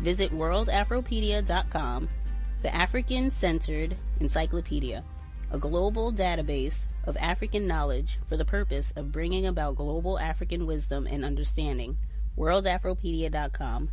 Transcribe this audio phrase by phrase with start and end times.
[0.00, 2.08] Visit worldafropedia.com,
[2.62, 5.04] the African centered encyclopedia,
[5.50, 11.06] a global database of African knowledge for the purpose of bringing about global African wisdom
[11.06, 11.96] and understanding.
[12.38, 13.88] worldafropedia.com.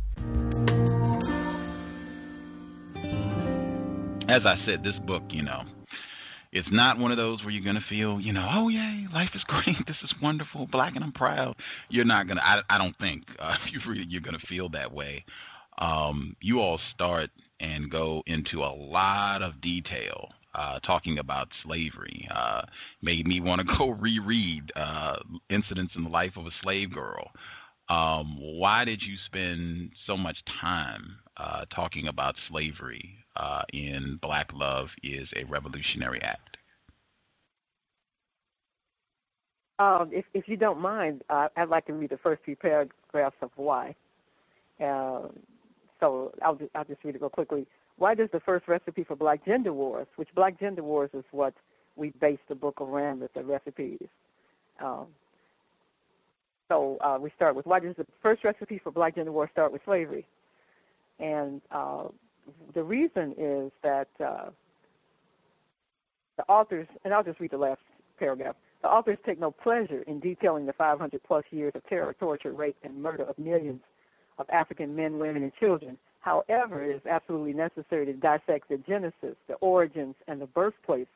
[4.28, 5.64] As I said, this book, you know,
[6.52, 9.30] it's not one of those where you're going to feel, you know, oh, yay, life
[9.34, 9.86] is great.
[9.86, 10.66] This is wonderful.
[10.66, 11.56] Black and I'm proud.
[11.88, 14.46] You're not going to, I, don't think, uh, if you read it, you're going to
[14.46, 15.24] feel that way.
[15.80, 22.28] Um, you all start and go into a lot of detail uh, talking about slavery.
[22.34, 22.62] Uh,
[23.02, 25.16] made me want to go reread uh,
[25.48, 27.30] incidents in the life of a slave girl.
[27.88, 34.50] Um, why did you spend so much time uh, talking about slavery uh, in Black
[34.52, 36.56] Love is a Revolutionary Act?
[39.80, 43.50] Um, if, if you don't mind, I'd like to read the first few paragraphs of
[43.56, 43.94] why.
[44.78, 45.30] Um,
[46.00, 47.66] so I'll just, I'll just read it real quickly.
[47.96, 51.54] Why does the first recipe for Black Gender Wars, which Black Gender Wars is what
[51.96, 54.08] we base the book around with the recipes.
[54.82, 55.06] Um,
[56.68, 59.72] so uh, we start with why does the first recipe for Black Gender Wars start
[59.72, 60.26] with slavery?
[61.18, 62.04] And uh,
[62.74, 64.50] the reason is that uh,
[66.36, 67.80] the authors, and I'll just read the last
[68.18, 68.56] paragraph.
[68.82, 72.76] The authors take no pleasure in detailing the 500 plus years of terror, torture, rape,
[72.82, 73.82] and murder of millions
[74.40, 75.98] of African men, women, and children.
[76.20, 81.06] However, it is absolutely necessary to dissect the genesis, the origins, and the birthplace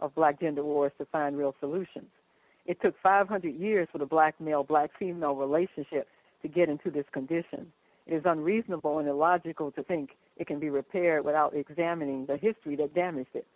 [0.00, 2.08] of black gender wars to find real solutions.
[2.66, 6.08] It took 500 years for the black male black female relationship
[6.42, 7.72] to get into this condition.
[8.06, 12.76] It is unreasonable and illogical to think it can be repaired without examining the history
[12.76, 13.46] that damaged it.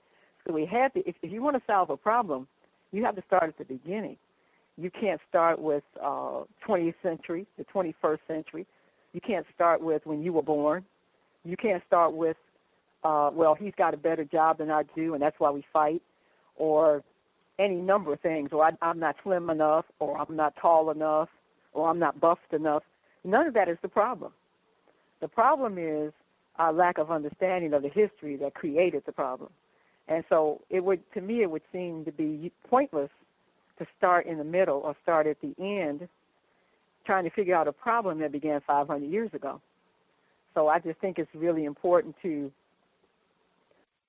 [0.47, 2.47] So we had to, if, if you want to solve a problem,
[2.93, 4.17] you have to start at the beginning.
[4.77, 8.67] You can't start with uh, 20th century, the 21st century.
[9.17, 10.85] You can't start with when you were born.
[11.43, 12.37] You can't start with,
[13.03, 16.03] uh, well, he's got a better job than I do, and that's why we fight,
[16.57, 17.03] or
[17.59, 21.31] any number of things, or I, I'm not slim enough, or I'm not tall enough,
[21.73, 22.83] or I'm not buffed enough.
[23.25, 24.33] None of that is the problem.
[25.23, 26.13] The problem is
[26.59, 29.49] our lack of understanding of the history that created the problem.
[30.09, 33.11] And so it would, to me, it would seem to be pointless
[33.79, 36.07] to start in the middle or start at the end
[37.07, 39.61] trying to figure out a problem that began 500 years ago.
[40.55, 42.51] So I just think it's really important to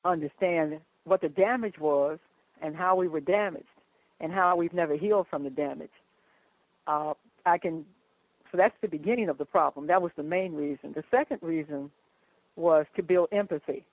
[0.03, 2.19] understand what the damage was
[2.61, 3.65] and how we were damaged
[4.19, 5.91] and how we've never healed from the damage.
[6.87, 7.13] Uh,
[7.45, 7.85] I can,
[8.51, 9.87] so that's the beginning of the problem.
[9.87, 10.93] That was the main reason.
[10.93, 11.91] The second reason
[12.55, 13.85] was to build empathy.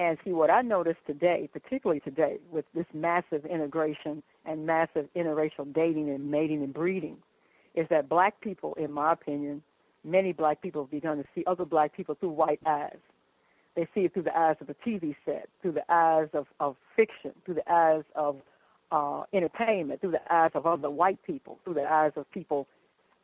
[0.00, 5.72] And see what I noticed today, particularly today, with this massive integration and massive interracial
[5.74, 7.16] dating and mating and breeding,
[7.78, 9.62] is that black people, in my opinion,
[10.04, 12.96] many black people have begun to see other black people through white eyes.
[13.76, 16.74] They see it through the eyes of a TV set, through the eyes of, of
[16.96, 18.36] fiction, through the eyes of
[18.90, 22.66] uh, entertainment, through the eyes of other white people, through the eyes of people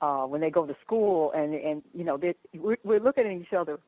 [0.01, 2.21] uh, when they go to school, and and you know
[2.55, 3.81] we're, we're looking at each other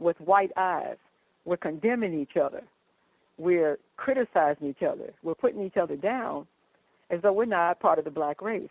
[0.00, 0.96] with white eyes.
[1.44, 2.62] We're condemning each other.
[3.36, 5.12] We're criticizing each other.
[5.22, 6.48] We're putting each other down
[7.10, 8.68] as though we're not part of the black race.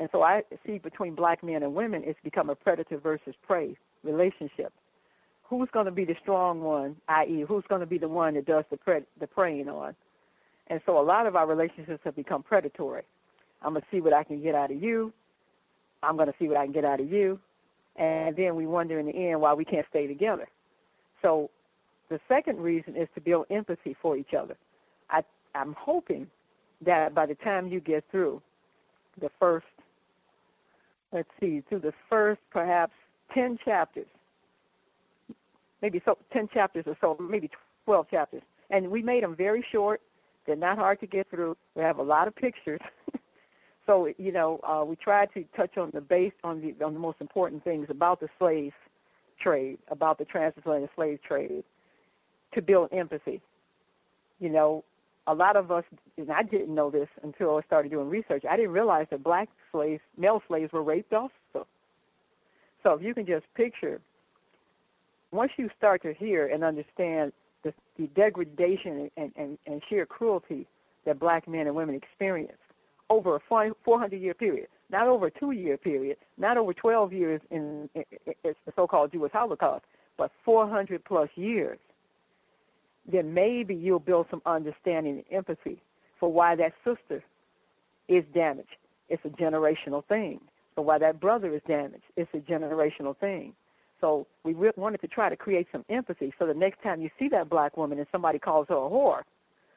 [0.00, 3.76] And so I see between black men and women, it's become a predator versus prey
[4.02, 4.72] relationship.
[5.42, 8.46] Who's going to be the strong one, i.e., who's going to be the one that
[8.46, 9.94] does the, pre- the preying on?
[10.68, 13.02] And so a lot of our relationships have become predatory.
[13.60, 15.12] I'm going to see what I can get out of you.
[16.02, 17.38] I'm going to see what I can get out of you.
[17.96, 20.48] And then we wonder in the end why we can't stay together.
[21.20, 21.50] So
[22.08, 24.56] the second reason is to build empathy for each other.
[25.10, 25.24] I,
[25.54, 26.26] I'm hoping
[26.86, 28.40] that by the time you get through
[29.20, 29.66] the first,
[31.12, 32.92] let's see, through the first perhaps
[33.34, 34.06] 10 chapters,
[35.82, 37.50] maybe so 10 chapters or so, maybe
[37.84, 38.42] 12 chapters.
[38.70, 40.00] And we made them very short.
[40.46, 41.56] They're not hard to get through.
[41.74, 42.80] We have a lot of pictures.
[43.86, 47.00] so you know, uh, we tried to touch on the base on the on the
[47.00, 48.72] most important things about the slave
[49.40, 51.64] trade, about the transatlantic slave trade,
[52.54, 53.40] to build empathy.
[54.38, 54.84] You know,
[55.26, 55.84] a lot of us,
[56.16, 58.44] and I didn't know this until I started doing research.
[58.48, 61.66] I didn't realize that black slaves, male slaves, were raped also.
[62.82, 64.00] So if you can just picture,
[65.32, 67.32] once you start to hear and understand
[67.62, 70.66] the, the degradation and, and, and sheer cruelty
[71.04, 72.58] that black men and women experience
[73.08, 77.40] over a 400 year period, not over a two year period, not over 12 years
[77.50, 78.04] in, in,
[78.44, 79.84] in the so called Jewish Holocaust,
[80.16, 81.78] but 400 plus years,
[83.10, 85.82] then maybe you'll build some understanding and empathy
[86.18, 87.22] for why that sister
[88.08, 88.68] is damaged.
[89.08, 90.40] It's a generational thing.
[90.74, 93.54] So why that brother is damaged, it's a generational thing.
[94.00, 97.10] So we re- wanted to try to create some empathy so the next time you
[97.18, 99.22] see that black woman and somebody calls her a whore,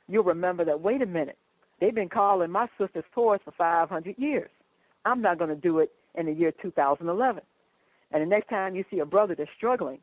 [0.08, 1.38] you'll remember that, wait a minute,
[1.82, 4.50] they've been calling my sisters whores for 500 years.
[5.06, 7.42] I'm not going to do it in the year 2011.
[8.12, 10.00] And the next time you see a brother that's struggling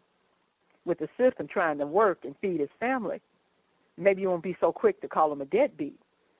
[0.84, 3.20] with the system trying to work and feed his family,
[3.96, 5.98] maybe you won't be so quick to call him a deadbeat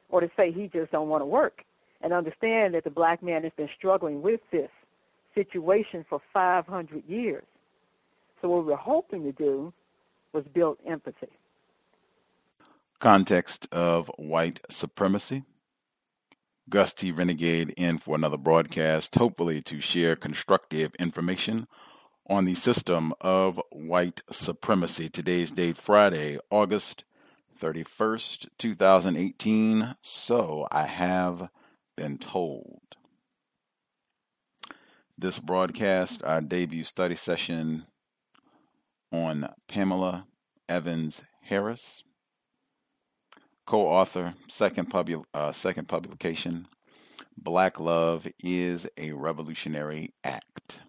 [0.08, 1.64] or to say he just don't want to work
[2.02, 4.70] and understand that the black man has been struggling with this
[5.34, 7.44] situation for 500 years.
[8.40, 9.72] So what we're hoping to do
[10.32, 11.28] was build empathy.
[12.98, 15.44] Context of white supremacy.
[16.68, 17.10] Gus T.
[17.10, 21.66] Renegade in for another broadcast, hopefully to share constructive information
[22.28, 25.08] on the system of white supremacy.
[25.08, 27.04] Today's date, Friday, August
[27.60, 29.96] 31st, 2018.
[30.00, 31.48] So I have
[31.96, 32.80] been told.
[35.18, 37.84] This broadcast, our debut study session
[39.12, 40.26] on Pamela
[40.68, 42.04] Evans Harris,
[43.66, 46.66] co-author, second, pub- uh, second publication,
[47.36, 50.80] Black Love is a Revolutionary Act.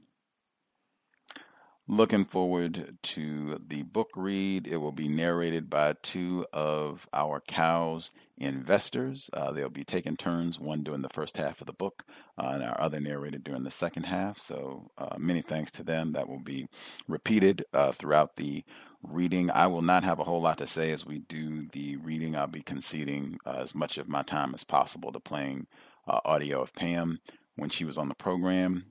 [1.92, 4.66] Looking forward to the book read.
[4.66, 9.30] It will be narrated by two of our cows investors.
[9.34, 12.06] Uh, they'll be taking turns, one during the first half of the book,
[12.38, 14.40] uh, and our other narrator during the second half.
[14.40, 16.14] So uh, many thanks to them.
[16.14, 16.70] That will be
[17.10, 18.64] repeated uh, throughout the
[19.04, 19.52] reading.
[19.52, 22.38] I will not have a whole lot to say as we do the reading.
[22.38, 25.68] I'll be conceding uh, as much of my time as possible to playing
[26.08, 27.20] uh, audio of Pam
[27.58, 28.86] when she was on the program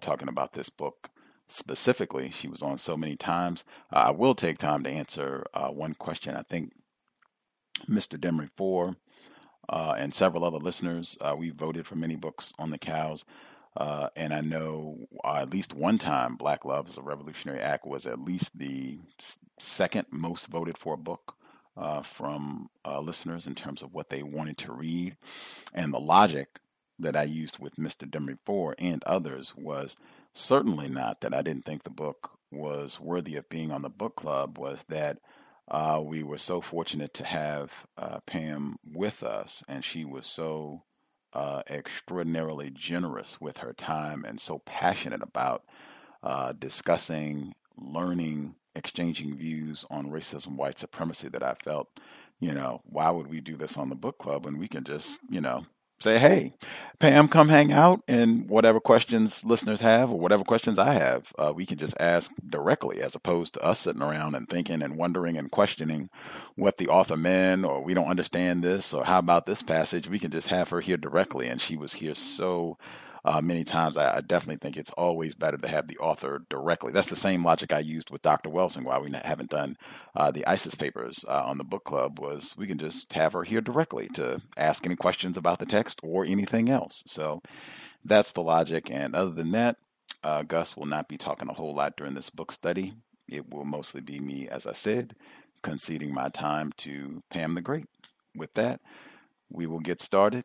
[0.00, 1.10] talking about this book
[1.48, 2.30] specifically.
[2.30, 3.64] She was on so many times.
[3.92, 6.36] Uh, I will take time to answer uh, one question.
[6.36, 6.72] I think
[7.88, 8.18] Mr.
[8.18, 8.96] Demery Four
[9.68, 13.24] uh, and several other listeners, uh, we voted for many books on the cows.
[13.76, 17.86] Uh, and I know uh, at least one time Black Love is a Revolutionary Act
[17.86, 18.98] was at least the
[19.58, 21.34] second most voted for book
[22.02, 22.68] from
[23.02, 25.16] listeners in terms of what they wanted to read.
[25.74, 26.58] And the logic
[26.98, 28.08] that I used with Mr.
[28.08, 29.96] Demery Four and others was
[30.38, 34.16] certainly not that I didn't think the book was worthy of being on the book
[34.16, 35.18] club was that
[35.70, 40.82] uh, we were so fortunate to have uh, Pam with us, and she was so
[41.34, 45.64] uh, extraordinarily generous with her time and so passionate about
[46.22, 51.88] uh, discussing, learning, exchanging views on racism, white supremacy that I felt,
[52.40, 55.18] you know, why would we do this on the book club when we can just,
[55.28, 55.66] you know,
[56.00, 56.52] say, hey,
[56.98, 61.52] Pam, come hang out, and whatever questions listeners have or whatever questions I have, uh,
[61.54, 65.36] we can just ask directly as opposed to us sitting around and thinking and wondering
[65.36, 66.10] and questioning
[66.56, 70.08] what the author meant or we don't understand this or how about this passage.
[70.08, 72.78] We can just have her here directly, and she was here so
[73.24, 73.96] uh, many times.
[73.96, 76.92] I, I, definitely think it's always better to have the author directly.
[76.92, 78.50] That's the same logic I used with Dr.
[78.50, 78.84] Welsing.
[78.84, 79.76] Why we haven't done
[80.16, 83.42] uh, the ISIS papers uh, on the book club was we can just have her
[83.42, 87.02] here directly to ask any questions about the text or anything else.
[87.06, 87.42] So
[88.04, 88.90] that's the logic.
[88.90, 89.76] And other than that,
[90.22, 92.94] uh, Gus will not be talking a whole lot during this book study.
[93.30, 95.14] It will mostly be me, as I said,
[95.62, 97.86] conceding my time to Pam the Great.
[98.34, 98.80] With that,
[99.50, 100.44] we will get started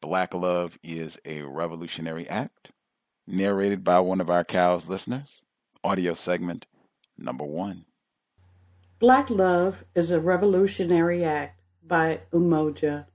[0.00, 2.70] Black Love is a Revolutionary Act,
[3.26, 5.42] narrated by one of our COWS listeners.
[5.82, 6.66] Audio segment
[7.16, 7.84] number one.
[9.00, 13.06] Black Love is a Revolutionary Act by Umoja.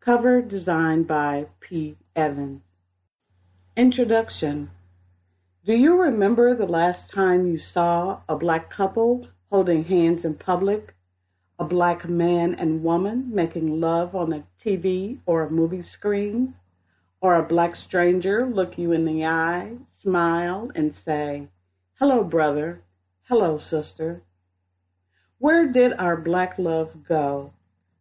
[0.00, 1.96] Cover designed by P.
[2.16, 2.62] Evans.
[3.76, 4.70] Introduction
[5.66, 10.94] Do you remember the last time you saw a black couple holding hands in public?
[11.62, 16.56] A black man and woman making love on a TV or a movie screen?
[17.20, 21.46] Or a black stranger look you in the eye, smile, and say,
[22.00, 22.82] Hello, brother.
[23.28, 24.22] Hello, sister.
[25.38, 27.52] Where did our black love go?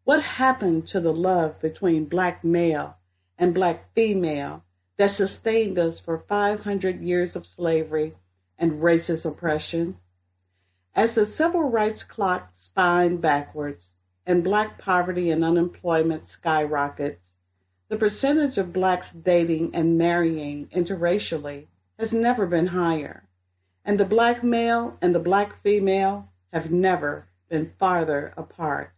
[0.05, 2.97] What happened to the love between black male
[3.37, 4.63] and black female
[4.97, 8.15] that sustained us for 500 years of slavery
[8.57, 9.99] and racist oppression.
[10.95, 13.89] As the civil rights clock spined backwards
[14.25, 17.31] and black poverty and unemployment skyrockets,
[17.89, 21.67] the percentage of blacks dating and marrying interracially
[21.99, 23.27] has never been higher,
[23.83, 28.93] and the black male and the black female have never been farther apart.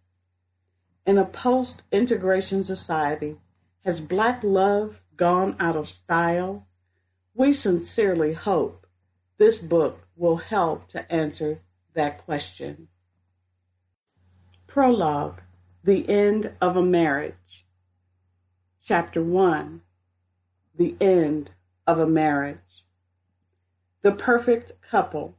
[1.05, 3.37] In a post integration society,
[3.83, 6.67] has black love gone out of style?
[7.33, 8.85] We sincerely hope
[9.37, 11.59] this book will help to answer
[11.95, 12.87] that question.
[14.73, 15.39] Prologue
[15.83, 17.63] The End of a Marriage.
[18.83, 19.81] Chapter 1
[20.75, 21.51] The End
[21.85, 22.83] of a Marriage.
[24.01, 25.35] The Perfect Couple.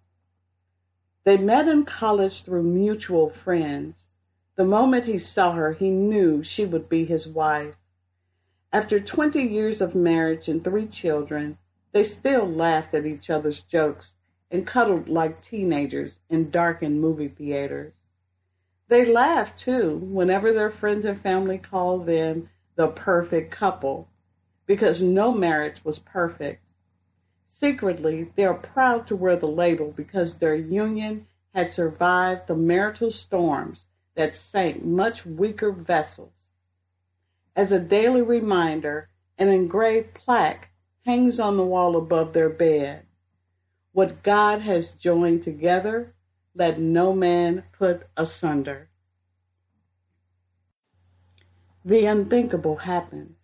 [1.25, 4.05] They met in college through mutual friends.
[4.55, 7.75] The moment he saw her, he knew she would be his wife.
[8.73, 11.59] After 20 years of marriage and three children,
[11.91, 14.13] they still laughed at each other's jokes
[14.49, 17.95] and cuddled like teenagers in darkened movie theaters.
[18.95, 24.07] They laugh too whenever their friends and family call them the perfect couple
[24.67, 26.63] because no marriage was perfect.
[27.49, 33.11] Secretly, they are proud to wear the label because their union had survived the marital
[33.11, 36.31] storms that sank much weaker vessels
[37.57, 40.69] as a daily reminder, an engraved plaque
[41.05, 43.07] hangs on the wall above their bed.
[43.91, 46.14] What God has joined together,
[46.57, 48.89] let no man put asunder.
[51.85, 53.37] The unthinkable happens.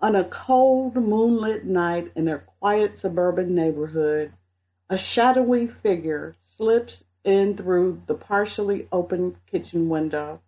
[0.00, 4.32] On a cold, moonlit night in their quiet suburban neighborhood,
[4.90, 10.40] a shadowy figure slips in through the partially open kitchen window.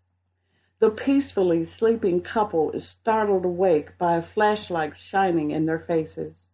[0.80, 6.46] The peacefully sleeping couple is startled awake by a flashlight shining in their faces.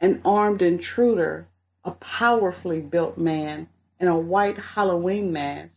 [0.00, 1.46] An armed intruder,
[1.84, 3.68] a powerfully built man
[4.00, 5.76] in a white Halloween mask,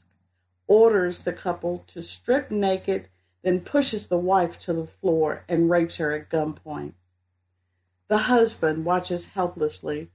[0.65, 3.09] orders the couple to strip naked,
[3.43, 6.93] then pushes the wife to the floor and rapes her at gunpoint.
[8.07, 10.09] The husband watches helplessly,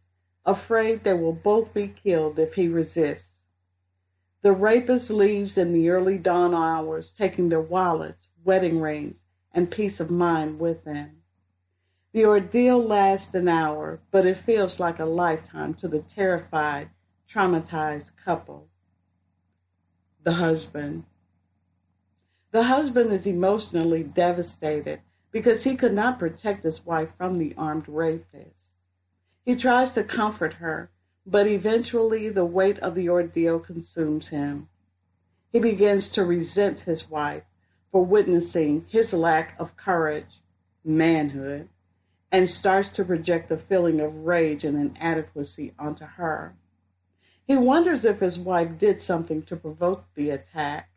[0.46, 3.28] afraid they will both be killed if he resists.
[4.40, 9.16] The rapist leaves in the early dawn hours, taking their wallets, wedding rings,
[9.52, 11.22] and peace of mind with them.
[12.12, 16.88] The ordeal lasts an hour, but it feels like a lifetime to the terrified,
[17.30, 18.68] traumatized couple.
[20.22, 21.04] The husband.
[22.52, 27.86] The husband is emotionally devastated because he could not protect his wife from the armed
[27.86, 28.54] rapist.
[29.44, 30.90] He tries to comfort her,
[31.26, 34.68] but eventually the weight of the ordeal consumes him.
[35.52, 37.44] He begins to resent his wife
[37.92, 40.40] for witnessing his lack of courage,
[40.82, 41.68] manhood,
[42.32, 46.54] and starts to project a feeling of rage and inadequacy onto her.
[47.48, 50.90] He wonders if his wife did something to provoke the attack.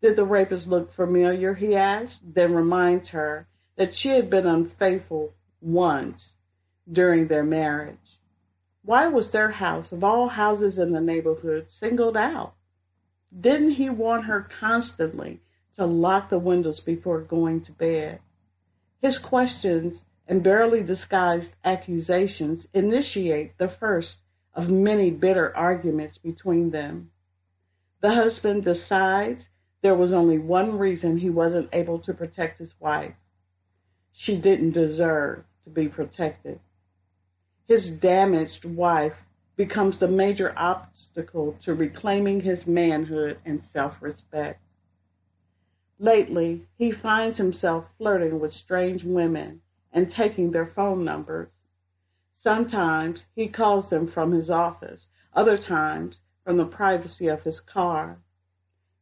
[0.00, 3.46] Did the rapist look familiar, he asks, then reminds her
[3.76, 6.38] that she had been unfaithful once
[6.90, 8.18] during their marriage.
[8.82, 12.54] Why was their house, of all houses in the neighborhood, singled out?
[13.38, 15.42] Didn't he want her constantly
[15.76, 18.20] to lock the windows before going to bed?
[19.02, 24.20] His questions and barely disguised accusations initiate the first
[24.54, 27.10] of many bitter arguments between them.
[28.00, 29.48] The husband decides
[29.80, 33.14] there was only one reason he wasn't able to protect his wife.
[34.12, 36.60] She didn't deserve to be protected.
[37.66, 39.24] His damaged wife
[39.56, 44.60] becomes the major obstacle to reclaiming his manhood and self respect.
[45.98, 51.52] Lately, he finds himself flirting with strange women and taking their phone numbers.
[52.42, 58.18] Sometimes he calls them from his office, other times from the privacy of his car.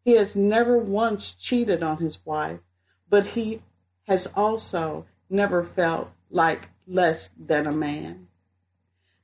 [0.04, 2.61] He has never once cheated on his wife,
[3.09, 3.62] but he
[4.06, 8.28] has also never felt like less than a man.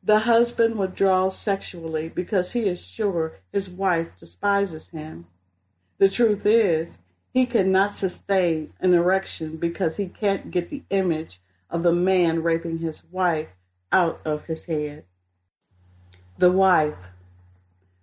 [0.03, 5.27] The husband withdraws sexually because he is sure his wife despises him.
[5.99, 6.89] The truth is,
[7.35, 12.79] he cannot sustain an erection because he can't get the image of the man raping
[12.79, 13.49] his wife
[13.93, 15.05] out of his head.
[16.39, 16.99] The wife.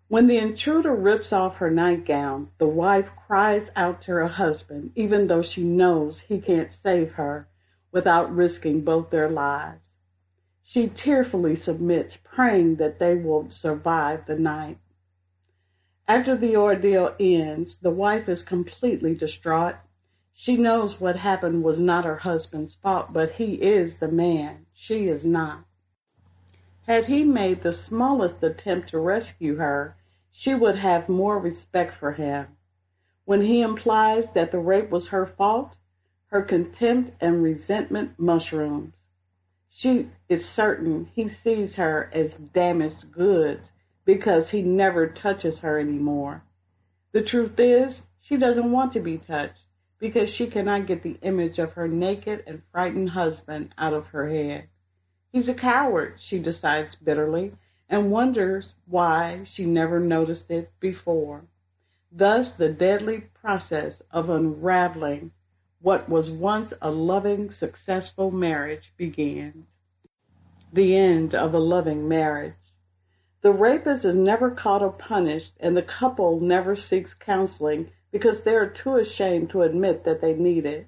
[0.08, 5.28] When the intruder rips off her nightgown, the wife cries out to her husband, even
[5.28, 7.48] though she knows he can't save her
[7.92, 9.90] without risking both their lives.
[10.64, 14.80] She tearfully submits, praying that they will survive the night.
[16.08, 19.76] After the ordeal ends, the wife is completely distraught.
[20.34, 24.66] She knows what happened was not her husband's fault, but he is the man.
[24.74, 25.66] She is not.
[26.88, 29.96] Had he made the smallest attempt to rescue her,
[30.32, 32.58] she would have more respect for him.
[33.26, 35.78] When he implies that the rape was her fault,
[36.28, 38.96] her contempt and resentment mushrooms.
[39.70, 43.72] She is certain he sees her as damaged goods
[44.04, 46.44] because he never touches her anymore.
[47.14, 49.64] The truth is, she doesn't want to be touched
[50.00, 54.28] because she cannot get the image of her naked and frightened husband out of her
[54.28, 54.68] head.
[55.34, 57.54] He's a coward, she decides bitterly,
[57.90, 61.46] and wonders why she never noticed it before.
[62.12, 65.32] Thus, the deadly process of unraveling
[65.82, 69.66] what was once a loving, successful marriage begins.
[70.72, 72.54] The end of a loving marriage.
[73.42, 78.56] The rapist is never caught or punished, and the couple never seeks counseling because they
[78.56, 80.88] are too ashamed to admit that they need it.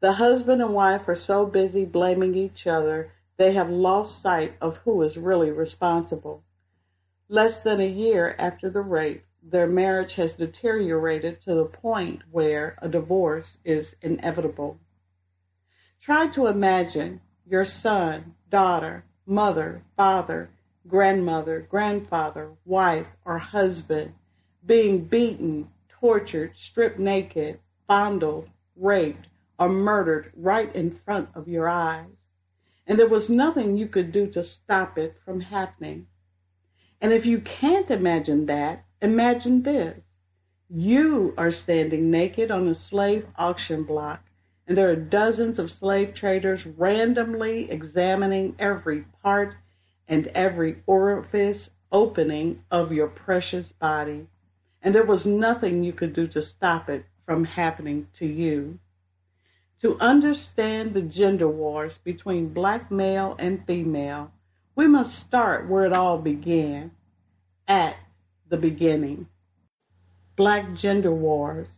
[0.00, 4.78] The husband and wife are so busy blaming each other, they have lost sight of
[4.78, 6.42] who is really responsible.
[7.28, 12.76] Less than a year after the rape, their marriage has deteriorated to the point where
[12.82, 14.78] a divorce is inevitable.
[16.00, 20.50] Try to imagine your son, daughter, mother, father,
[20.88, 24.14] grandmother, grandfather, wife, or husband
[24.64, 32.15] being beaten, tortured, stripped naked, fondled, raped, or murdered right in front of your eyes.
[32.86, 36.06] And there was nothing you could do to stop it from happening.
[37.00, 40.00] And if you can't imagine that, imagine this.
[40.68, 44.24] You are standing naked on a slave auction block,
[44.66, 49.54] and there are dozens of slave traders randomly examining every part
[50.08, 54.26] and every orifice opening of your precious body.
[54.82, 58.78] And there was nothing you could do to stop it from happening to you.
[59.82, 64.32] To understand the gender wars between black male and female,
[64.74, 66.92] we must start where it all began,
[67.68, 67.96] at
[68.48, 69.28] the beginning.
[70.34, 71.68] Black gender wars.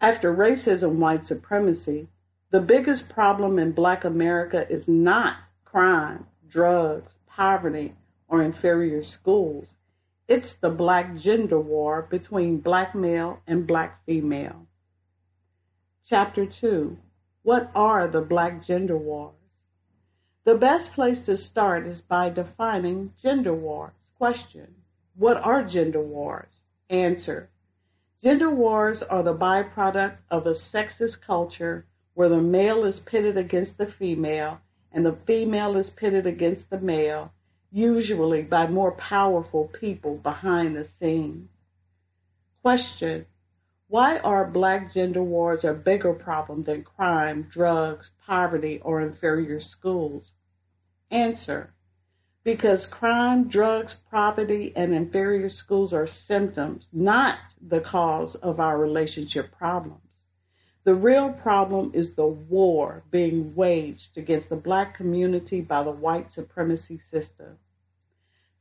[0.00, 2.08] After racism, white supremacy,
[2.50, 7.94] the biggest problem in black America is not crime, drugs, poverty,
[8.26, 9.76] or inferior schools.
[10.26, 14.66] It's the black gender war between black male and black female.
[16.04, 16.98] Chapter 2
[17.42, 19.34] What are the black gender wars?
[20.44, 23.92] The best place to start is by defining gender wars.
[24.16, 24.76] Question
[25.16, 26.62] What are gender wars?
[26.88, 27.50] Answer
[28.22, 33.78] Gender wars are the byproduct of a sexist culture where the male is pitted against
[33.78, 34.60] the female
[34.92, 37.32] and the female is pitted against the male,
[37.72, 41.48] usually by more powerful people behind the scenes.
[42.62, 43.26] Question
[43.92, 50.32] Why are black gender wars a bigger problem than crime, drugs, poverty, or inferior schools?
[51.10, 51.74] Answer
[52.42, 59.52] Because crime, drugs, poverty, and inferior schools are symptoms, not the cause of our relationship
[59.52, 60.24] problems.
[60.84, 66.32] The real problem is the war being waged against the black community by the white
[66.32, 67.58] supremacy system.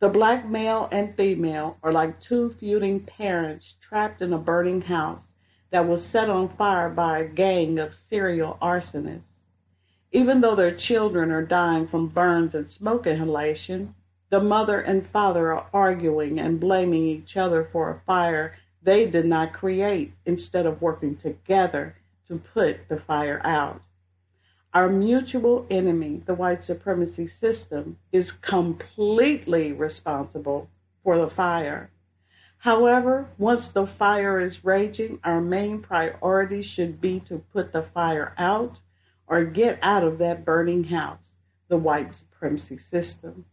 [0.02, 5.22] The black male and female are like two feuding parents trapped in a burning house
[5.70, 9.22] that was set on fire by a gang of serial arsonists.
[10.12, 13.94] Even though their children are dying from burns and smoke inhalation,
[14.32, 19.28] the mother and father are arguing and blaming each other for a fire they did
[19.28, 21.96] not create instead of working together
[22.28, 23.80] to put the fire out.
[24.74, 30.70] Our mutual enemy, the white supremacy system, is completely responsible
[31.04, 31.92] for the fire.
[32.60, 38.34] However, once the fire is raging, our main priority should be to put the fire
[38.38, 38.78] out
[39.28, 41.34] or get out of that burning house,
[41.68, 43.46] the white supremacy system.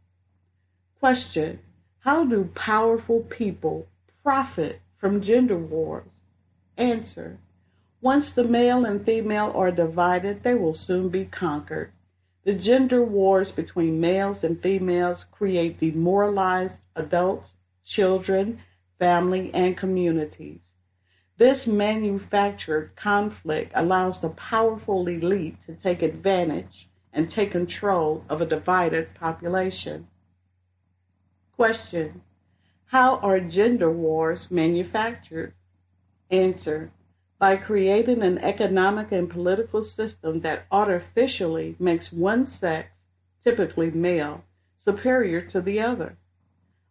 [1.00, 1.58] Question
[2.00, 3.88] How do powerful people
[4.22, 6.10] profit from gender wars?
[6.76, 7.38] Answer
[8.00, 11.92] Once the male and female are divided, they will soon be conquered.
[12.44, 17.50] The gender wars between males and females create demoralized adults,
[17.84, 18.60] children,
[18.98, 20.60] family, and communities.
[21.38, 28.46] This manufactured conflict allows the powerful elite to take advantage and take control of a
[28.46, 30.06] divided population.
[31.56, 32.22] Question
[32.86, 35.54] How are gender wars manufactured?
[36.30, 36.92] Answer
[37.38, 42.90] By creating an economic and political system that artificially makes one sex,
[43.44, 44.42] typically male,
[44.84, 46.16] superior to the other.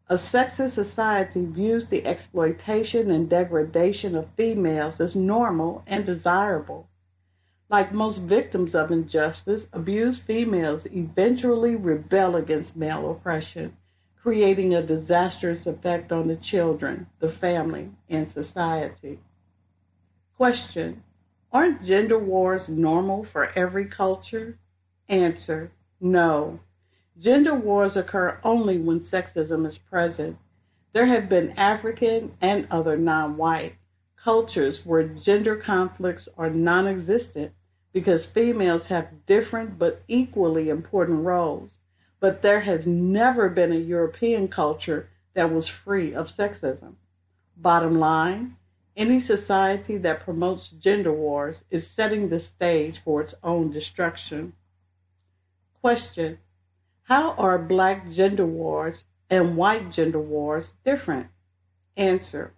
[0.07, 6.87] A sexist society views the exploitation and degradation of females as normal and desirable.
[7.69, 13.75] Like most victims of injustice, abused females eventually rebel against male oppression,
[14.21, 19.19] creating a disastrous effect on the children, the family, and society.
[20.37, 21.01] Question
[21.51, 24.59] Aren't gender wars normal for every culture?
[25.09, 26.59] Answer No.
[27.17, 30.37] Gender wars occur only when sexism is present.
[30.93, 33.77] There have been African and other non white
[34.15, 37.53] cultures where gender conflicts are non existent
[37.91, 41.71] because females have different but equally important roles.
[42.19, 46.93] But there has never been a European culture that was free of sexism.
[47.55, 48.57] Bottom line,
[48.97, 54.53] any society that promotes gender wars is setting the stage for its own destruction.
[55.79, 56.39] Question
[57.03, 61.27] how are black gender wars and white gender wars different?
[61.95, 62.51] Answer.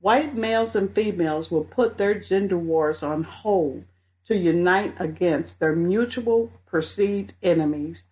[0.00, 3.84] White males and females will put their gender wars on hold
[4.26, 8.02] to unite against their mutual perceived enemies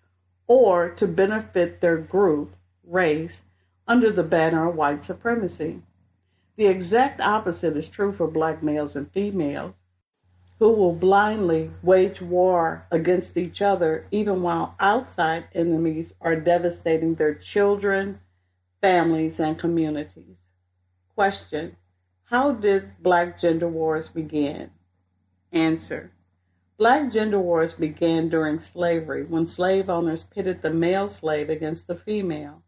[0.46, 3.42] or to benefit their group, race,
[3.88, 5.83] under the banner of white supremacy.
[6.57, 9.75] The exact opposite is true for black males and females
[10.61, 17.35] who will blindly wage war against each other even while outside enemies are devastating their
[17.35, 18.21] children,
[18.81, 20.37] families, and communities.
[21.14, 21.77] Question
[22.25, 24.71] How did black gender wars begin?
[25.53, 26.12] Answer
[26.77, 31.95] Black gender wars began during slavery when slave owners pitted the male slave against the
[31.95, 32.62] female,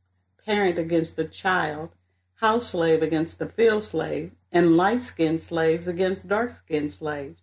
[0.44, 1.90] parent against the child,
[2.37, 7.40] house slave against the field slave, and light skinned slaves against dark skinned slaves.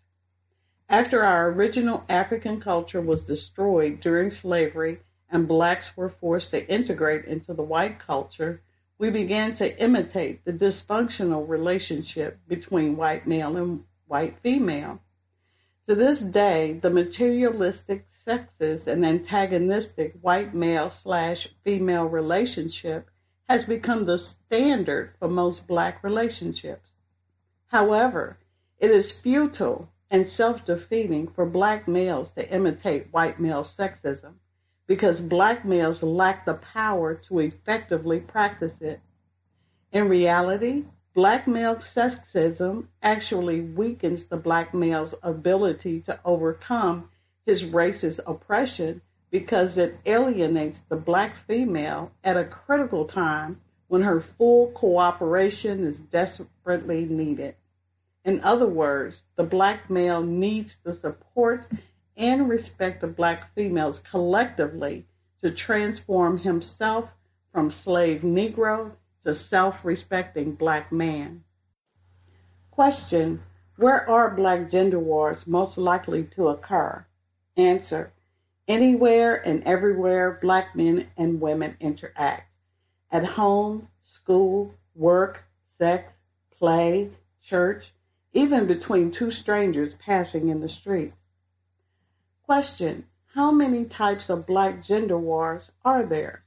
[0.87, 4.99] After our original African culture was destroyed during slavery
[5.31, 8.61] and blacks were forced to integrate into the white culture,
[8.99, 14.99] we began to imitate the dysfunctional relationship between white male and white female.
[15.87, 23.09] To this day, the materialistic, sexist, and antagonistic white male slash female relationship
[23.49, 26.91] has become the standard for most black relationships.
[27.67, 28.37] However,
[28.79, 34.33] it is futile and self defeating for black males to imitate white male sexism
[34.87, 38.99] because black males lack the power to effectively practice it.
[39.91, 47.09] In reality, black male sexism actually weakens the black male's ability to overcome
[47.45, 49.01] his racist oppression
[49.33, 55.97] because it alienates the black female at a critical time when her full cooperation is
[55.97, 57.55] desperately needed.
[58.23, 61.65] In other words, the black male needs the support
[62.15, 65.07] and respect of black females collectively
[65.41, 67.09] to transform himself
[67.51, 68.91] from slave Negro
[69.25, 71.43] to self respecting black man.
[72.69, 73.41] Question
[73.77, 77.07] Where are black gender wars most likely to occur?
[77.57, 78.12] Answer
[78.67, 82.49] Anywhere and everywhere black men and women interact.
[83.11, 85.43] At home, school, work,
[85.77, 86.11] sex,
[86.57, 87.09] play,
[87.41, 87.91] church,
[88.31, 91.13] even between two strangers passing in the street.
[92.43, 96.43] Question How many types of black gender wars are there?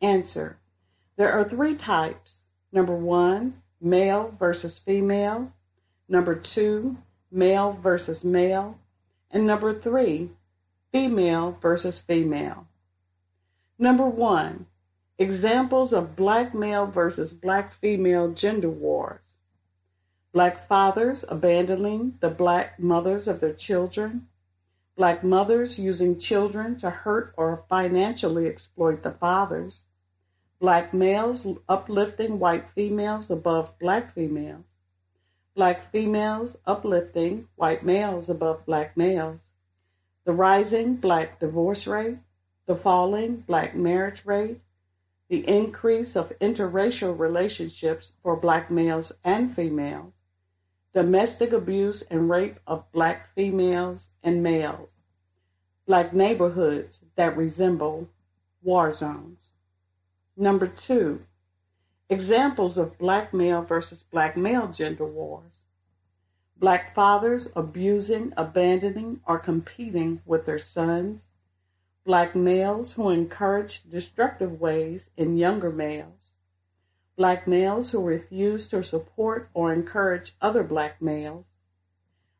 [0.00, 0.58] Answer
[1.16, 2.40] There are three types.
[2.72, 5.52] Number one, male versus female.
[6.08, 6.96] Number two,
[7.30, 8.78] male versus male.
[9.30, 10.30] And number three,
[10.92, 12.66] female versus female.
[13.78, 14.66] Number one,
[15.18, 19.20] examples of black male versus black female gender wars.
[20.32, 24.28] Black fathers abandoning the black mothers of their children.
[24.96, 29.80] Black mothers using children to hurt or financially exploit the fathers.
[30.60, 34.64] Black males uplifting white females above black females.
[35.54, 39.49] Black females uplifting white males above black males.
[40.30, 42.18] The rising black divorce rate.
[42.66, 44.60] The falling black marriage rate.
[45.28, 50.12] The increase of interracial relationships for black males and females
[50.94, 54.98] domestic abuse and rape of black females and males,
[55.84, 58.08] black neighborhoods that resemble
[58.62, 59.40] war zones.
[60.36, 61.24] Number two,
[62.08, 65.59] examples of black male versus black male gender wars.
[66.60, 71.26] Black fathers abusing, abandoning, or competing with their sons.
[72.04, 76.32] Black males who encourage destructive ways in younger males.
[77.16, 81.46] Black males who refuse to support or encourage other black males.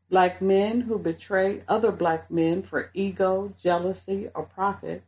[0.07, 5.03] Black men who betray other black men for ego, jealousy, or profit.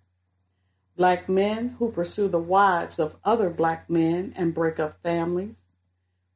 [0.98, 5.68] Black men who pursue the wives of other black men and break up families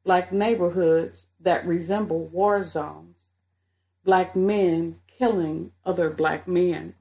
[0.08, 3.16] black neighborhoods that resemble war zones,
[4.04, 6.94] black men killing other black men.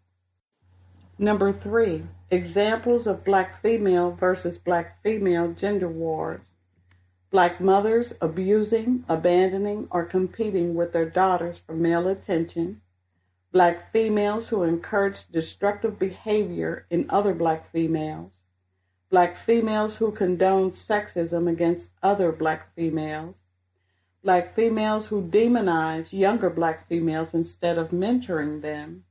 [1.18, 6.52] Number three, examples of black female versus black female gender wars.
[7.32, 12.82] Black mothers abusing, abandoning, or competing with their daughters for male attention.
[13.52, 18.38] Black females who encourage destructive behavior in other black females
[19.10, 23.37] black females who condone sexism against other black females,
[24.28, 29.06] black females who demonize younger black females instead of mentoring them,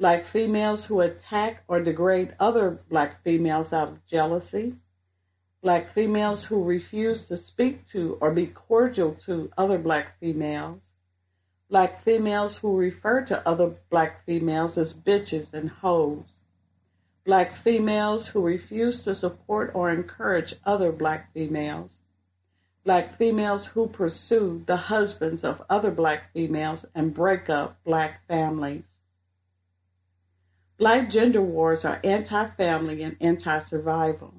[0.00, 4.74] black females who attack or degrade other black females out of jealousy,
[5.62, 10.90] black females who refuse to speak to or be cordial to other black females,
[11.70, 16.42] black females who refer to other black females as bitches and hoes,
[17.24, 22.00] black females who refuse to support or encourage other black females,
[22.86, 28.84] black females who pursue the husbands of other black females and break up black families.
[30.78, 34.32] Black gender wars are anti family and anti survival.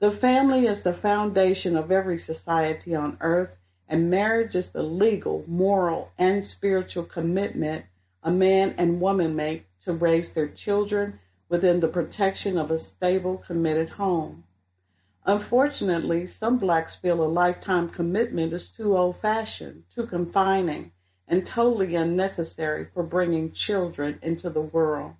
[0.00, 3.56] The family is the foundation of every society on earth,
[3.88, 7.86] and marriage is the legal, moral, and spiritual commitment
[8.22, 13.38] a man and woman make to raise their children within the protection of a stable,
[13.38, 14.44] committed home.
[15.28, 20.92] Unfortunately, some blacks feel a lifetime commitment is too old fashioned, too confining,
[21.26, 25.14] and totally unnecessary for bringing children into the world.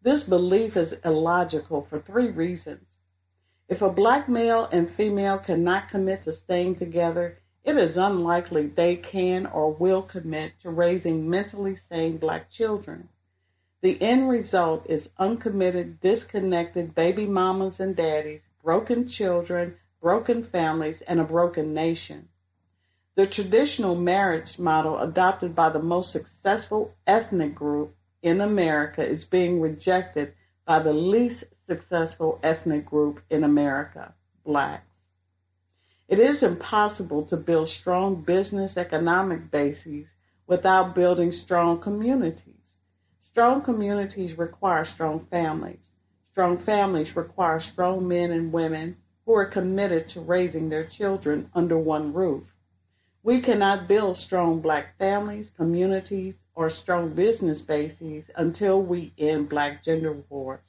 [0.00, 2.86] This belief is illogical for three reasons.
[3.68, 8.96] If a black male and female cannot commit to staying together, it is unlikely they
[8.96, 13.10] can or will commit to raising mentally sane black children.
[13.82, 21.20] The end result is uncommitted, disconnected baby mamas and daddies, broken children, broken families, and
[21.20, 22.28] a broken nation.
[23.14, 29.60] The traditional marriage model adopted by the most successful ethnic group in America is being
[29.60, 34.86] rejected by the least successful ethnic group in America, blacks.
[36.08, 40.06] It is impossible to build strong business economic bases
[40.46, 42.78] without building strong communities.
[43.30, 45.91] Strong communities require strong families.
[46.32, 51.76] Strong families require strong men and women who are committed to raising their children under
[51.76, 52.54] one roof.
[53.22, 59.84] We cannot build strong black families, communities, or strong business bases until we end black
[59.84, 60.62] gender wars.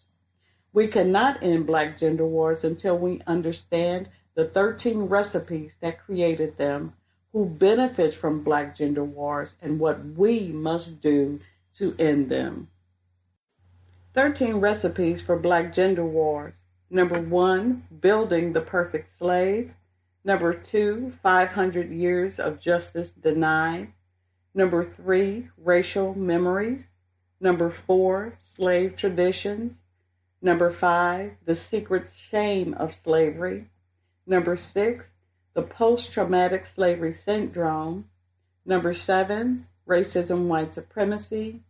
[0.73, 6.93] We cannot end black gender wars until we understand the 13 recipes that created them,
[7.31, 11.39] who benefits from black gender wars, and what we must do
[11.77, 12.67] to end them.
[14.13, 16.53] 13 recipes for black gender wars.
[16.89, 19.73] Number one, building the perfect slave.
[20.23, 23.91] Number two, 500 years of justice denied.
[24.53, 26.83] Number three, racial memories.
[27.39, 29.73] Number four, slave traditions.
[30.41, 33.69] Number five, the secret shame of slavery.
[34.27, 35.05] Number six,
[35.55, 38.09] the post traumatic slavery syndrome.
[38.65, 41.61] Number seven, racism, white supremacy.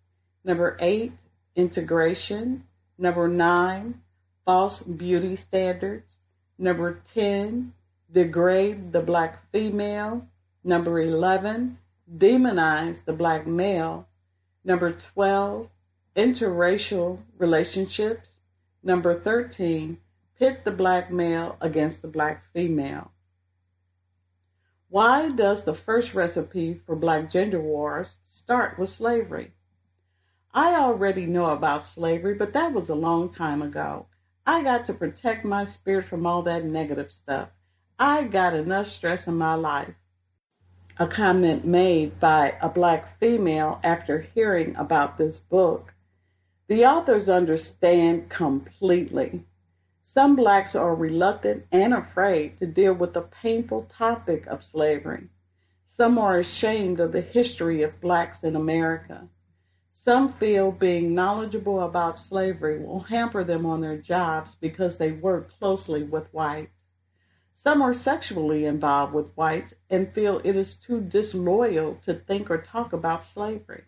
[0.43, 1.13] Number eight,
[1.55, 2.65] integration.
[2.97, 4.01] Number nine,
[4.45, 6.15] false beauty standards.
[6.57, 7.73] Number 10,
[8.11, 10.27] degrade the black female.
[10.63, 11.77] Number 11,
[12.17, 14.07] demonize the black male.
[14.63, 15.69] Number 12,
[16.15, 18.29] interracial relationships.
[18.81, 19.97] Number 13,
[20.37, 23.11] pit the black male against the black female.
[24.89, 29.51] Why does the first recipe for black gender wars start with slavery?
[30.55, 34.05] I already know about slavery, but that was a long time ago.
[34.45, 37.49] I got to protect my spirit from all that negative stuff.
[37.97, 39.95] I got enough stress in my life.
[40.99, 45.95] A comment made by a black female after hearing about this book.
[46.67, 49.45] The authors understand completely.
[50.03, 55.29] Some blacks are reluctant and afraid to deal with the painful topic of slavery.
[55.97, 59.29] Some are ashamed of the history of blacks in America.
[60.05, 65.57] Some feel being knowledgeable about slavery will hamper them on their jobs because they work
[65.57, 66.73] closely with whites.
[67.55, 72.57] Some are sexually involved with whites and feel it is too disloyal to think or
[72.57, 73.85] talk about slavery.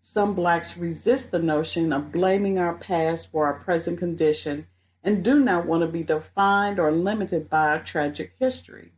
[0.00, 4.66] Some blacks resist the notion of blaming our past for our present condition
[5.04, 8.92] and do not want to be defined or limited by our tragic history.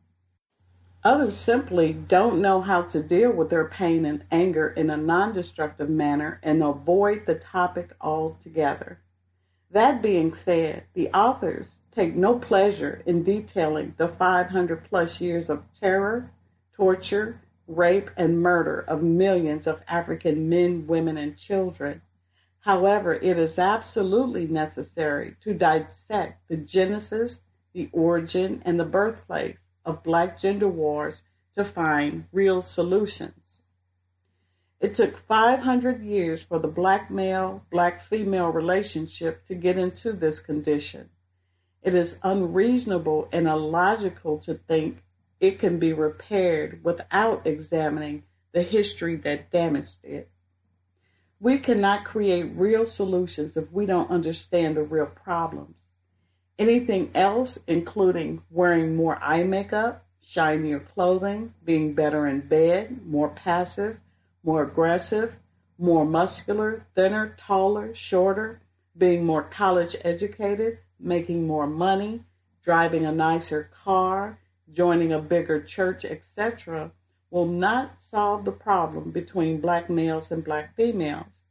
[1.08, 5.32] Others simply don't know how to deal with their pain and anger in a non
[5.32, 8.98] destructive manner and avoid the topic altogether.
[9.70, 15.64] That being said, the authors take no pleasure in detailing the 500 plus years of
[15.80, 16.30] terror,
[16.76, 22.02] torture, rape, and murder of millions of African men, women, and children.
[22.60, 27.40] However, it is absolutely necessary to dissect the genesis,
[27.72, 29.56] the origin, and the birthplace
[29.88, 31.22] of black gender wars
[31.56, 33.60] to find real solutions.
[34.80, 40.40] It took 500 years for the black male black female relationship to get into this
[40.40, 41.08] condition.
[41.82, 45.02] It is unreasonable and illogical to think
[45.40, 50.28] it can be repaired without examining the history that damaged it.
[51.40, 55.77] We cannot create real solutions if we don't understand the real problems.
[56.58, 64.00] Anything else, including wearing more eye makeup, shinier clothing, being better in bed, more passive,
[64.42, 65.36] more aggressive,
[65.78, 68.60] more muscular, thinner, taller, shorter,
[68.96, 72.24] being more college educated, making more money,
[72.64, 74.40] driving a nicer car,
[74.72, 76.90] joining a bigger church, etc.,
[77.30, 81.44] will not solve the problem between black males and black females.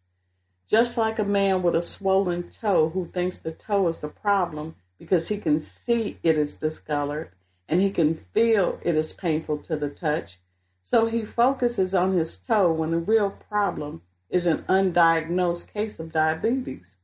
[0.69, 4.75] Just like a man with a swollen toe who thinks the toe is the problem
[4.97, 7.31] because he can see it is discolored
[7.69, 10.39] and he can feel it is painful to the touch,
[10.83, 16.11] so he focuses on his toe when the real problem is an undiagnosed case of
[16.11, 16.95] diabetes.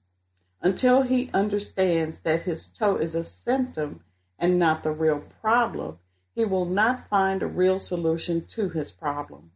[0.61, 4.01] Until he understands that his toe is a symptom
[4.39, 5.99] and not the real problem,
[6.33, 9.51] he will not find a real solution to his problem.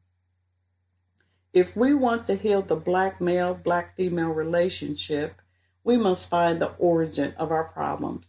[1.54, 5.42] If we want to heal the black male black female relationship,
[5.88, 8.28] we must find the origin of our problems.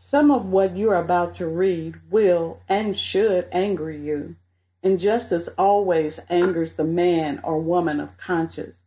[0.00, 4.34] Some of what you are about to read will and should anger you.
[4.82, 8.78] Injustice always angers the man or woman of conscience.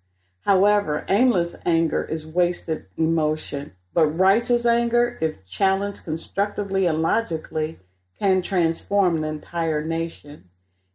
[0.41, 7.79] However, aimless anger is wasted emotion, but righteous anger, if challenged constructively and logically,
[8.19, 10.49] can transform an entire nation.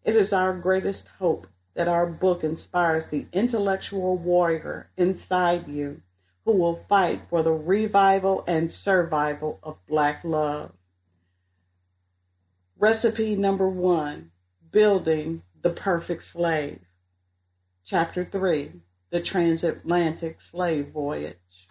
[0.05, 6.03] It is our greatest hope that our book inspires the intellectual warrior inside you
[6.45, 10.73] who will fight for the revival and survival of black love.
[12.79, 14.31] Recipe number one
[14.71, 16.81] Building the Perfect Slave.
[17.85, 18.73] Chapter 3
[19.15, 21.69] the transatlantic slave voyage.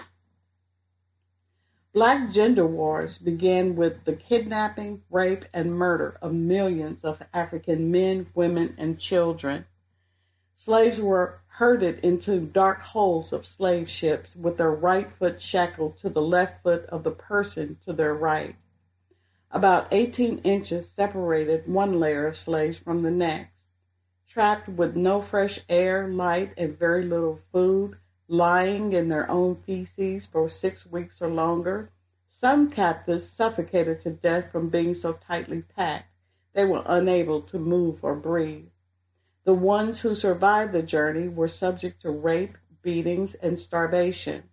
[1.92, 8.28] Black gender wars began with the kidnapping, rape, and murder of millions of African men,
[8.34, 9.66] women, and children.
[10.56, 16.10] Slaves were herded into dark holes of slave ships with their right foot shackled to
[16.10, 18.56] the left foot of the person to their right.
[19.52, 23.54] About 18 inches separated one layer of slaves from the next
[24.28, 27.96] trapped with no fresh air, light, and very little food,
[28.28, 31.92] lying in their own feces for six weeks or longer.
[32.32, 36.10] Some captives suffocated to death from being so tightly packed
[36.54, 38.70] they were unable to move or breathe.
[39.46, 44.44] The ones who survived the journey were subject to rape, beatings, and starvation.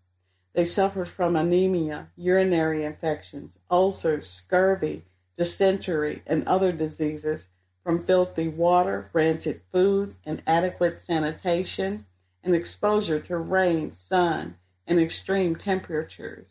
[0.52, 5.04] They suffered from anemia, urinary infections, ulcers, scurvy,
[5.36, 7.46] dysentery, and other diseases
[7.84, 12.04] from filthy water, rancid food, inadequate sanitation,
[12.42, 16.48] and exposure to rain, sun, and extreme temperatures.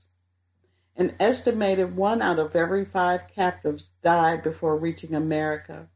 [0.96, 5.88] An estimated one out of every five captives died before reaching America.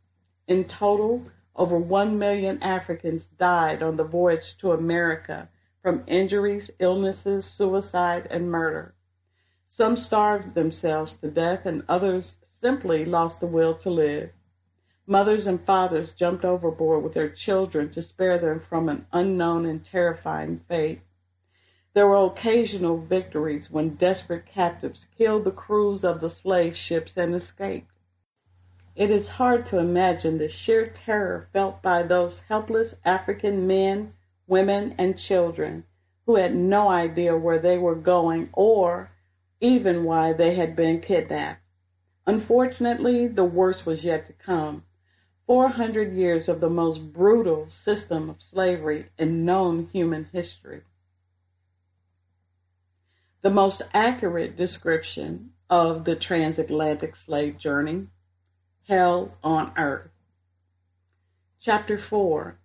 [0.48, 5.50] In total, over one million Africans died on the voyage to America
[5.82, 8.96] from injuries, illnesses, suicide, and murder.
[9.70, 14.32] Some starved themselves to death, and others simply lost the will to live.
[15.06, 19.86] Mothers and fathers jumped overboard with their children to spare them from an unknown and
[19.86, 21.02] terrifying fate.
[21.94, 27.36] There were occasional victories when desperate captives killed the crews of the slave ships and
[27.36, 27.93] escaped.
[28.96, 34.14] It is hard to imagine the sheer terror felt by those helpless African men,
[34.46, 35.86] women, and children
[36.26, 39.10] who had no idea where they were going or
[39.60, 41.62] even why they had been kidnapped.
[42.28, 44.84] Unfortunately, the worst was yet to come.
[45.48, 50.84] 400 years of the most brutal system of slavery in known human history.
[53.42, 58.08] The most accurate description of the transatlantic slave journey,
[58.90, 60.12] Hell on Earth.
[61.62, 62.58] Chapter 4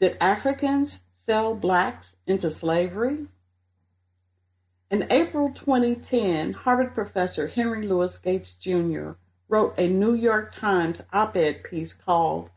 [0.00, 3.28] Did Africans sell blacks into slavery?
[4.90, 9.12] In April 2010, Harvard professor Henry Louis Gates Jr.
[9.48, 12.50] wrote a New York Times op ed piece called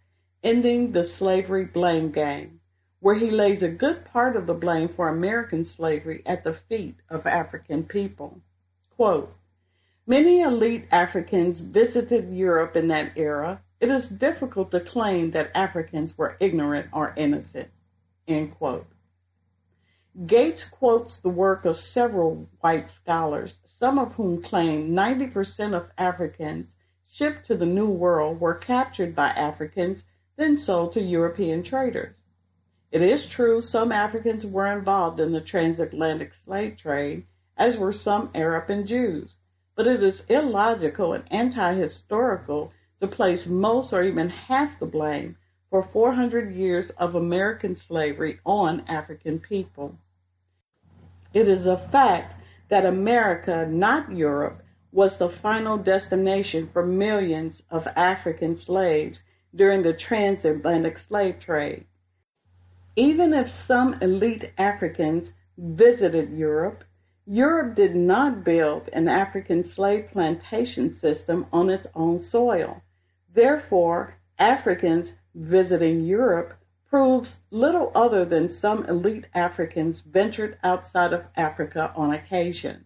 [0.43, 2.59] Ending the Slavery Blame Game,
[3.01, 6.95] where he lays a good part of the blame for American slavery at the feet
[7.07, 8.41] of African people.
[8.95, 9.31] Quote,
[10.07, 13.63] Many elite Africans visited Europe in that era.
[13.79, 17.71] It is difficult to claim that Africans were ignorant or innocent.
[20.27, 26.67] Gates quotes the work of several white scholars, some of whom claim 90% of Africans
[27.07, 30.03] shipped to the New World were captured by Africans,
[30.35, 32.21] then sold to European traders.
[32.91, 37.25] It is true some Africans were involved in the transatlantic slave trade,
[37.57, 39.37] as were some Arab and Jews,
[39.75, 42.71] but it is illogical and anti historical
[43.01, 45.35] to place most or even half the blame
[45.69, 49.97] for 400 years of American slavery on African people.
[51.33, 54.63] It is a fact that America, not Europe,
[54.93, 59.21] was the final destination for millions of African slaves
[59.53, 61.85] during the transatlantic slave trade.
[62.95, 66.84] Even if some elite Africans visited Europe,
[67.27, 72.83] Europe did not build an African slave plantation system on its own soil.
[73.33, 76.53] Therefore, Africans visiting Europe
[76.87, 82.85] proves little other than some elite Africans ventured outside of Africa on occasion.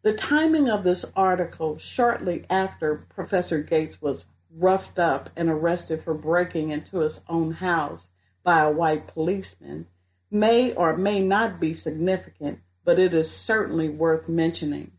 [0.00, 4.24] The timing of this article, shortly after Professor Gates was
[4.56, 8.06] roughed up and arrested for breaking into his own house
[8.42, 9.86] by a white policeman,
[10.30, 14.92] may or may not be significant, but it is certainly worth mentioning.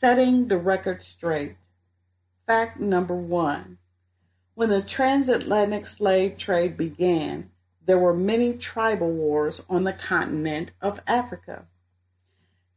[0.00, 1.56] Setting the record straight.
[2.46, 3.78] Fact number one
[4.58, 7.48] when the transatlantic slave trade began,
[7.86, 11.66] there were many tribal wars on the continent of Africa.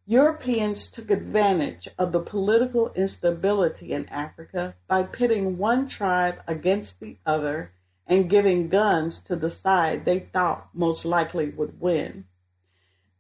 [0.05, 7.18] Europeans took advantage of the political instability in Africa by pitting one tribe against the
[7.26, 7.72] other
[8.05, 12.26] and giving guns to the side they thought most likely would win.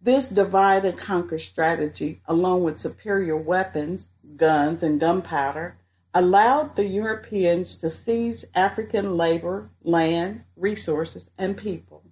[0.03, 5.77] This divide and conquer strategy, along with superior weapons, guns, and gunpowder,
[6.13, 12.03] allowed the Europeans to seize African labor, land, resources, and people.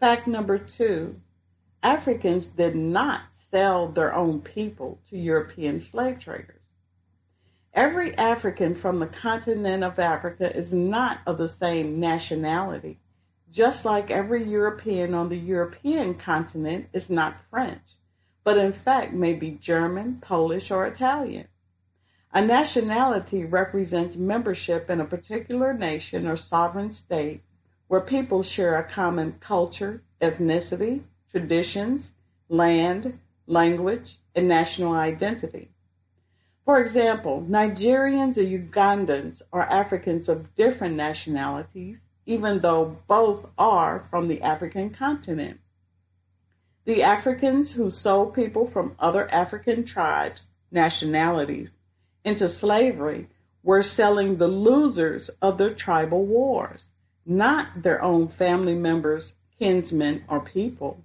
[0.00, 1.20] Fact number two
[1.82, 6.60] Africans did not sell their own people to European slave traders.
[7.72, 12.98] Every African from the continent of Africa is not of the same nationality,
[13.52, 17.82] just like every European on the European continent is not French,
[18.44, 21.48] but in fact may be German, Polish, or Italian.
[22.32, 27.42] A nationality represents membership in a particular nation or sovereign state
[27.86, 32.12] where people share a common culture, ethnicity, traditions,
[32.48, 35.70] land, language, and national identity.
[36.66, 41.96] For example, Nigerians and Ugandans are Africans of different nationalities,
[42.28, 45.58] even though both are from the African continent.
[46.84, 51.70] The Africans who sold people from other African tribes, nationalities,
[52.24, 53.28] into slavery
[53.62, 56.90] were selling the losers of their tribal wars,
[57.24, 61.02] not their own family members, kinsmen, or people.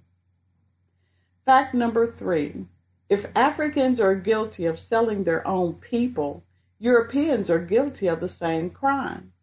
[1.46, 2.66] Fact number three
[3.08, 6.42] if Africans are guilty of selling their own people,
[6.78, 9.33] Europeans are guilty of the same crime.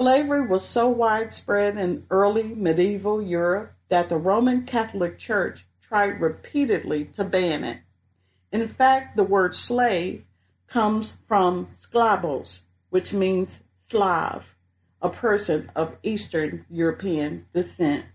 [0.00, 7.04] Slavery was so widespread in early medieval Europe that the Roman Catholic Church tried repeatedly
[7.16, 7.80] to ban it.
[8.50, 10.24] In fact, the word slave
[10.68, 14.56] comes from sklavos, which means Slav,
[15.02, 18.06] a person of Eastern European descent.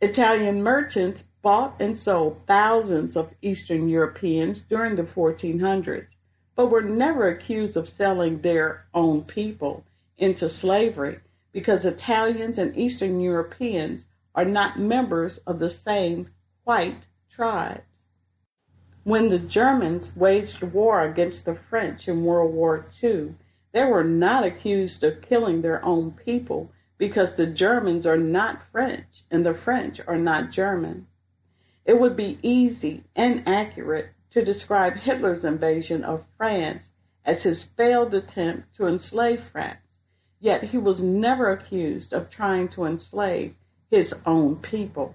[0.00, 6.08] Italian merchants bought and sold thousands of Eastern Europeans during the 1400s,
[6.54, 9.84] but were never accused of selling their own people
[10.18, 11.20] into slavery
[11.52, 16.28] because Italians and Eastern Europeans are not members of the same
[16.64, 17.82] white tribes.
[19.04, 23.34] When the Germans waged war against the French in World War II,
[23.72, 29.24] they were not accused of killing their own people because the Germans are not French
[29.30, 31.06] and the French are not German.
[31.84, 36.88] It would be easy and accurate to describe Hitler's invasion of France
[37.24, 39.80] as his failed attempt to enslave France,
[40.38, 43.54] yet he was never accused of trying to enslave
[43.90, 45.14] his own people.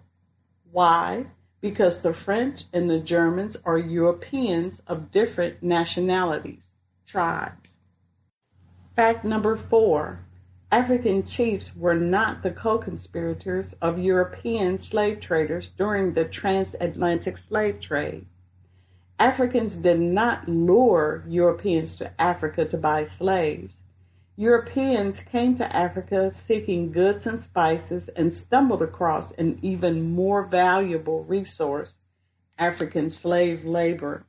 [0.71, 1.27] Why?
[1.61, 6.61] Because the French and the Germans are Europeans of different nationalities,
[7.07, 7.71] tribes.
[8.95, 10.19] Fact number four
[10.71, 17.79] African chiefs were not the co conspirators of European slave traders during the transatlantic slave
[17.79, 18.25] trade.
[19.19, 23.75] Africans did not lure Europeans to Africa to buy slaves.
[24.35, 31.23] Europeans came to Africa seeking goods and spices and stumbled across an even more valuable
[31.23, 31.93] resource
[32.57, 34.25] African slave labor.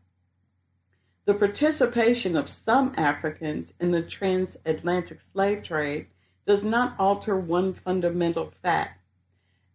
[1.25, 6.07] The participation of some Africans in the transatlantic slave trade
[6.47, 9.01] does not alter one fundamental fact.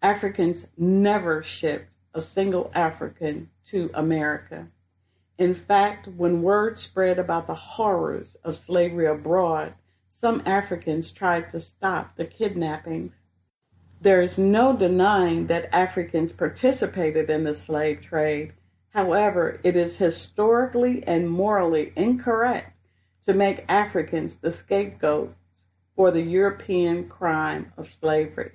[0.01, 4.67] Africans never shipped a single African to America.
[5.37, 9.73] In fact, when word spread about the horrors of slavery abroad,
[10.19, 13.13] some Africans tried to stop the kidnappings.
[14.01, 18.53] There is no denying that Africans participated in the slave trade.
[18.89, 22.75] However, it is historically and morally incorrect
[23.25, 25.35] to make Africans the scapegoats
[25.95, 28.53] for the European crime of slavery.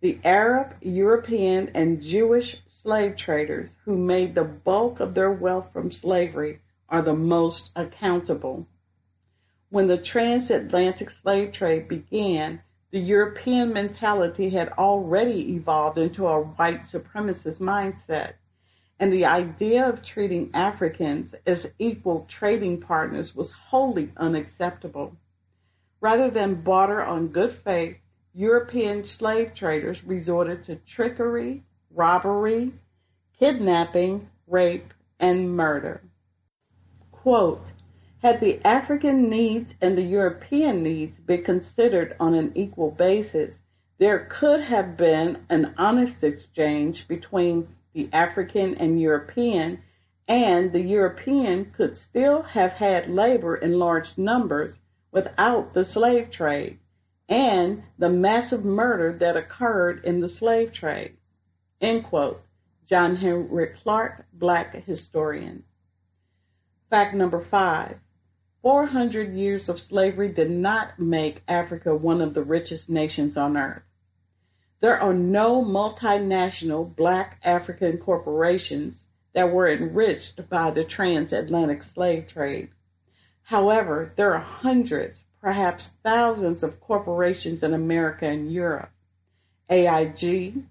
[0.00, 5.92] The Arab, European, and Jewish slave traders who made the bulk of their wealth from
[5.92, 6.58] slavery
[6.88, 8.66] are the most accountable.
[9.68, 16.88] When the transatlantic slave trade began, the European mentality had already evolved into a white
[16.88, 18.36] supremacist mindset,
[18.98, 25.14] and the idea of treating Africans as equal trading partners was wholly unacceptable.
[26.00, 27.98] Rather than barter on good faith,
[28.32, 31.64] European slave traders resorted to trickery,
[31.94, 32.72] robbery,
[33.38, 36.02] kidnapping, rape, and murder.
[37.12, 37.64] Quote,
[38.22, 43.60] had the African needs and the European needs been considered on an equal basis,
[43.98, 49.82] there could have been an honest exchange between the African and European,
[50.26, 54.78] and the European could still have had labor in large numbers
[55.10, 56.78] without the slave trade
[57.28, 61.17] and the massive murder that occurred in the slave trade.
[61.80, 62.42] End quote.
[62.86, 65.62] John Henrik Clarke, Black historian.
[66.90, 68.00] Fact number five
[68.62, 73.82] 400 years of slavery did not make Africa one of the richest nations on earth.
[74.80, 82.70] There are no multinational black African corporations that were enriched by the transatlantic slave trade.
[83.42, 88.90] However, there are hundreds, perhaps thousands of corporations in America and Europe.
[89.70, 90.64] AIG,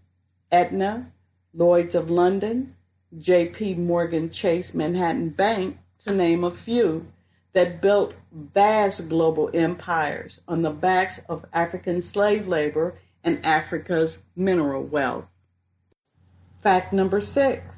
[0.52, 1.12] Aetna,
[1.54, 2.76] Lloyds of London,
[3.18, 7.08] JP Morgan Chase Manhattan Bank, to name a few,
[7.54, 14.84] that built vast global empires on the backs of African slave labor and Africa's mineral
[14.84, 15.26] wealth.
[16.62, 17.78] Fact number six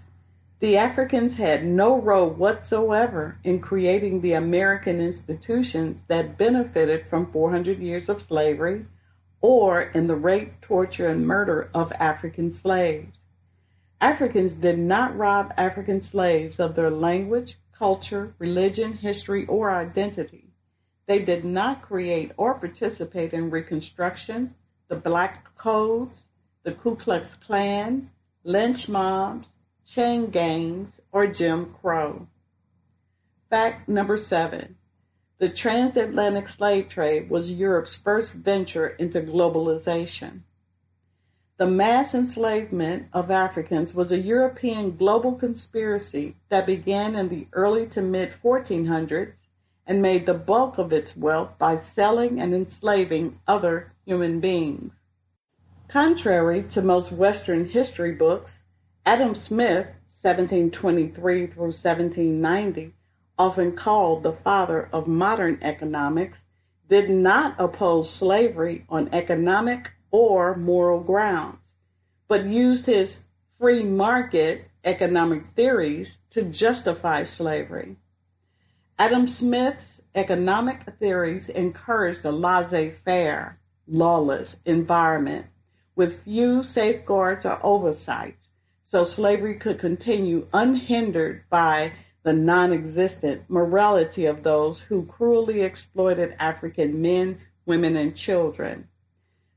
[0.59, 7.79] the Africans had no role whatsoever in creating the American institutions that benefited from 400
[7.79, 8.85] years of slavery
[9.41, 13.19] or in the rape, torture, and murder of African slaves.
[14.01, 20.45] Africans did not rob African slaves of their language, culture, religion, history, or identity.
[21.05, 24.55] They did not create or participate in Reconstruction,
[24.87, 26.25] the Black Codes,
[26.63, 28.11] the Ku Klux Klan,
[28.43, 29.47] lynch mobs,
[29.85, 32.27] chain gangs, or Jim Crow.
[33.49, 34.75] Fact number seven.
[35.39, 40.41] The transatlantic slave trade was Europe's first venture into globalization.
[41.55, 47.87] The mass enslavement of Africans was a European global conspiracy that began in the early
[47.87, 49.31] to mid 1400s
[49.87, 54.91] and made the bulk of its wealth by selling and enslaving other human beings.
[55.87, 58.57] Contrary to most Western history books,
[59.05, 59.87] Adam Smith,
[60.21, 62.93] 1723 through 1790,
[63.39, 66.39] often called the father of modern economics,
[66.89, 71.59] did not oppose slavery on economic or moral grounds,
[72.27, 73.19] but used his
[73.57, 77.95] free market economic theories to justify slavery.
[78.97, 85.45] Adam Smith's economic theories encouraged a laissez faire, lawless environment
[85.95, 88.35] with few safeguards or oversight
[88.89, 91.91] so slavery could continue unhindered by
[92.23, 98.87] the non existent morality of those who cruelly exploited African men, women, and children.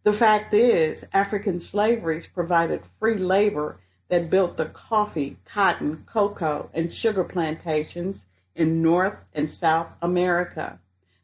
[0.05, 6.93] The fact is, African slaveries provided free labor that built the coffee, cotton, cocoa, and
[6.93, 10.79] sugar plantations in North and South America,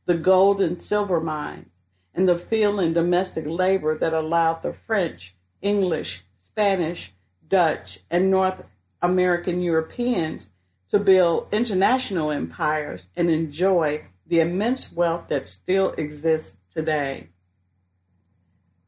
[0.07, 1.69] the gold and silver mines,
[2.15, 7.13] and the field and domestic labor that allowed the French, English, Spanish,
[7.49, 8.65] Dutch, and North
[9.03, 10.49] American Europeans
[10.91, 17.29] to build international empires and enjoy the immense wealth that still exists today.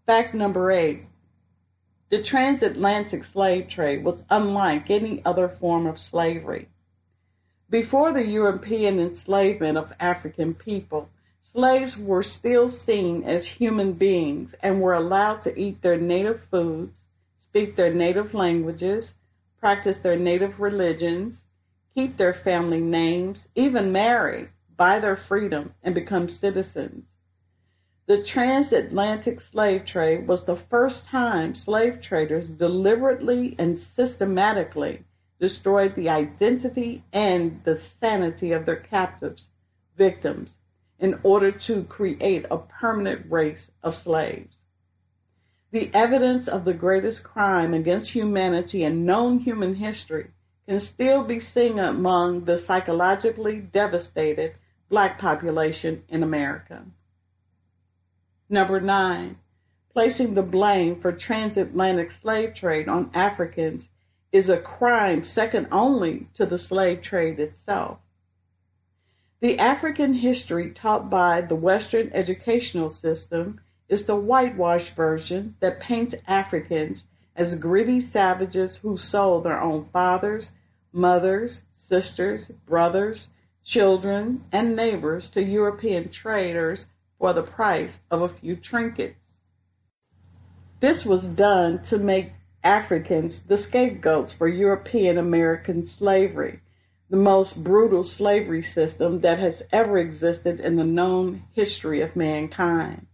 [0.06, 1.04] Fact number eight
[2.10, 6.68] the transatlantic slave trade was unlike any other form of slavery.
[7.70, 11.08] Before the European enslavement of African people,
[11.52, 17.06] slaves were still seen as human beings and were allowed to eat their native foods,
[17.40, 19.14] speak their native languages,
[19.60, 21.44] practice their native religions,
[21.94, 27.04] keep their family names, even marry, buy their freedom, and become citizens.
[28.06, 35.04] The transatlantic slave trade was the first time slave traders deliberately and systematically
[35.38, 39.48] destroyed the identity and the sanity of their captives,
[39.96, 40.56] victims,
[40.98, 44.58] in order to create a permanent race of slaves.
[45.70, 50.30] The evidence of the greatest crime against humanity in known human history
[50.70, 54.54] can still be seen among the psychologically devastated
[54.88, 56.84] black population in America.
[58.48, 59.34] Number nine,
[59.92, 63.88] placing the blame for transatlantic slave trade on Africans
[64.30, 67.98] is a crime second only to the slave trade itself.
[69.40, 76.14] The African history taught by the Western educational system is the whitewashed version that paints
[76.28, 77.02] Africans
[77.34, 80.52] as greedy savages who sold their own fathers,
[80.92, 83.28] mothers, sisters, brothers,
[83.64, 86.88] children, and neighbors to European traders
[87.18, 89.32] for the price of a few trinkets.
[90.80, 92.32] This was done to make
[92.64, 96.60] Africans the scapegoats for European American slavery,
[97.10, 103.06] the most brutal slavery system that has ever existed in the known history of mankind.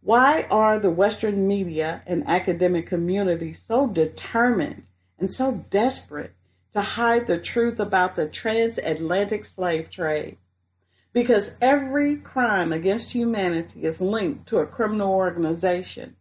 [0.00, 4.84] Why are the Western media and academic community so determined
[5.18, 6.35] and so desperate
[6.76, 10.38] to hide the truth about the transatlantic slave trade?
[11.16, 16.14] because every crime against humanity is linked to a criminal organization.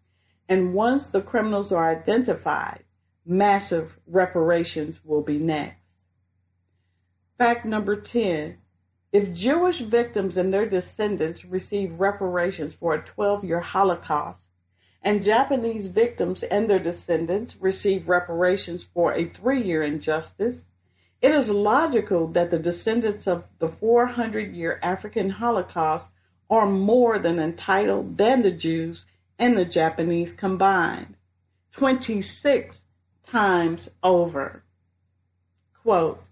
[0.47, 2.85] And once the criminals are identified,
[3.25, 5.95] massive reparations will be next.
[7.37, 8.57] Fact number 10
[9.11, 14.44] if Jewish victims and their descendants receive reparations for a 12 year Holocaust,
[15.05, 20.65] and Japanese victims and their descendants receive reparations for a three year injustice,
[21.21, 26.09] it is logical that the descendants of the 400 year African Holocaust
[26.49, 29.05] are more than entitled than the Jews
[29.37, 31.15] and the Japanese combined,
[31.73, 32.81] 26
[33.27, 34.63] times over.
[35.83, 36.23] Quote,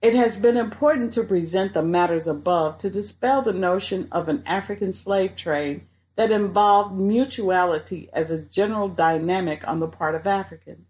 [0.00, 4.42] it has been important to present the matters above to dispel the notion of an
[4.46, 5.82] African slave trade
[6.16, 10.86] that involved mutuality as a general dynamic on the part of Africans.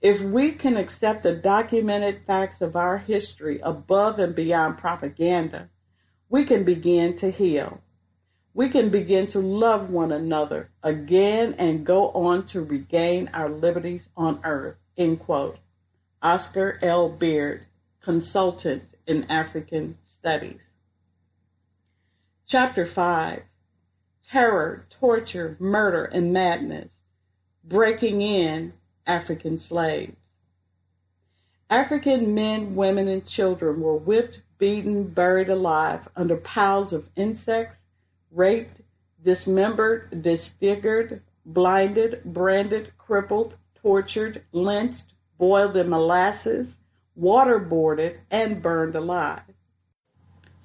[0.00, 5.68] If we can accept the documented facts of our history above and beyond propaganda,
[6.28, 7.80] we can begin to heal.
[8.54, 14.08] We can begin to love one another again and go on to regain our liberties
[14.16, 14.76] on earth.
[14.96, 15.58] End quote.
[16.22, 17.08] Oscar L.
[17.08, 17.66] Beard,
[18.02, 20.60] consultant in African Studies.
[22.46, 23.42] Chapter 5
[24.32, 27.00] Terror, Torture, Murder, and Madness.
[27.64, 28.74] Breaking in
[29.04, 30.14] African slaves.
[31.68, 37.78] African men, women, and children were whipped, beaten, buried alive under piles of insects,
[38.30, 38.82] raped,
[39.20, 46.76] dismembered, disfigured, blinded, branded, crippled, tortured, lynched, boiled in molasses,
[47.20, 49.42] waterboarded, and burned alive.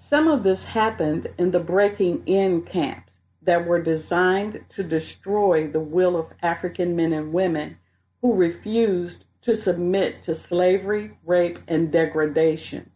[0.07, 3.04] Some of this happened in the breaking in camps
[3.45, 7.77] that were designed to destroy the will of African men and women
[8.21, 12.91] who refused to submit to slavery, rape, and degradation.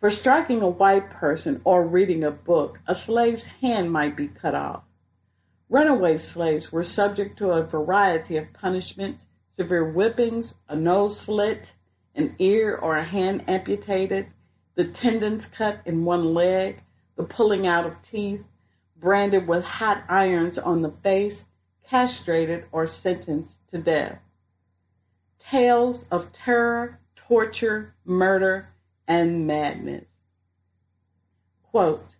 [0.00, 4.54] For striking a white person or reading a book, a slave's hand might be cut
[4.54, 4.82] off.
[5.68, 11.72] Runaway slaves were subject to a variety of punishments severe whippings, a nose slit,
[12.14, 14.26] an ear or a hand amputated,
[14.74, 16.82] the tendons cut in one leg,
[17.16, 18.44] the pulling out of teeth,
[19.02, 21.44] branded with hot irons on the face,
[21.86, 24.20] castrated, or sentenced to death
[25.52, 28.68] tales of terror, torture, murder,
[29.06, 30.06] and madness.
[31.62, 32.16] Quote,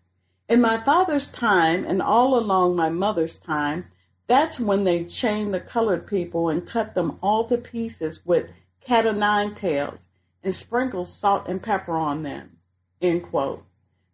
[0.48, 3.86] in my father's time and all along my mother's time,
[4.26, 9.06] that's when they chained the colored people and cut them all to pieces with cat
[9.06, 10.04] o' nine tails
[10.42, 12.58] and sprinkled salt and pepper on them.
[13.00, 13.64] End quote.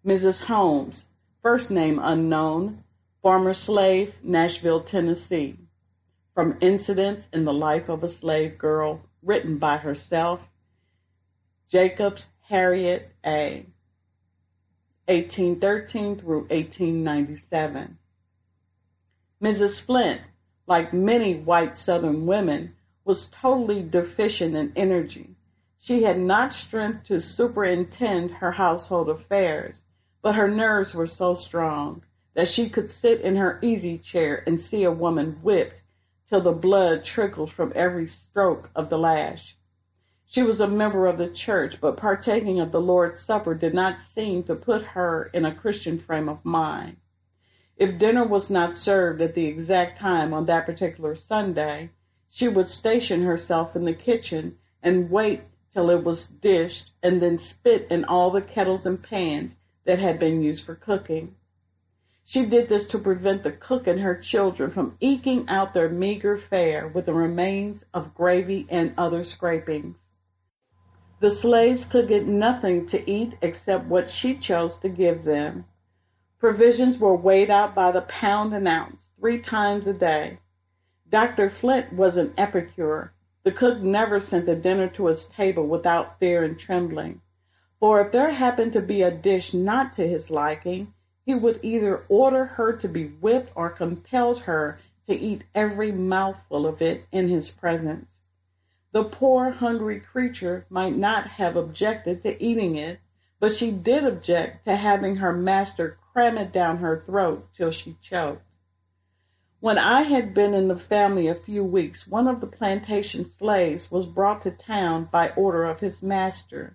[0.06, 0.44] Mrs.
[0.44, 1.04] Holmes,
[1.48, 2.84] first name unknown,
[3.22, 5.56] former slave, Nashville, Tennessee.
[6.34, 10.46] From Incidents in the Life of a Slave Girl, written by herself,
[11.66, 13.64] Jacobs Harriet A.
[15.06, 17.96] 1813 through 1897.
[19.42, 19.80] Mrs.
[19.80, 20.20] Flint,
[20.66, 22.74] like many white Southern women,
[23.06, 25.30] was totally deficient in energy.
[25.78, 29.80] She had not strength to superintend her household affairs,
[30.28, 32.02] but her nerves were so strong
[32.34, 35.80] that she could sit in her easy chair and see a woman whipped
[36.28, 39.56] till the blood trickled from every stroke of the lash.
[40.26, 44.02] She was a member of the church, but partaking of the Lord's Supper did not
[44.02, 46.98] seem to put her in a Christian frame of mind.
[47.78, 51.88] If dinner was not served at the exact time on that particular Sunday,
[52.28, 55.40] she would station herself in the kitchen and wait
[55.72, 59.56] till it was dished and then spit in all the kettles and pans
[59.88, 61.34] that had been used for cooking.
[62.22, 66.36] She did this to prevent the cook and her children from eking out their meager
[66.36, 70.10] fare with the remains of gravy and other scrapings.
[71.20, 75.64] The slaves could get nothing to eat except what she chose to give them.
[76.38, 80.40] Provisions were weighed out by the pound and ounce three times a day.
[81.08, 81.48] Dr.
[81.48, 83.14] Flint was an epicure.
[83.42, 87.22] The cook never sent a dinner to his table without fear and trembling.
[87.80, 92.04] For if there happened to be a dish not to his liking, he would either
[92.08, 97.28] order her to be whipped or compelled her to eat every mouthful of it in
[97.28, 98.16] his presence.
[98.90, 102.98] The poor hungry creature might not have objected to eating it,
[103.38, 107.96] but she did object to having her master cram it down her throat till she
[108.02, 108.42] choked.
[109.60, 113.88] When I had been in the family a few weeks, one of the plantation slaves
[113.88, 116.74] was brought to town by order of his master.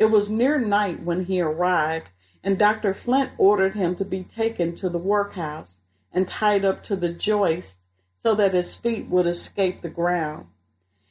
[0.00, 2.08] It was near night when he arrived,
[2.42, 2.94] and Dr.
[2.94, 5.76] Flint ordered him to be taken to the workhouse
[6.10, 7.76] and tied up to the joist
[8.22, 10.46] so that his feet would escape the ground.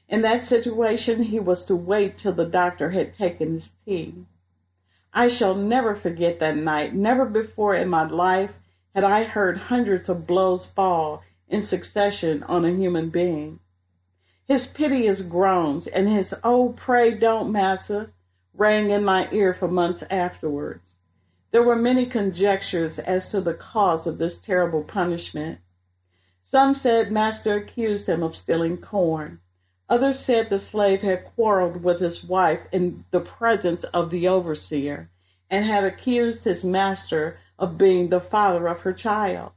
[0.07, 4.25] In that situation, he was to wait till the doctor had taken his tea.
[5.13, 6.95] I shall never forget that night.
[6.95, 8.57] Never before in my life
[8.95, 13.59] had I heard hundreds of blows fall in succession on a human being.
[14.45, 18.09] His piteous groans and his, oh, pray don't, massa,
[18.53, 20.95] rang in my ear for months afterwards.
[21.51, 25.59] There were many conjectures as to the cause of this terrible punishment.
[26.51, 29.39] Some said master accused him of stealing corn.
[29.89, 35.09] Others said the slave had quarreled with his wife in the presence of the overseer
[35.49, 39.51] and had accused his master of being the father of her child.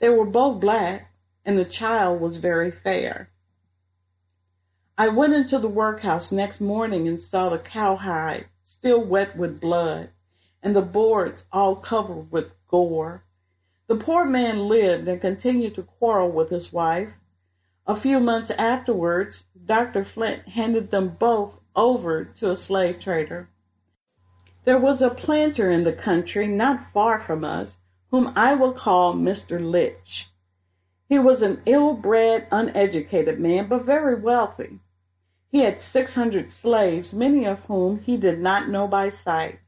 [0.00, 1.10] They were both black,
[1.44, 3.30] and the child was very fair.
[4.96, 10.10] I went into the workhouse next morning and saw the cowhide still wet with blood
[10.62, 13.24] and the boards all covered with gore.
[13.88, 17.14] The poor man lived and continued to quarrel with his wife.
[17.88, 20.04] A few months afterwards, Dr.
[20.04, 23.50] Flint handed them both over to a slave trader.
[24.64, 27.76] There was a planter in the country not far from us
[28.12, 29.60] whom I will call Mr.
[29.60, 30.26] Litch.
[31.08, 34.80] He was an ill-bred, uneducated man, but very wealthy.
[35.50, 39.60] He had 600 slaves, many of whom he did not know by sight.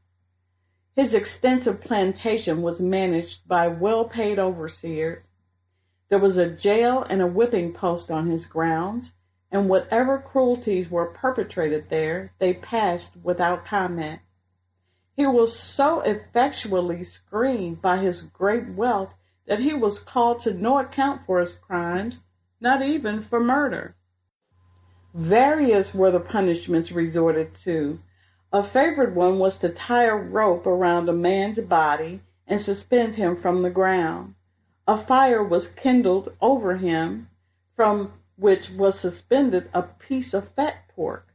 [0.95, 5.25] His extensive plantation was managed by well-paid overseers.
[6.09, 9.11] There was a jail and a whipping post on his grounds,
[9.51, 14.21] and whatever cruelties were perpetrated there, they passed without comment.
[15.15, 19.13] He was so effectually screened by his great wealth
[19.47, 22.21] that he was called to no account for his crimes,
[22.59, 23.95] not even for murder.
[25.13, 27.99] Various were the punishments resorted to,
[28.53, 33.35] a favorite one was to tie a rope around a man's body and suspend him
[33.35, 34.35] from the ground.
[34.87, 37.29] A fire was kindled over him,
[37.75, 41.27] from which was suspended a piece of fat pork.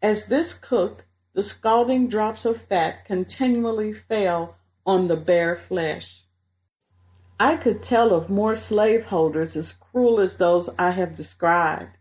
[0.00, 6.19] As this cooked, the scalding drops of fat continually fell on the bare flesh.
[7.42, 11.96] I could tell of more slaveholders as cruel as those I have described.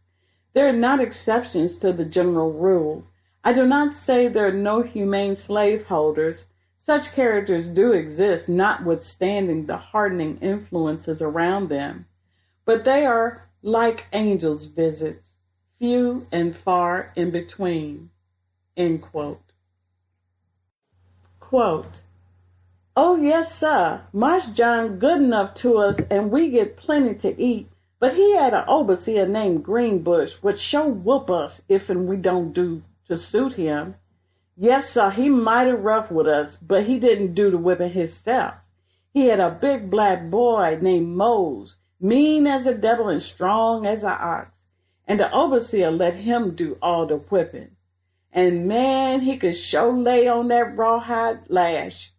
[0.51, 3.05] There are not exceptions to the general rule.
[3.41, 6.47] I do not say there are no humane slaveholders.
[6.85, 12.05] Such characters do exist, notwithstanding the hardening influences around them.
[12.65, 15.31] But they are like angels' visits,
[15.77, 18.09] few and far in between.
[18.75, 19.53] End quote.
[21.39, 22.01] Quote,
[22.95, 24.01] Oh, yes, sir.
[24.11, 27.69] Marsh John good enough to us, and we get plenty to eat.
[27.99, 32.53] But he had an overseer named Greenbush, which sure whoop us if and we don't
[32.53, 33.95] do to suit him.
[34.55, 38.55] Yes, sir, he mighty rough with us, but he didn't do the whipping himself.
[39.13, 44.03] He had a big black boy named Mose, mean as a devil and strong as
[44.03, 44.65] an ox.
[45.07, 47.71] And the overseer let him do all the whipping.
[48.31, 52.13] And man, he could show lay on that rawhide lash.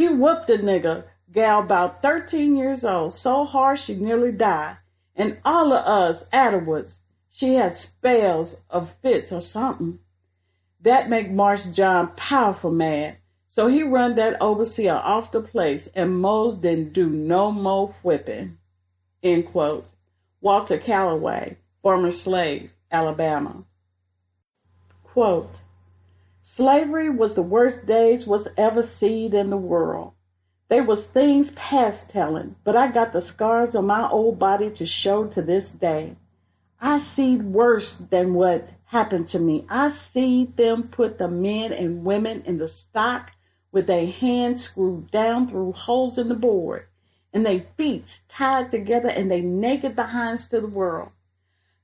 [0.00, 4.78] He whooped a nigger, gal about 13 years old, so hard she nearly died.
[5.14, 9.98] And all of us afterwards, she had spells of fits or something.
[10.80, 13.18] That make Marsh John powerful mad.
[13.50, 18.56] So he run that overseer off the place, and Mose didn't do no more whipping.
[19.22, 19.86] End quote.
[20.40, 23.64] Walter Calloway, former slave, Alabama.
[25.04, 25.60] Quote,
[26.60, 30.12] Slavery was the worst days was ever seed in the world.
[30.68, 34.84] They was things past telling, but I got the scars on my old body to
[34.84, 36.16] show to this day.
[36.78, 39.64] I seed worse than what happened to me.
[39.70, 43.30] I seed them put the men and women in the stock
[43.72, 46.88] with their hands screwed down through holes in the board
[47.32, 51.08] and their feet tied together and they naked behinds to the world.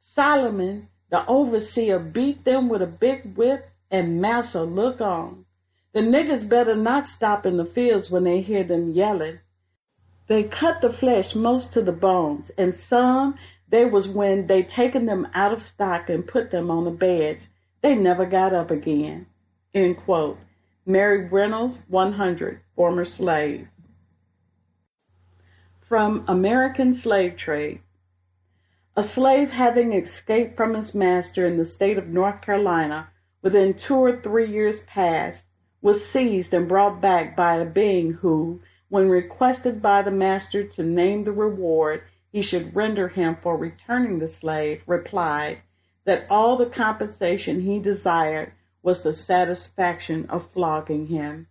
[0.03, 5.45] Solomon, the overseer, beat them with a big whip and Massa look on.
[5.93, 9.41] The niggers better not stop in the fields when they hear them yelling.
[10.27, 13.37] They cut the flesh most to the bones, and some
[13.69, 17.49] they was when they taken them out of stock and put them on the beds.
[17.81, 19.27] They never got up again.
[19.75, 20.39] End quote.
[20.85, 23.69] Mary Reynolds, 100, former slave.
[25.81, 27.81] From American Slave Trade.
[28.97, 33.09] A slave having escaped from his master in the state of North Carolina
[33.43, 35.45] within two or three years past
[35.81, 40.83] was seized and brought back by a being who, when requested by the master to
[40.83, 45.59] name the reward he should render him for returning the slave, replied
[46.05, 51.47] that all the compensation he desired was the satisfaction of flogging him.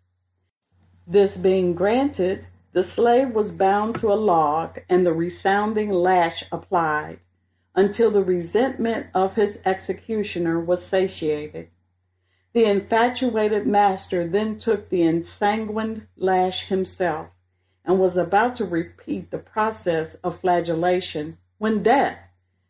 [1.07, 7.19] This being granted, the slave was bound to a log and the resounding lash applied
[7.75, 11.69] until the resentment of his executioner was satiated.
[12.55, 17.27] The infatuated master then took the ensanguined lash himself
[17.83, 22.29] and was about to repeat the process of flagellation when death,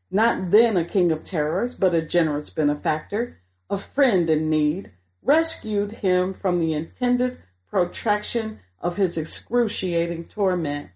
[0.10, 3.38] not then a king of terrors, but a generous benefactor,
[3.70, 4.90] a friend in need,
[5.22, 7.38] rescued him from the intended
[7.70, 10.90] protraction of his excruciating torment.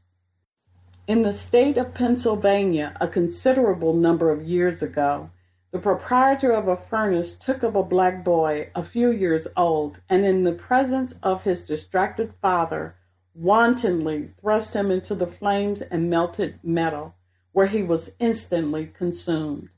[1.05, 5.29] In the state of Pennsylvania, a considerable number of years ago,
[5.71, 10.25] the proprietor of a furnace took up a black boy a few years old and,
[10.25, 12.95] in the presence of his distracted father,
[13.35, 17.13] wantonly thrust him into the flames and melted metal,
[17.51, 19.69] where he was instantly consumed.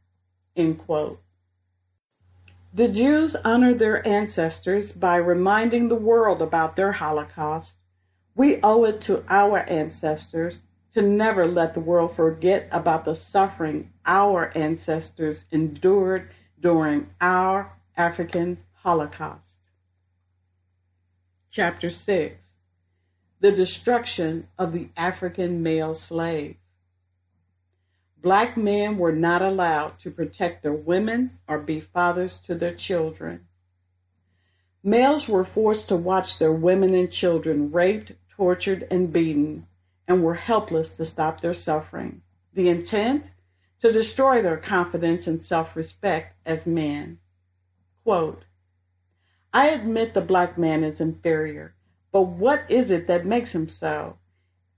[2.74, 7.74] The Jews honor their ancestors by reminding the world about their Holocaust.
[8.34, 10.62] We owe it to our ancestors
[10.94, 16.30] to never let the world forget about the suffering our ancestors endured
[16.60, 19.60] during our African Holocaust.
[21.52, 22.38] Chapter 6
[23.40, 26.56] The Destruction of the African Male Slave.
[28.22, 33.48] Black men were not allowed to protect their women or be fathers to their children.
[34.84, 39.68] Males were forced to watch their women and children raped, tortured, and beaten,
[40.08, 42.22] and were helpless to stop their suffering.
[42.54, 43.26] The intent?
[43.82, 47.18] To destroy their confidence and self respect as men.
[48.04, 48.44] Quote,
[49.52, 51.74] I admit the black man is inferior,
[52.12, 54.18] but what is it that makes him so?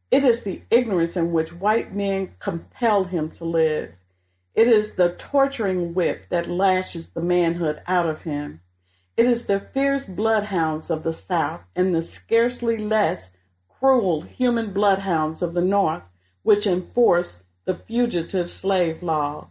[0.09, 3.91] It is the ignorance in which white men compel him to live.
[4.55, 8.61] It is the torturing whip that lashes the manhood out of him.
[9.17, 13.31] It is the fierce bloodhounds of the South and the scarcely less
[13.67, 16.03] cruel human bloodhounds of the North
[16.43, 19.47] which enforce the fugitive slave laws.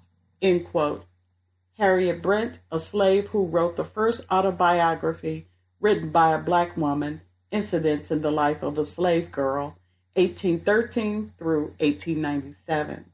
[1.79, 5.49] Harriet Brent, a slave who wrote the first autobiography
[5.81, 9.77] written by a black woman, Incidents in the Life of a Slave Girl,
[10.15, 13.07] 1813 through 1897.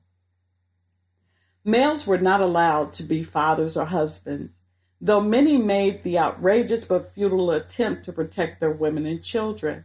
[1.65, 4.55] Males were not allowed to be fathers or husbands,
[5.01, 9.85] though many made the outrageous but futile attempt to protect their women and children.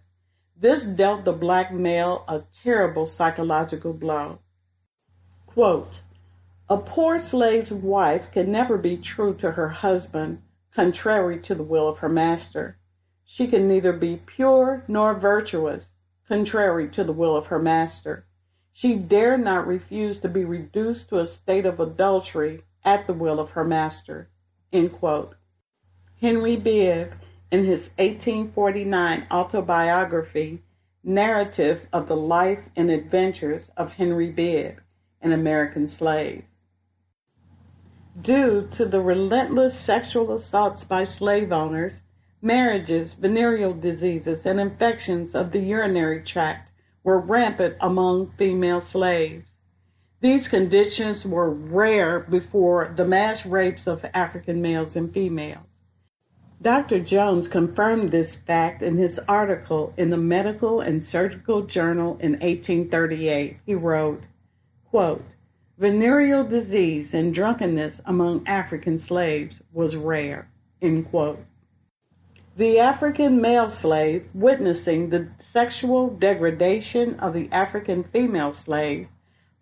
[0.57, 4.39] This dealt the black male a terrible psychological blow.
[5.53, 6.01] Quote,
[6.67, 10.41] a poor slave's wife can never be true to her husband,
[10.73, 12.79] contrary to the will of her master.
[13.23, 15.93] She can neither be pure nor virtuous,
[16.27, 18.25] contrary to the will of her master.
[18.71, 23.39] She dare not refuse to be reduced to a state of adultery at the will
[23.39, 24.29] of her master.
[24.71, 27.13] Henry Bibb,
[27.51, 30.63] in his 1849 autobiography,
[31.03, 34.81] Narrative of the Life and Adventures of Henry Bibb,
[35.23, 36.43] an American Slave.
[38.21, 42.03] Due to the relentless sexual assaults by slave owners,
[42.41, 46.69] marriages, venereal diseases, and infections of the urinary tract
[47.03, 49.53] were rampant among female slaves.
[50.19, 55.79] These conditions were rare before the mass rapes of African males and females.
[56.61, 56.99] Dr.
[56.99, 63.57] Jones confirmed this fact in his article in the Medical and Surgical Journal in 1838.
[63.65, 64.23] He wrote,
[64.93, 65.25] quote,
[65.79, 70.47] Venereal disease and drunkenness among African slaves was rare.
[70.83, 71.43] End quote.
[72.57, 79.07] The African male slave, witnessing the sexual degradation of the African female slave,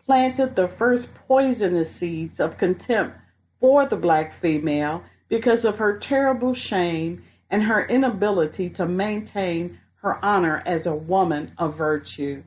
[0.05, 3.15] planted the first poisonous seeds of contempt
[3.61, 10.19] for the black female because of her terrible shame and her inability to maintain her
[10.25, 12.43] honor as a woman of virtue.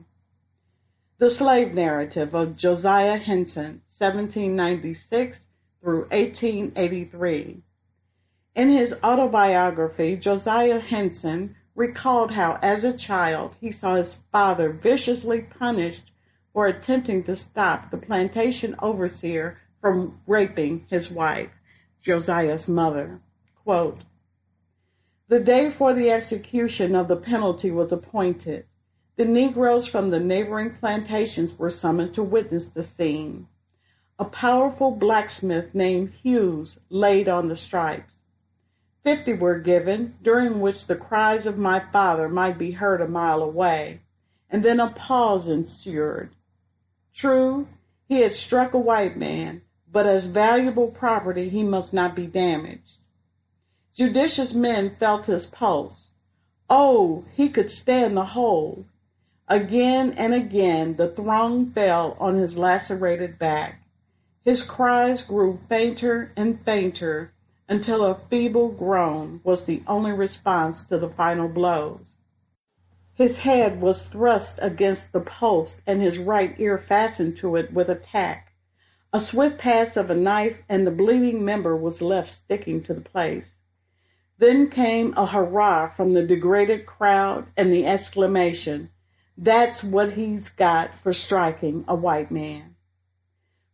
[1.17, 5.45] The Slave Narrative of Josiah Henson, 1796
[5.81, 7.63] through 1883.
[8.53, 15.41] In his autobiography, Josiah Henson recalled how, as a child, he saw his father viciously
[15.41, 16.11] punished
[16.51, 21.51] for attempting to stop the plantation overseer from raping his wife.
[22.01, 23.21] Josiah's mother.
[23.63, 24.01] Quote,
[25.29, 28.65] the day for the execution of the penalty was appointed.
[29.17, 33.47] The Negroes from the neighboring plantations were summoned to witness the scene.
[34.19, 38.11] A powerful blacksmith named Hughes laid on the stripes.
[39.03, 43.41] Fifty were given, during which the cries of my father might be heard a mile
[43.41, 44.01] away,
[44.49, 46.31] and then a pause ensued.
[47.13, 47.69] True,
[48.09, 52.97] he had struck a white man, but as valuable property he must not be damaged.
[53.93, 56.09] Judicious men felt his pulse.
[56.69, 58.87] Oh, he could stand the hold.
[59.47, 63.81] Again and again the throng fell on his lacerated back.
[64.43, 67.31] His cries grew fainter and fainter
[67.69, 72.15] until a feeble groan was the only response to the final blows.
[73.13, 77.87] His head was thrust against the post and his right ear fastened to it with
[77.89, 78.51] a tack.
[79.13, 82.99] A swift pass of a knife, and the bleeding member was left sticking to the
[82.99, 83.51] place.
[84.39, 88.89] Then came a hurrah from the degraded crowd and the exclamation,
[89.37, 92.75] That's what he's got for striking a white man.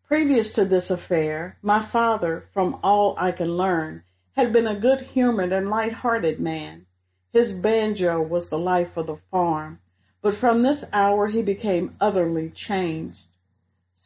[0.08, 4.04] Previous to this affair, my father, from all I can learn,
[4.36, 6.86] had been a good humored and light hearted man.
[7.32, 9.80] His banjo was the life of the farm,
[10.22, 13.28] but from this hour he became utterly changed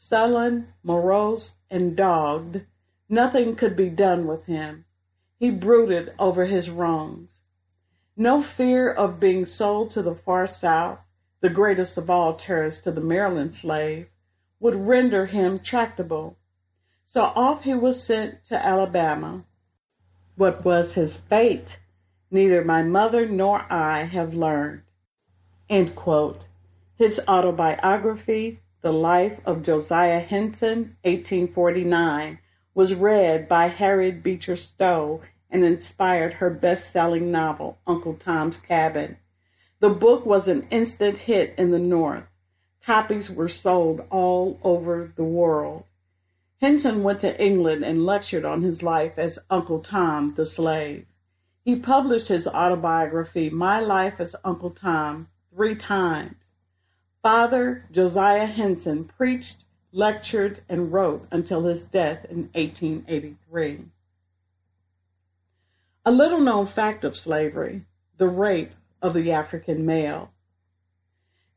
[0.07, 2.61] sullen, morose, and dogged,
[3.09, 4.85] nothing could be done with him.
[5.39, 7.41] He brooded over his wrongs.
[8.15, 10.99] No fear of being sold to the far South,
[11.45, 14.07] the greatest of all terrors to the Maryland slave,
[14.59, 16.35] would render him tractable.
[17.05, 19.45] So off he was sent to Alabama.
[20.35, 21.77] What was his fate,
[22.31, 24.81] neither my mother nor I have learned.
[25.69, 32.39] His autobiography, the Life of Josiah Henson, 1849,
[32.73, 35.21] was read by Harriet Beecher Stowe
[35.51, 39.17] and inspired her best selling novel, Uncle Tom's Cabin.
[39.85, 42.23] The book was an instant hit in the North.
[42.83, 45.83] Copies were sold all over the world.
[46.59, 51.05] Henson went to England and lectured on his life as Uncle Tom the Slave.
[51.63, 56.45] He published his autobiography, My Life as Uncle Tom, three times.
[57.21, 63.81] Father Josiah Henson preached, lectured, and wrote until his death in 1883.
[66.03, 67.85] A little known fact of slavery
[68.17, 68.71] the rape
[69.01, 70.31] of the African male.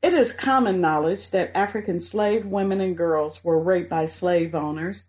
[0.03, 5.05] It is common knowledge that African slave women and girls were raped by slave owners,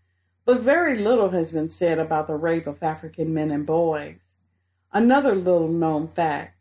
[0.45, 4.15] but very little has been said about the rape of African men and boys.
[4.91, 6.55] Another little known fact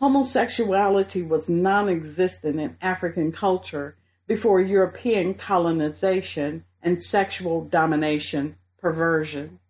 [0.00, 3.96] Homosexuality was non existent in African culture
[4.26, 9.60] before European colonization and sexual domination perversion.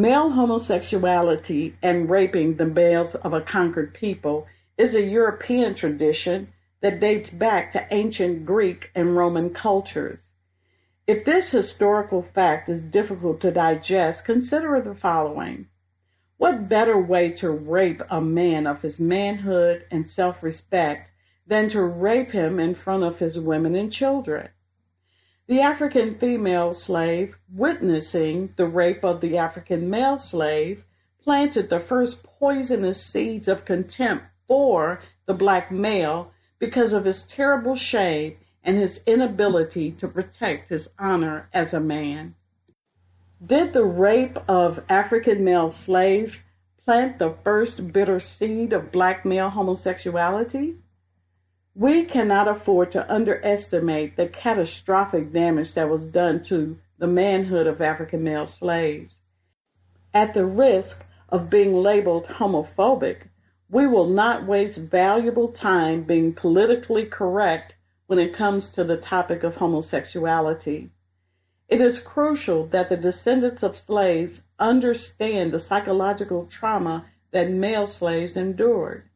[0.00, 4.46] Male homosexuality and raping the males of a conquered people
[4.76, 10.20] is a European tradition that dates back to ancient Greek and Roman cultures.
[11.08, 15.66] If this historical fact is difficult to digest, consider the following.
[16.36, 21.10] What better way to rape a man of his manhood and self respect
[21.44, 24.50] than to rape him in front of his women and children?
[25.48, 30.84] The African female slave, witnessing the rape of the African male slave,
[31.22, 37.76] planted the first poisonous seeds of contempt for the black male because of his terrible
[37.76, 42.34] shame and his inability to protect his honor as a man.
[43.44, 46.42] Did the rape of African male slaves
[46.84, 50.76] plant the first bitter seed of black male homosexuality?
[51.78, 57.80] We cannot afford to underestimate the catastrophic damage that was done to the manhood of
[57.80, 59.20] African male slaves.
[60.12, 63.28] At the risk of being labeled homophobic,
[63.70, 67.76] we will not waste valuable time being politically correct
[68.08, 70.90] when it comes to the topic of homosexuality.
[71.68, 78.36] It is crucial that the descendants of slaves understand the psychological trauma that male slaves
[78.36, 79.07] endured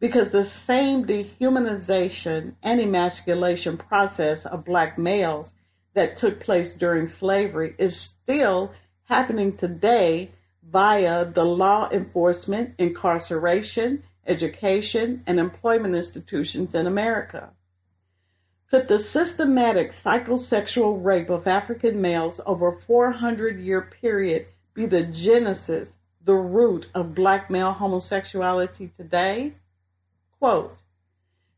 [0.00, 5.52] because the same dehumanization and emasculation process of black males
[5.94, 8.72] that took place during slavery is still
[9.04, 10.30] happening today
[10.62, 17.50] via the law enforcement, incarceration, education, and employment institutions in America.
[18.70, 25.04] Could the systematic psychosexual rape of African males over a 400 year period be the
[25.04, 29.52] genesis, the root of black male homosexuality today?
[30.38, 30.76] Quote,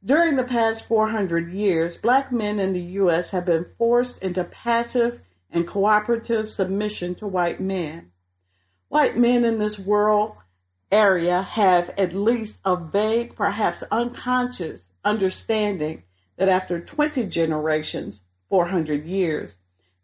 [0.04, 3.30] during the past 400 years, black men in the U.S.
[3.30, 8.12] have been forced into passive and cooperative submission to white men.
[8.88, 10.36] White men in this world
[10.92, 16.04] area have at least a vague, perhaps unconscious understanding
[16.36, 19.56] that after 20 generations, 400 years,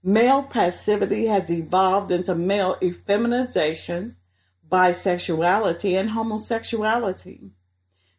[0.02, 4.16] male passivity has evolved into male effeminization,
[4.68, 7.50] bisexuality, and homosexuality.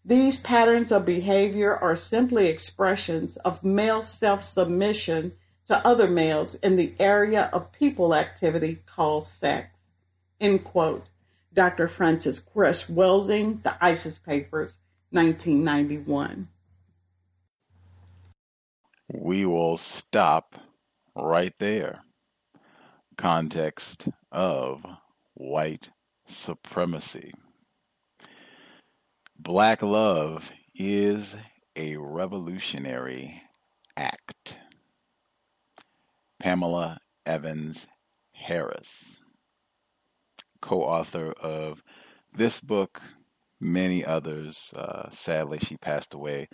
[0.06, 5.34] These patterns of behavior are simply expressions of male self submission
[5.68, 9.70] to other males in the area of people activity called sex.
[10.42, 11.06] End quote.
[11.54, 11.88] Dr.
[11.88, 14.74] Francis Cress Welsing, The ISIS Papers,
[15.12, 16.50] 1991.
[19.14, 20.56] We will stop
[21.16, 22.04] right there.
[23.16, 24.84] Context of
[25.36, 25.92] white
[26.26, 27.32] supremacy.
[29.44, 31.36] Black love is
[31.76, 33.42] a revolutionary
[33.98, 34.58] act.
[36.40, 37.86] Pamela Evans
[38.32, 39.20] Harris,
[40.62, 41.84] co author of
[42.32, 43.02] this book,
[43.60, 44.74] many others.
[44.78, 46.48] Uh, sadly, she passed away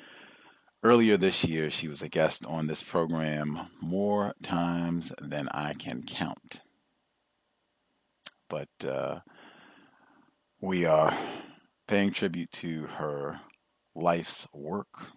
[0.81, 1.69] earlier this year.
[1.69, 6.61] She was a guest on this program more times than I can count.
[8.49, 9.19] But uh,
[10.59, 11.15] we are
[11.89, 13.41] paying tribute to her
[13.95, 15.07] life's work,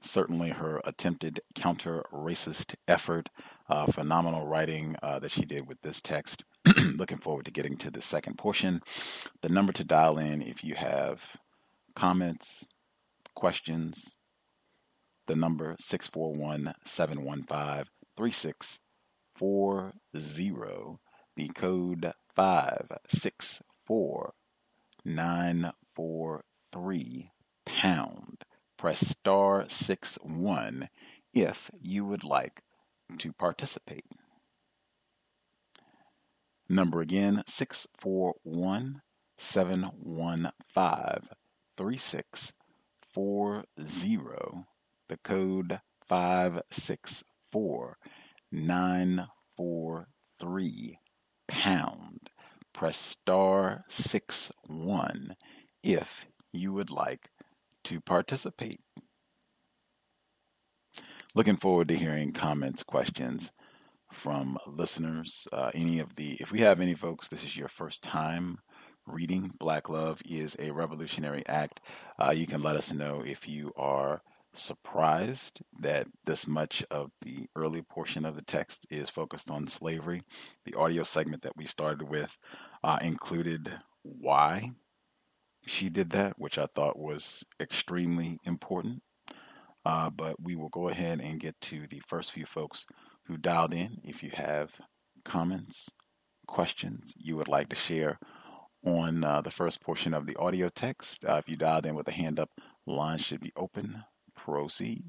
[0.00, 3.28] certainly her attempted counter racist effort,
[3.68, 6.42] uh, phenomenal writing uh, that she did with this text.
[6.96, 8.80] Looking forward to getting to the second portion.
[9.42, 11.22] The number to dial in if you have
[11.94, 12.66] comments,
[13.34, 14.14] questions,
[15.26, 17.84] the number 641 715
[18.16, 20.98] 3640,
[21.36, 24.32] the code 564
[25.04, 27.30] 943
[27.66, 28.44] pound.
[28.76, 30.88] Press star 6 1
[31.32, 32.64] if you would like
[33.18, 34.06] to participate.
[36.68, 39.02] Number again 641
[39.36, 41.28] 715
[41.76, 44.64] 3640.
[45.08, 47.98] The code 564
[48.50, 50.98] 943
[51.46, 52.23] pound
[52.74, 55.34] press star six one
[55.82, 57.30] if you would like
[57.84, 58.80] to participate.
[61.34, 63.50] Looking forward to hearing comments, questions
[64.12, 65.48] from listeners.
[65.52, 68.58] Uh, any of the, if we have any folks, this is your first time
[69.06, 71.80] reading Black Love is a Revolutionary Act.
[72.22, 74.22] Uh, you can let us know if you are
[74.54, 80.22] surprised that this much of the early portion of the text is focused on slavery.
[80.64, 82.36] The audio segment that we started with
[82.82, 83.70] uh, included
[84.02, 84.70] why
[85.66, 89.02] she did that, which I thought was extremely important.
[89.84, 92.86] Uh, but we will go ahead and get to the first few folks
[93.26, 93.98] who dialed in.
[94.02, 94.72] If you have
[95.24, 95.90] comments,
[96.46, 98.18] questions you would like to share
[98.86, 102.08] on uh, the first portion of the audio text, uh, if you dialed in with
[102.08, 102.50] a hand up,
[102.86, 104.02] line should be open
[104.44, 105.04] proceed.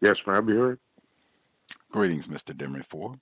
[0.00, 0.78] Yes, may I be heard?
[1.92, 2.54] Greetings, Mr.
[2.56, 3.18] Demery Ford.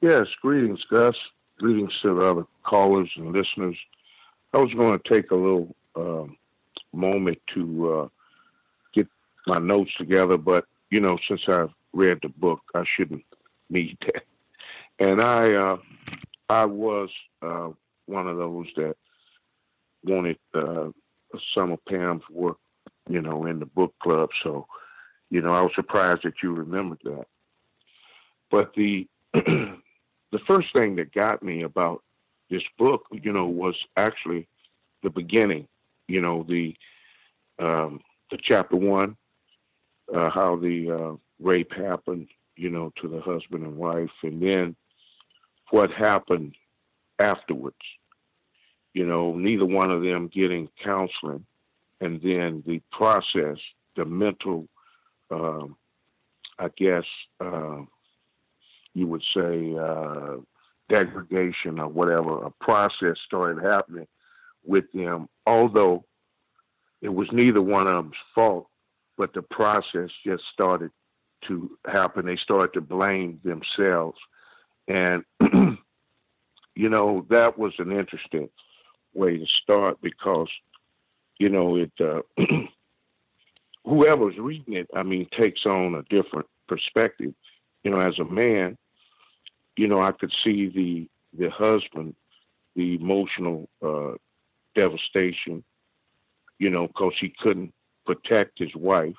[0.00, 1.16] Yes, greetings, Gus.
[1.60, 3.76] Greetings to the other callers and listeners.
[4.54, 6.38] I was going to take a little um,
[6.94, 8.08] moment to uh,
[8.94, 9.06] get
[9.46, 13.26] my notes together, but you know, since I've read the book, I shouldn't
[13.68, 14.22] need that.
[15.00, 15.76] And I, uh,
[16.48, 17.10] I was
[17.42, 17.68] uh,
[18.06, 18.96] one of those that
[20.02, 20.88] wanted uh,
[21.54, 22.56] some of Pam's work,
[23.06, 24.30] you know, in the book club.
[24.42, 24.66] So,
[25.28, 27.26] you know, I was surprised that you remembered that.
[28.50, 29.06] But the
[30.32, 32.02] the first thing that got me about
[32.50, 34.46] this book, you know, was actually
[35.02, 35.66] the beginning.
[36.08, 36.74] You know, the
[37.58, 38.00] um,
[38.30, 39.16] the chapter one,
[40.12, 44.76] uh, how the uh, rape happened, you know, to the husband and wife, and then
[45.70, 46.54] what happened
[47.18, 47.76] afterwards.
[48.92, 51.44] You know, neither one of them getting counseling,
[52.00, 53.58] and then the process,
[53.96, 54.66] the mental,
[55.30, 55.76] um,
[56.58, 57.04] I guess,
[57.40, 57.82] uh,
[58.94, 60.36] you would say, uh,
[60.88, 64.06] degradation or whatever, a process started happening
[64.64, 66.04] with them, although
[67.00, 68.68] it was neither one of them's fault,
[69.16, 70.90] but the process just started
[71.46, 72.26] to happen.
[72.26, 74.18] They started to blame themselves.
[74.88, 75.24] And,
[76.74, 78.50] you know, that was an interesting
[79.14, 80.48] way to start because,
[81.38, 82.20] you know, it, uh,
[83.84, 87.32] whoever's reading it, I mean, takes on a different perspective.
[87.82, 88.76] You know, as a man,
[89.76, 91.08] you know, I could see the
[91.38, 92.14] the husband,
[92.74, 94.12] the emotional uh,
[94.74, 95.62] devastation,
[96.58, 97.72] you know, because he couldn't
[98.04, 99.14] protect his wife.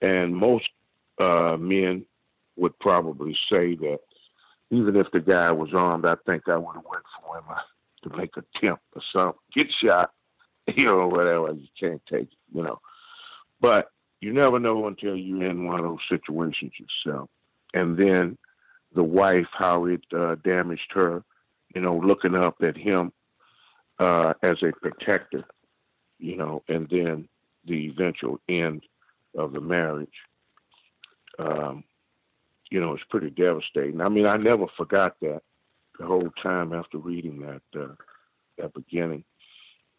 [0.00, 0.68] And most
[1.20, 2.04] uh, men
[2.56, 4.00] would probably say that
[4.70, 8.08] even if the guy was armed, I think I would have went for him uh,
[8.08, 9.38] to make a attempt or something.
[9.54, 10.12] Get shot,
[10.76, 11.52] you know, whatever.
[11.52, 12.80] You can't take it, you know.
[13.60, 13.90] But
[14.22, 17.28] you never know until you're in one of those situations yourself.
[17.74, 18.38] And then
[18.94, 21.24] the wife, how it uh, damaged her,
[21.74, 23.12] you know, looking up at him
[23.98, 25.44] uh, as a protector,
[26.20, 27.28] you know, and then
[27.64, 28.82] the eventual end
[29.36, 30.08] of the marriage.
[31.40, 31.82] Um,
[32.70, 34.00] you know, it's pretty devastating.
[34.00, 35.42] I mean, I never forgot that
[35.98, 37.94] the whole time after reading that uh,
[38.56, 39.24] that beginning.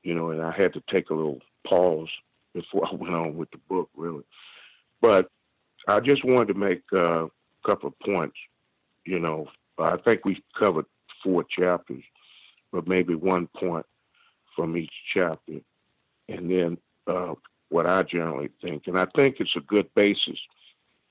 [0.01, 2.09] You know, and I had to take a little pause
[2.53, 4.23] before I went on with the book, really.
[5.01, 5.29] But
[5.87, 7.27] I just wanted to make a
[7.65, 8.37] couple of points.
[9.05, 9.47] You know,
[9.77, 10.85] I think we've covered
[11.23, 12.03] four chapters,
[12.71, 13.85] but maybe one point
[14.55, 15.59] from each chapter,
[16.29, 16.77] and then
[17.07, 17.33] uh,
[17.69, 18.83] what I generally think.
[18.87, 20.39] And I think it's a good basis,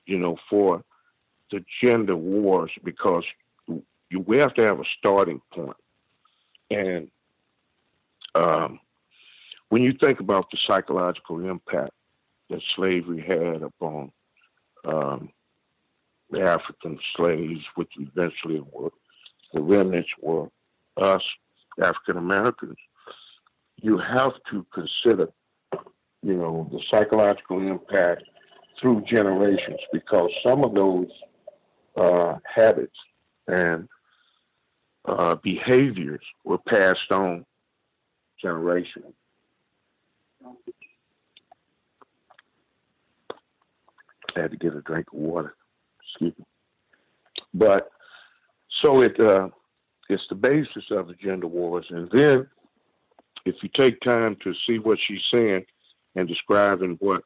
[0.05, 0.83] you know, for
[1.51, 3.25] the gender wars because
[3.67, 5.77] you, we have to have a starting point.
[6.71, 7.11] And
[8.33, 8.79] um,
[9.73, 11.93] when you think about the psychological impact
[12.51, 14.11] that slavery had upon
[14.85, 15.31] um,
[16.29, 18.91] the African slaves, which eventually were
[19.51, 20.47] the remnants were
[20.97, 21.23] us,
[21.81, 22.75] African Americans,
[23.77, 25.29] you have to consider,
[26.21, 28.25] you know, the psychological impact
[28.79, 31.09] through generations because some of those
[31.97, 32.99] uh, habits
[33.47, 33.89] and
[35.05, 37.43] uh, behaviors were passed on
[38.45, 39.15] generationally.
[44.35, 45.55] I had to get a drink of water.
[46.01, 46.45] Excuse me.
[47.53, 47.89] But
[48.83, 49.49] so it uh,
[50.09, 52.47] it's the basis of the gender wars, and then
[53.45, 55.65] if you take time to see what she's saying
[56.15, 57.23] and describing what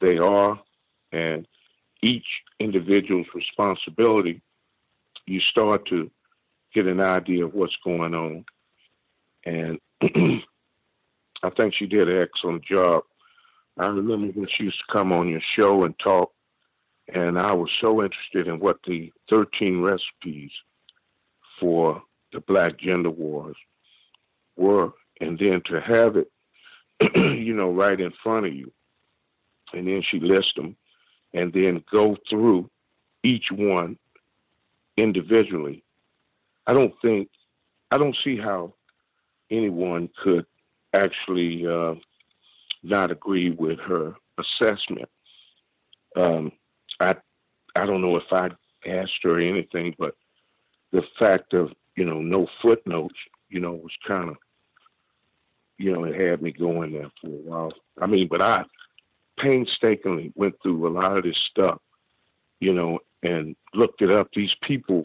[0.00, 0.60] they are
[1.12, 1.46] and
[2.02, 2.26] each
[2.60, 4.42] individual's responsibility,
[5.26, 6.10] you start to
[6.74, 8.44] get an idea of what's going on.
[9.44, 9.78] And
[11.42, 13.04] I think she did an excellent job.
[13.78, 16.32] I remember when she used to come on your show and talk,
[17.12, 20.50] and I was so interested in what the 13 recipes
[21.60, 22.02] for
[22.32, 23.56] the Black Gender Wars
[24.56, 26.30] were and then to have it,
[27.16, 28.72] you know, right in front of you,
[29.72, 30.76] and then she lists them,
[31.34, 32.70] and then go through
[33.22, 33.98] each one
[34.96, 35.82] individually.
[36.66, 37.28] I don't think,
[37.90, 38.74] I don't see how
[39.50, 40.46] anyone could
[40.94, 41.94] actually uh,
[42.82, 45.08] not agree with her assessment.
[46.16, 46.52] Um,
[47.00, 47.16] I,
[47.74, 48.50] I don't know if I
[48.86, 50.14] asked her anything, but
[50.92, 53.16] the fact of you know no footnotes,
[53.48, 54.36] you know, was kind of
[55.78, 57.72] you know, it had me going there for a while.
[58.00, 58.64] I mean, but I
[59.38, 61.80] painstakingly went through a lot of this stuff,
[62.60, 64.28] you know, and looked it up.
[64.34, 65.04] These people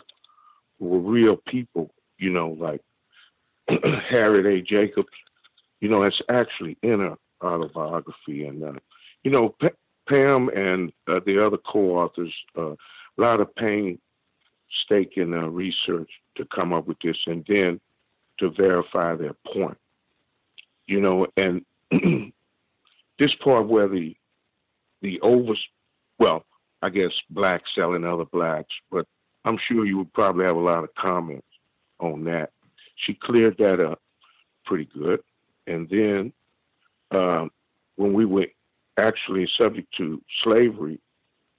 [0.80, 2.82] were real people, you know, like
[4.10, 4.62] Harriet A.
[4.62, 5.10] Jacobs.
[5.82, 8.74] You know, it's actually in her autobiography, and uh,
[9.24, 9.56] you know,
[10.08, 16.74] Pam and uh, the other co-authors uh, a lot of painstaking uh, research to come
[16.74, 17.80] up with this, and then
[18.40, 19.78] to verify their point.
[20.88, 21.66] You know, and
[23.20, 24.16] this part where the
[25.02, 25.54] the over,
[26.20, 26.46] well,
[26.82, 29.08] I guess blacks selling other blacks, but
[29.46, 31.48] I'm sure you would probably have a lot of comments
[32.00, 32.52] on that.
[32.96, 34.00] She cleared that up
[34.66, 35.22] pretty good,
[35.72, 36.34] and then
[37.12, 37.50] um,
[37.96, 38.48] when we were
[38.98, 41.00] actually subject to slavery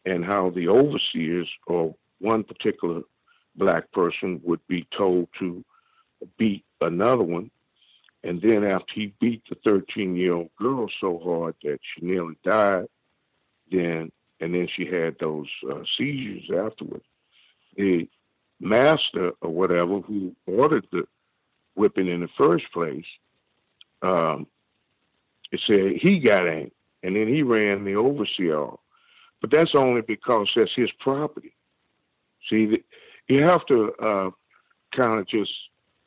[0.04, 3.00] and how the overseers or one particular
[3.56, 5.64] black person would be told to
[6.38, 7.50] beat another one.
[8.22, 12.36] And then after he beat the 13 year old girl so hard that she nearly
[12.44, 12.86] died,
[13.70, 17.04] then, and then she had those uh, seizures afterwards,
[17.76, 18.08] the
[18.60, 21.04] master or whatever who ordered the
[21.74, 23.06] whipping in the first place,
[24.02, 24.46] um,
[25.50, 26.72] it said he got angry
[27.02, 28.68] and then he ran the overseer.
[29.40, 31.54] But that's only because that's his property.
[32.48, 32.82] See,
[33.28, 34.30] you have to uh,
[34.94, 35.52] kind of just,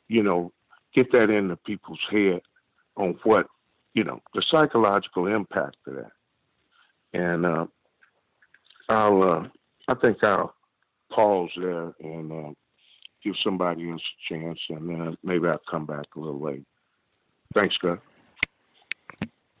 [0.08, 0.52] you know,
[0.94, 2.40] get that into people's head
[2.96, 3.46] on what,
[3.94, 6.12] you know, the psychological impact of that.
[7.12, 7.66] And uh,
[8.88, 9.48] I'll, uh,
[9.88, 10.54] I think I'll
[11.10, 12.52] pause there and uh,
[13.22, 16.64] give somebody else a chance, and then maybe I'll come back a little later.
[17.54, 18.00] Thanks, Scott.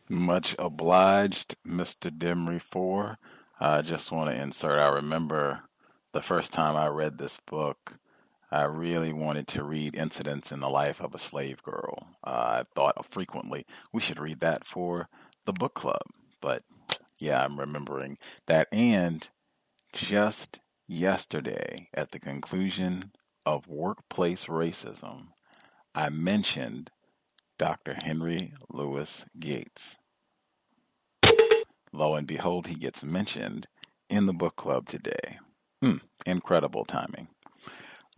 [0.08, 2.10] Much obliged, Mr.
[2.16, 3.18] Demery For
[3.58, 4.78] I just want to insert.
[4.78, 5.62] I remember
[6.12, 7.98] the first time I read this book.
[8.50, 12.06] I really wanted to read Incidents in the Life of a Slave Girl.
[12.22, 15.08] Uh, I thought frequently we should read that for
[15.46, 16.02] the book club.
[16.40, 16.62] But
[17.18, 18.68] yeah, I'm remembering that.
[18.70, 19.26] And
[19.92, 23.12] just yesterday, at the conclusion
[23.46, 25.28] of Workplace Racism,
[25.94, 26.90] I mentioned
[27.58, 27.96] Dr.
[28.02, 29.98] Henry Louis Gates.
[31.92, 33.66] Lo and behold, he gets mentioned
[34.10, 35.38] in the book club today.
[35.82, 37.28] Hmm, incredible timing.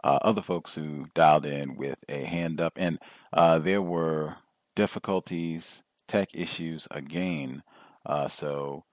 [0.02, 2.98] Uh, other folks who dialed in with a hand up, and
[3.32, 4.36] uh, there were
[4.76, 7.62] difficulties, tech issues again.
[8.06, 8.84] Uh, so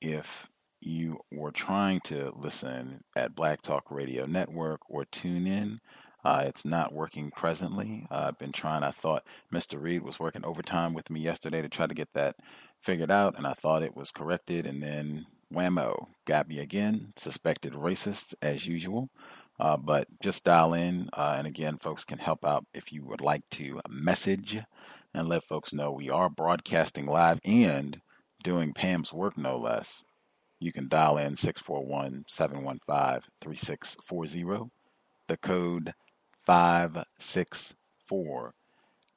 [0.00, 0.48] if
[0.80, 5.78] you were trying to listen at Black Talk Radio Network or tune in,
[6.24, 8.06] uh, it's not working presently.
[8.10, 8.82] Uh, I've been trying.
[8.82, 9.80] I thought Mr.
[9.80, 12.36] Reed was working overtime with me yesterday to try to get that
[12.82, 17.12] figured out, and I thought it was corrected, and then whammo, got me again.
[17.16, 19.08] Suspected racist as usual.
[19.58, 23.20] Uh, but just dial in, uh, and again, folks can help out if you would
[23.20, 24.58] like to message
[25.12, 28.00] and let folks know we are broadcasting live and
[28.42, 30.02] doing Pam's work, no less.
[30.60, 34.70] You can dial in 641 715 3640.
[35.28, 35.92] The code
[36.44, 37.74] five six
[38.06, 38.54] four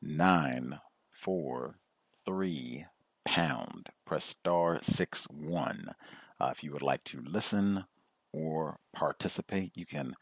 [0.02, 0.80] nine
[1.12, 1.80] four
[2.26, 2.86] three
[3.26, 3.90] pound.
[4.06, 5.94] Press star six one.
[6.40, 7.86] Uh, if you would like to listen
[8.32, 10.16] or participate, you can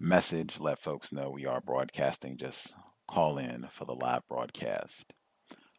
[0.00, 2.36] message, let folks know we are broadcasting.
[2.36, 2.74] Just
[3.08, 5.12] call in for the live broadcast.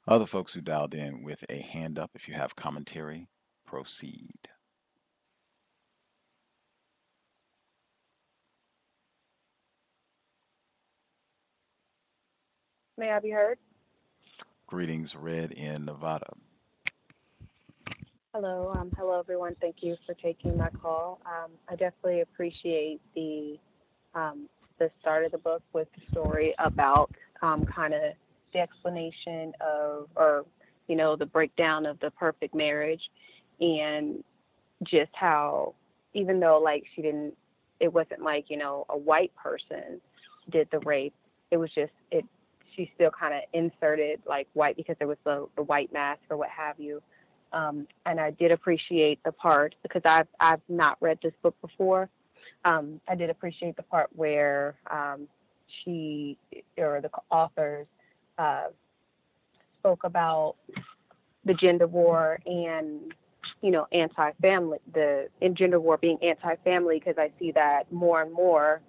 [0.08, 3.28] Other folks who dialed in with a hand up, if you have commentary,
[3.66, 4.30] proceed.
[12.98, 13.60] May I be heard?
[14.66, 16.34] Greetings, Red in Nevada.
[18.34, 19.56] Hello, um, hello everyone.
[19.62, 21.20] Thank you for taking my call.
[21.26, 23.58] Um, I definitely appreciate the
[24.16, 24.50] um,
[24.80, 27.12] the start of the book with the story about
[27.44, 28.02] um, kind of
[28.54, 30.46] the explanation of, or
[30.88, 33.02] you know, the breakdown of the perfect marriage,
[33.60, 34.24] and
[34.84, 35.76] just how
[36.16, 37.36] even though like she didn't,
[37.80, 40.02] it wasn't like you know a white person
[40.50, 41.14] did the rape.
[41.52, 42.26] It was just it
[42.78, 46.38] she still kind of inserted like white because there was the, the white mask or
[46.38, 47.02] what have you.
[47.52, 52.10] Um, and I did appreciate the part because I've I've not read this book before.
[52.66, 55.28] Um, I did appreciate the part where um,
[55.84, 56.38] she
[56.78, 57.88] or the authors
[58.38, 58.66] uh,
[59.80, 60.56] spoke about
[61.46, 63.14] the gender war and
[63.62, 68.34] you know anti-family the in gender war being anti-family because I see that more and
[68.34, 68.82] more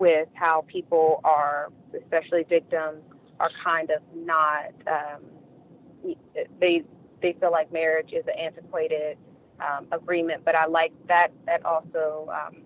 [0.00, 1.68] with how people are,
[2.02, 3.02] especially victims,
[3.38, 4.72] are kind of not.
[4.86, 6.16] Um,
[6.58, 6.82] they
[7.22, 9.18] they feel like marriage is an antiquated
[9.60, 11.28] um, agreement, but I like that.
[11.46, 12.62] That also um,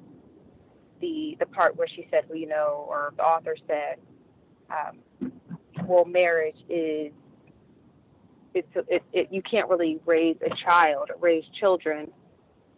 [1.00, 3.96] the the part where she said, well, you know, or the author said,
[4.70, 5.32] um,
[5.86, 7.12] well, marriage is
[8.54, 12.10] it's it, it, you can't really raise a child or raise children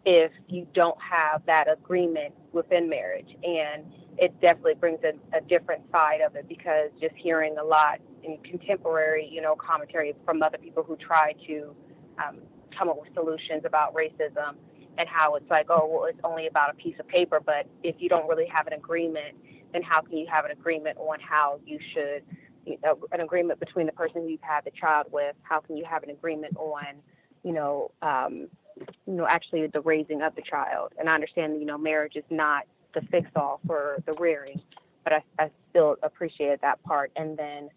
[0.09, 3.83] if you don't have that agreement within marriage and
[4.17, 8.37] it definitely brings a, a different side of it because just hearing a lot in
[8.37, 11.75] contemporary, you know, commentary from other people who try to
[12.25, 12.37] um,
[12.77, 14.55] come up with solutions about racism
[14.97, 17.41] and how it's like, oh, well, it's only about a piece of paper.
[17.45, 19.35] But if you don't really have an agreement,
[19.73, 22.23] then how can you have an agreement on how you should,
[22.65, 25.35] you know, an agreement between the person who you've had the child with?
[25.41, 26.85] How can you have an agreement on,
[27.43, 28.47] you know, um,
[29.05, 30.93] you know, actually the raising of the child?
[30.99, 32.63] And I understand, you know, marriage is not
[32.93, 34.61] the fix all for the rearing,
[35.03, 37.11] but I, I still appreciated that part.
[37.15, 37.69] And then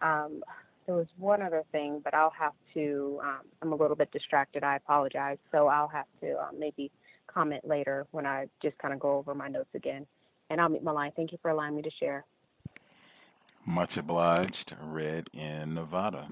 [0.00, 0.42] um,
[0.86, 3.20] there was one other thing, but I'll have to.
[3.22, 4.64] Um, I'm a little bit distracted.
[4.64, 5.38] I apologize.
[5.52, 6.90] So I'll have to um, maybe
[7.26, 10.06] comment later when I just kind of go over my notes again.
[10.50, 11.12] And I'll meet my line.
[11.14, 12.24] Thank you for allowing me to share.
[13.66, 14.74] Much obliged.
[14.82, 16.28] Red in Nevada.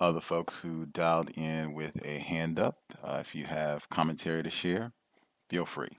[0.00, 4.48] Other folks who dialed in with a hand up, uh, if you have commentary to
[4.48, 4.92] share,
[5.50, 5.90] feel free.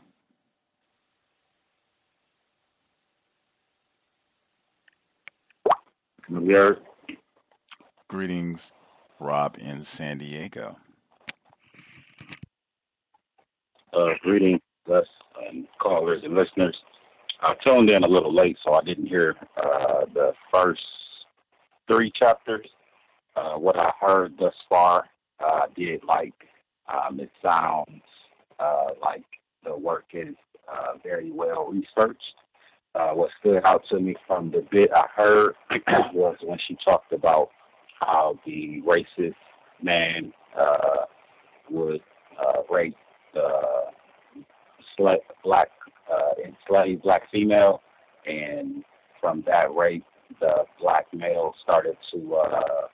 [6.47, 6.77] Gary.
[8.07, 8.71] Greetings,
[9.19, 10.77] Rob in San Diego.
[13.93, 14.61] Uh, greetings,
[14.91, 15.05] us
[15.47, 16.75] and callers and listeners.
[17.41, 20.81] I tuned in a little late, so I didn't hear uh, the first
[21.87, 22.67] three chapters.
[23.35, 25.05] Uh, what I heard thus far,
[25.39, 26.33] uh, did like.
[26.91, 28.01] Um, it sounds
[28.59, 29.23] uh, like
[29.63, 30.35] the work is
[30.71, 32.35] uh, very well researched.
[32.93, 35.55] Uh, what stood out to me from the bit I heard
[36.13, 37.49] was when she talked about
[37.99, 39.35] how the racist
[39.81, 41.05] man uh,
[41.69, 42.01] would
[42.37, 42.95] uh, rape
[43.33, 43.81] the
[45.43, 45.69] black
[46.11, 47.81] uh, enslaved black female,
[48.25, 48.83] and
[49.19, 50.03] from that rape,
[50.39, 52.87] the black male started to uh,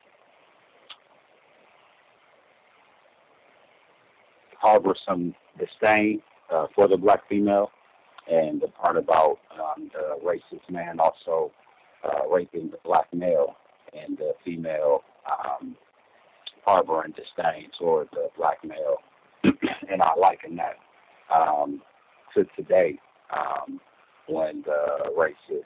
[4.67, 6.21] harbor some disdain
[6.53, 7.71] uh, for the black female,
[8.29, 11.49] and the part about um, the racist man also
[12.03, 13.55] uh, raping the black male
[13.93, 15.73] and the female um,
[16.65, 18.97] harboring disdain toward the black male,
[19.89, 20.75] and I liken that
[21.33, 21.81] um,
[22.35, 22.99] to today
[23.33, 23.79] um,
[24.27, 25.63] when the racists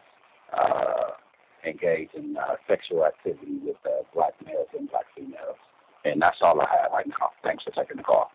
[0.56, 1.14] uh,
[1.65, 5.57] engage in uh, sexual activity with uh, black males and black females.
[6.06, 7.32] And that's all I have right now.
[7.44, 8.32] Thanks for taking the call.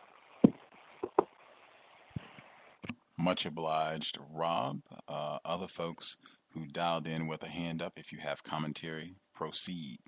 [3.26, 4.82] Much obliged, Rob.
[5.08, 6.16] Uh, other folks
[6.50, 9.98] who dialed in with a hand up, if you have commentary, proceed.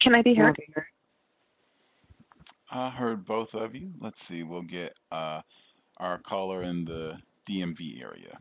[0.00, 0.56] Can I be heard?
[2.74, 3.92] I heard both of you.
[4.00, 4.42] Let's see.
[4.42, 5.42] We'll get uh,
[5.98, 7.18] our caller in the
[7.48, 8.38] DMV area.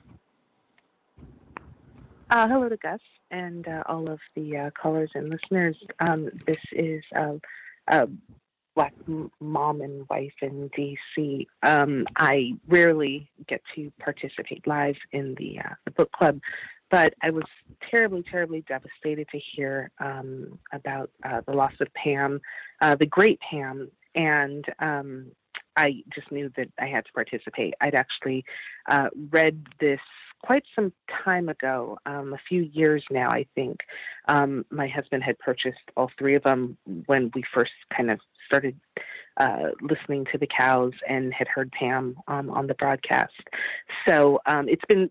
[2.32, 3.00] Uh, hello to Gus
[3.30, 5.78] and uh, all of the uh, callers and listeners.
[6.00, 7.34] Um, this is uh,
[7.90, 8.08] a
[8.76, 8.96] black
[9.40, 11.46] mom and wife in DC.
[11.62, 16.40] Um, I rarely get to participate live in the uh, the book club,
[16.90, 17.44] but I was
[17.92, 22.42] terribly, terribly devastated to hear um, about uh, the loss of Pam,
[22.82, 25.32] uh, the great Pam, and um,
[25.76, 27.74] I just knew that I had to participate.
[27.82, 28.46] I'd actually
[28.90, 30.00] uh, read this
[30.44, 30.92] quite some
[31.24, 33.80] time ago, um, a few years now, I think.
[34.28, 38.78] Um, my husband had purchased all three of them when we first kind of started
[39.38, 41.00] uh, listening to the C.O.W.S.
[41.08, 43.34] and had heard Pam um, on the broadcast.
[44.08, 45.10] So um, it's been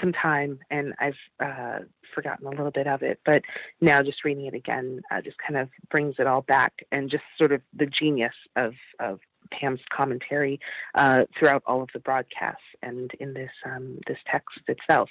[0.00, 1.78] some time and I've uh,
[2.14, 3.42] forgotten a little bit of it, but
[3.80, 7.24] now just reading it again uh, just kind of brings it all back and just
[7.38, 9.20] sort of the genius of, of
[9.50, 10.60] Pam's commentary
[10.94, 15.10] uh, throughout all of the broadcasts and in this um, this text itself.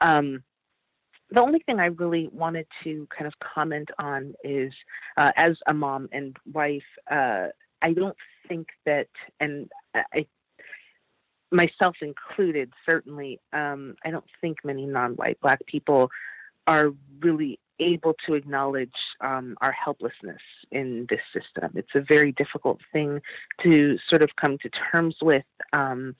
[0.00, 0.42] Um,
[1.30, 4.72] the only thing I really wanted to kind of comment on is,
[5.16, 7.48] uh, as a mom and wife, uh,
[7.82, 8.16] I don't
[8.48, 9.08] think that,
[9.38, 10.26] and I,
[11.50, 16.10] myself included, certainly, um, I don't think many non-white Black people
[16.66, 16.90] are
[17.20, 21.72] really able to acknowledge um, our helplessness in this system.
[21.74, 23.20] It's a very difficult thing
[23.62, 26.14] to sort of come to terms with um,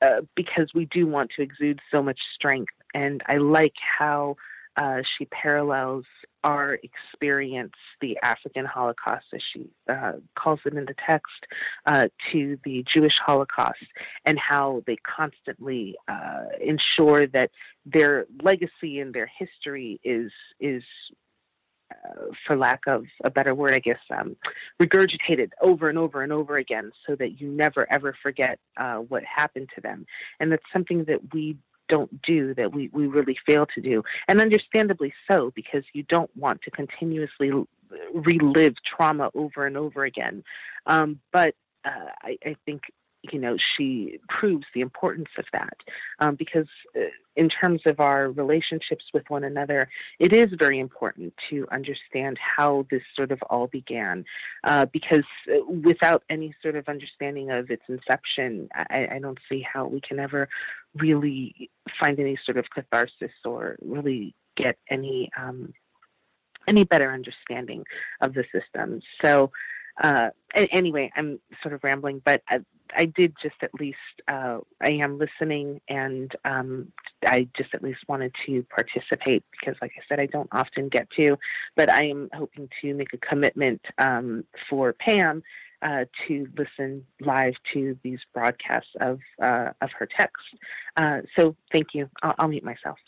[0.00, 2.72] uh, because we do want to exude so much strength.
[2.94, 4.36] And I like how
[4.80, 6.04] uh, she parallels
[6.44, 11.46] our experience, the African Holocaust, as she uh, calls it in the text,
[11.86, 13.84] uh, to the Jewish Holocaust,
[14.24, 17.50] and how they constantly uh, ensure that
[17.84, 20.82] their legacy and their history is is.
[21.90, 24.36] Uh, for lack of a better word, I guess, um,
[24.78, 29.22] regurgitated over and over and over again, so that you never ever forget uh, what
[29.24, 30.04] happened to them,
[30.38, 31.56] and that's something that we
[31.88, 34.02] don't do that we, we really fail to do.
[34.28, 37.50] And understandably so, because you don't want to continuously
[38.12, 40.44] relive trauma over and over again.
[40.86, 41.54] Um, but
[41.84, 42.82] uh, I, I think
[43.22, 45.76] you know, she proves the importance of that
[46.20, 49.88] um, because, uh, in terms of our relationships with one another,
[50.18, 54.24] it is very important to understand how this sort of all began.
[54.64, 59.62] Uh, because uh, without any sort of understanding of its inception, I, I don't see
[59.62, 60.48] how we can ever
[60.94, 61.70] really
[62.00, 65.72] find any sort of catharsis or really get any um,
[66.66, 67.84] any better understanding
[68.20, 69.00] of the system.
[69.22, 69.50] So.
[70.02, 72.58] Uh, anyway, I'm sort of rambling, but uh,
[72.96, 73.98] I did just at least
[74.28, 76.92] uh, I am listening, and um,
[77.26, 81.08] I just at least wanted to participate because, like I said, I don't often get
[81.16, 81.36] to,
[81.76, 85.42] but I am hoping to make a commitment um, for Pam
[85.82, 90.42] uh, to listen live to these broadcasts of uh, of her text.
[90.96, 92.08] Uh, so, thank you.
[92.22, 92.98] I'll, I'll mute myself.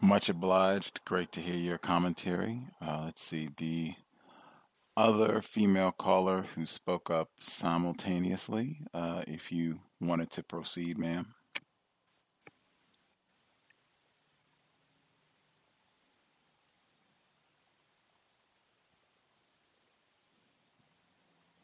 [0.00, 1.00] Much obliged.
[1.04, 2.60] Great to hear your commentary.
[2.80, 3.94] Uh, let's see the
[4.98, 8.80] other female caller who spoke up simultaneously.
[8.92, 11.24] Uh, if you wanted to proceed, ma'am.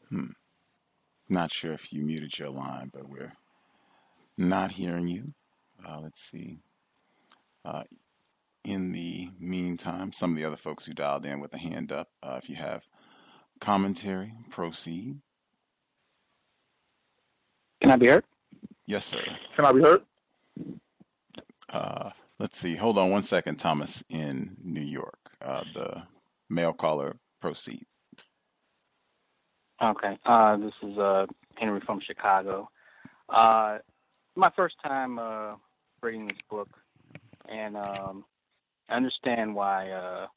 [0.09, 0.27] Hmm.
[1.27, 3.33] Not sure if you muted your line, but we're
[4.37, 5.33] not hearing you.
[5.85, 6.59] Uh, let's see.
[7.65, 7.83] Uh,
[8.63, 12.07] in the meantime, some of the other folks who dialed in with a hand up,
[12.23, 12.85] uh, if you have
[13.59, 15.19] commentary, proceed.
[17.81, 18.23] Can I be heard?
[18.87, 19.21] Yes, sir.
[19.55, 20.01] Can I be heard?
[21.69, 22.09] Uh,
[22.39, 22.75] let's see.
[22.75, 25.19] Hold on one second, Thomas, in New York.
[25.41, 26.03] Uh, the
[26.49, 27.85] male caller, proceed.
[29.81, 30.17] Okay.
[30.25, 31.25] Uh, this is uh,
[31.55, 32.69] Henry from Chicago.
[33.29, 33.79] Uh,
[34.35, 35.55] my first time uh,
[36.01, 36.69] reading this book,
[37.49, 38.23] and um,
[38.89, 40.27] I understand why uh,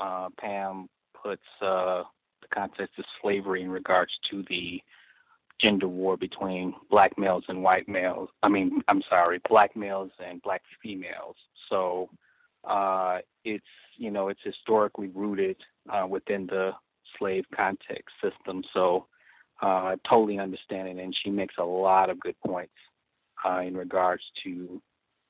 [0.00, 0.88] uh, Pam
[1.20, 2.04] puts uh,
[2.48, 4.80] the context of slavery in regards to the
[5.62, 8.28] gender war between black males and white males.
[8.42, 11.36] I mean, I'm sorry, black males and black females.
[11.68, 12.10] So
[12.64, 13.64] uh, it's
[13.96, 15.56] you know it's historically rooted
[15.90, 16.72] uh, within the
[17.18, 18.62] slave context system.
[18.72, 19.06] So
[19.62, 22.74] uh, totally understand it, and she makes a lot of good points
[23.44, 24.80] uh, in regards to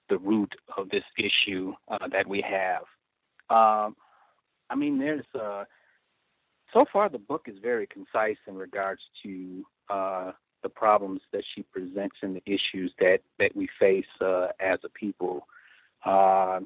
[0.08, 2.82] the root of this issue uh, that we have.
[3.50, 3.96] Um,
[4.70, 5.64] I mean, there's uh,
[6.74, 10.32] so far the book is very concise in regards to uh,
[10.62, 14.88] the problems that she presents and the issues that that we face uh, as a
[14.88, 15.46] people.
[16.04, 16.60] Uh,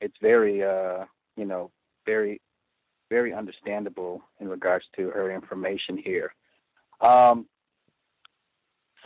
[0.00, 1.04] it's very, uh,
[1.36, 1.70] you know,
[2.04, 2.40] very,
[3.10, 6.34] very understandable in regards to her information here.
[7.00, 7.46] Um,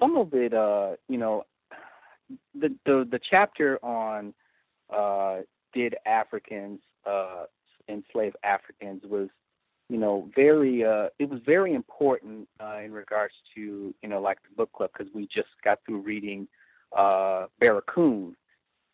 [0.00, 1.44] some of it, uh, you know,
[2.54, 4.32] the the, the chapter on
[4.90, 5.40] uh,
[5.74, 6.80] did Africans
[7.88, 9.28] enslave Africans was
[9.88, 14.38] you know, very, uh, it was very important uh, in regards to, you know, like
[14.42, 16.46] the book club, because we just got through reading
[16.96, 18.36] uh, Barracoon.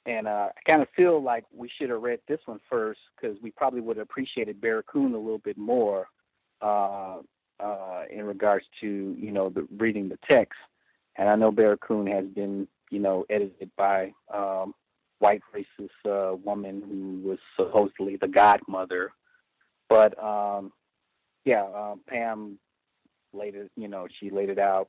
[0.06, 3.36] And uh, I kind of feel like we should have read this one first because
[3.42, 6.08] we probably would have appreciated Barracoon a little bit more
[6.60, 7.18] uh,
[7.58, 10.58] uh, in regards to, you know, the reading the text.
[11.16, 14.74] And I know Barracoon has been, you know, edited by um,
[15.20, 19.12] white racist uh, woman who was supposedly the godmother.
[19.88, 20.72] But um,
[21.44, 22.58] yeah, um, Pam
[23.32, 24.88] laid it, you know, she laid it out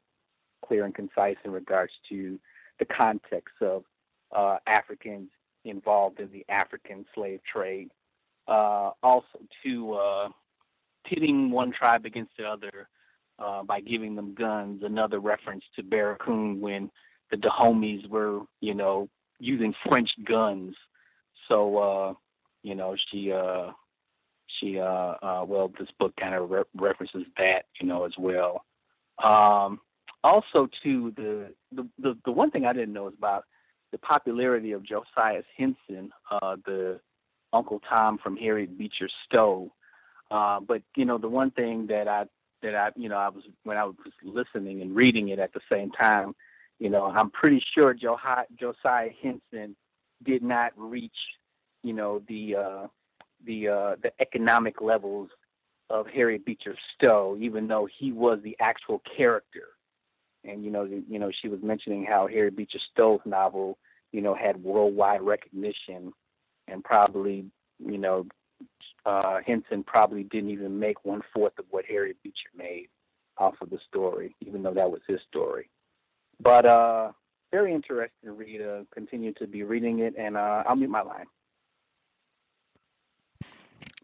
[0.65, 2.39] clear and concise in regards to
[2.79, 3.83] the context of
[4.35, 5.29] uh, Africans
[5.63, 7.89] involved in the African slave trade.
[8.47, 10.29] Uh, also, to uh,
[11.05, 12.87] pitting one tribe against the other
[13.39, 14.81] uh, by giving them guns.
[14.83, 16.89] Another reference to Barracoon when
[17.31, 19.09] the Dahomies were, you know,
[19.39, 20.75] using French guns.
[21.47, 22.13] So, uh,
[22.63, 23.71] you know, she uh,
[24.59, 24.85] she uh,
[25.21, 28.63] uh well this book kind of re- references that you know as well.
[29.23, 29.79] Um
[30.25, 33.45] also too the, the the the one thing i didn't know is about
[33.91, 36.99] the popularity of josiah henson uh the
[37.53, 39.71] uncle tom from harriet beecher stowe.
[40.31, 42.25] Uh but you know the one thing that i
[42.63, 45.61] that i you know i was when i was listening and reading it at the
[45.71, 46.33] same time
[46.79, 49.75] you know i'm pretty sure josiah henson
[50.23, 51.11] did not reach
[51.83, 52.87] you know the uh
[53.43, 55.29] the uh, the economic levels
[55.89, 59.69] of Harriet Beecher Stowe, even though he was the actual character.
[60.43, 63.77] And you know, you know, she was mentioning how Harriet Beecher Stowe's novel,
[64.11, 66.13] you know, had worldwide recognition,
[66.67, 67.45] and probably,
[67.79, 68.25] you know,
[69.05, 72.87] uh, Henson probably didn't even make one fourth of what Harriet Beecher made
[73.37, 75.69] off of the story, even though that was his story.
[76.39, 77.11] But uh,
[77.51, 78.61] very interesting to read.
[78.61, 81.25] Uh, continue to be reading it, and uh, I'll mute my line.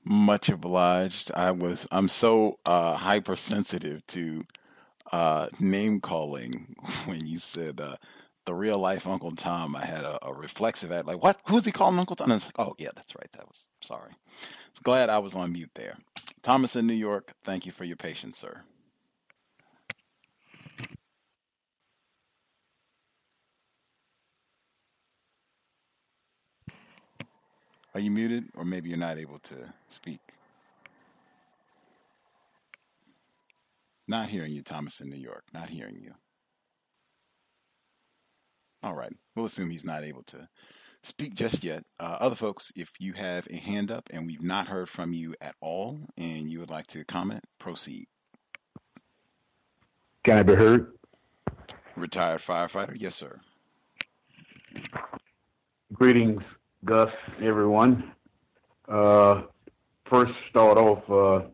[0.03, 1.31] Much obliged.
[1.35, 1.85] I was.
[1.91, 4.43] I'm so uh, hypersensitive to
[5.11, 6.75] uh, name calling.
[7.05, 7.95] When you said uh,
[8.45, 11.39] the real life Uncle Tom, I had a, a reflexive act like, "What?
[11.47, 13.31] Who's he calling Uncle Tom?" And like, "Oh yeah, that's right.
[13.33, 14.11] That was sorry."
[14.83, 15.97] Glad I was on mute there.
[16.41, 17.33] Thomas in New York.
[17.43, 18.63] Thank you for your patience, sir.
[27.93, 29.55] Are you muted, or maybe you're not able to
[29.89, 30.19] speak?
[34.07, 35.43] Not hearing you, Thomas in New York.
[35.53, 36.13] Not hearing you.
[38.83, 39.13] All right.
[39.35, 40.47] We'll assume he's not able to
[41.03, 41.83] speak just yet.
[41.99, 45.35] Uh, other folks, if you have a hand up and we've not heard from you
[45.41, 48.07] at all and you would like to comment, proceed.
[50.23, 50.93] Can I be heard?
[51.95, 52.95] Retired firefighter?
[52.97, 53.39] Yes, sir.
[55.93, 56.43] Greetings,
[56.83, 57.11] Gus,
[57.43, 58.11] everyone.
[58.87, 59.43] Uh,
[60.09, 61.03] first, start off.
[61.07, 61.47] Uh,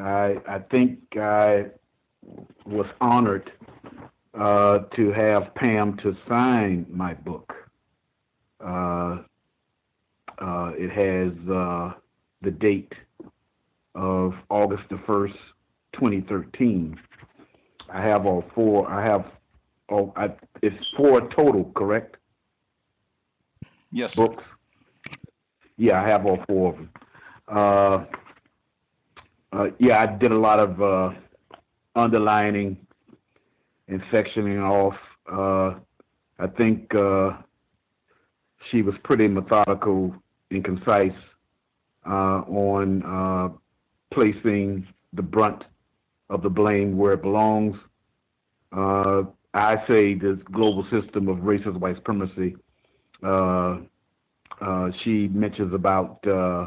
[0.00, 1.66] I I think I
[2.64, 3.50] was honored
[4.38, 7.52] uh, to have Pam to sign my book.
[8.64, 9.22] Uh,
[10.38, 11.92] uh, it has uh,
[12.42, 12.92] the date
[13.96, 15.34] of August the first,
[15.94, 16.96] 2013.
[17.92, 18.88] I have all four.
[18.88, 19.32] I have
[19.88, 20.30] oh, I,
[20.62, 22.18] it's four total, correct?
[23.94, 24.16] Yes.
[24.16, 24.42] Books.
[25.76, 26.90] Yeah, I have all four of them.
[27.46, 28.04] Uh,
[29.52, 31.12] uh, yeah, I did a lot of uh,
[31.94, 32.76] underlining
[33.86, 34.96] and sectioning off.
[35.30, 35.78] Uh,
[36.40, 37.36] I think uh,
[38.68, 40.12] she was pretty methodical
[40.50, 41.12] and concise
[42.04, 43.50] uh, on uh,
[44.12, 45.62] placing the brunt
[46.30, 47.76] of the blame where it belongs.
[48.72, 52.56] I say this global system of racist white supremacy.
[53.24, 53.78] Uh,
[54.60, 56.66] uh, she mentions about uh,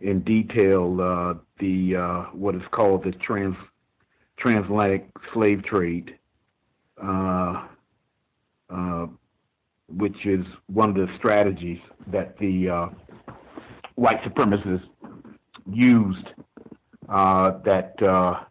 [0.00, 3.56] in detail uh, the uh, what is called the trans
[4.38, 6.14] transatlantic slave trade,
[9.88, 11.80] which is one of the strategies
[12.12, 12.90] that the
[13.96, 14.88] white supremacists
[15.72, 16.28] used
[17.08, 18.46] that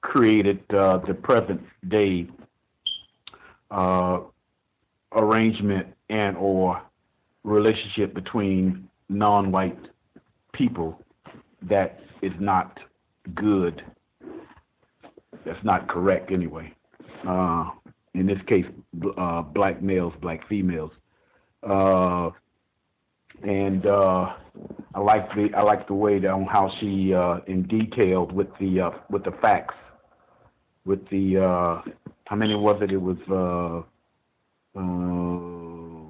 [0.00, 2.26] created the present day
[5.16, 6.80] arrangement and or
[7.42, 9.78] relationship between non-white
[10.52, 11.00] people
[11.62, 12.78] that is not
[13.34, 13.82] good.
[15.44, 16.72] That's not correct anyway.
[17.26, 17.70] Uh,
[18.14, 18.64] in this case,
[19.16, 20.90] uh, black males, black females,
[21.62, 22.30] uh,
[23.42, 24.34] and uh,
[24.94, 28.48] I like the I like the way that on how she uh, in detailed with
[28.58, 29.74] the uh, with the facts
[30.84, 31.36] with the
[32.26, 32.90] how many was it?
[32.90, 33.18] It was
[34.76, 36.06] uh,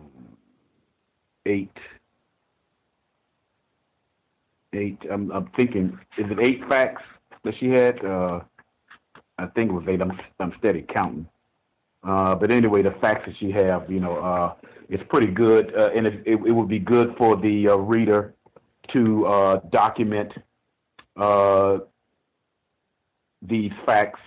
[1.47, 1.77] eight.
[4.73, 4.99] Eight.
[5.11, 7.03] I'm, I'm thinking, is it eight facts
[7.45, 8.05] that she had?
[8.05, 8.41] Uh,
[9.39, 10.03] I think it was eight.
[10.03, 11.29] I'm, I'm steady counting.
[12.03, 14.55] Uh, but anyway, the facts that she have, you know, uh,
[14.89, 18.35] it's pretty good, uh, and it, it, it would be good for the uh, reader
[18.93, 20.33] to uh, document
[21.17, 21.79] uh,
[23.43, 24.21] these facts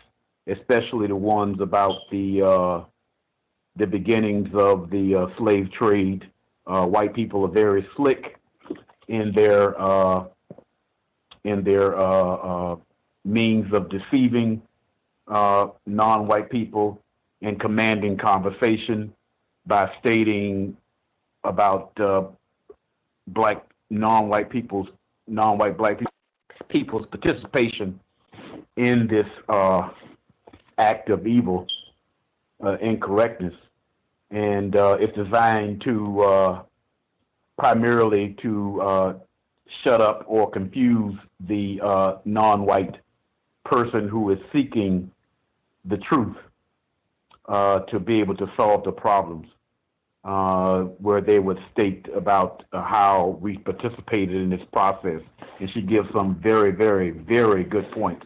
[0.49, 2.83] especially the ones about the uh,
[3.75, 6.29] the beginnings of the uh, slave trade.
[6.67, 8.37] Uh, white people are very slick
[9.07, 10.25] in their uh,
[11.43, 12.75] in their uh, uh,
[13.25, 14.61] means of deceiving
[15.27, 17.01] non-white people
[17.41, 19.13] and commanding conversation
[19.65, 20.75] by stating
[21.43, 21.95] about
[23.27, 24.87] black non-white people's
[25.27, 25.99] non-white black
[26.67, 27.99] people's participation
[28.75, 29.27] in this
[30.79, 31.67] act of evil,
[32.63, 33.53] uh, incorrectness,
[34.31, 36.61] and uh, it's designed to uh,
[37.57, 39.13] primarily to uh,
[39.83, 41.15] shut up or confuse
[41.47, 42.97] the uh, non-white
[43.65, 45.11] person who is seeking
[45.85, 46.37] the truth
[47.47, 49.47] uh, to be able to solve the problems.
[50.99, 55.21] where they would state about how we participated in this process,
[55.59, 58.25] and she gives some very, very, very good points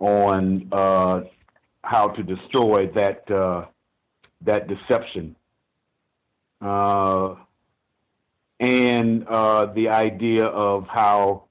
[0.00, 0.68] on
[1.84, 3.66] how to destroy that uh,
[4.42, 5.36] that deception,
[6.60, 7.34] uh,
[8.60, 11.44] and uh, the idea of how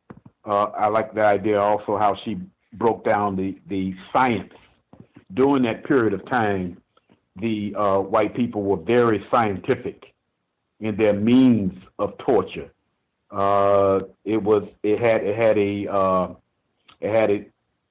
[0.45, 2.37] uh, I like the idea also how she
[2.73, 4.53] broke down the the science
[5.33, 6.77] during that period of time.
[7.37, 10.13] The uh, white people were very scientific
[10.81, 12.69] in their means of torture.
[13.29, 16.35] Uh, it was it had it had a
[16.99, 17.45] it had a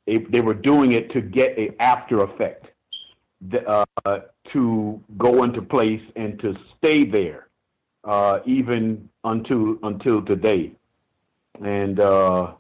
[0.07, 2.67] they, were doing it to get a after effect
[3.67, 3.85] uh,
[4.53, 7.49] to go into place and to stay there,
[8.05, 10.73] uh, even until until today.
[11.63, 12.53] And uh,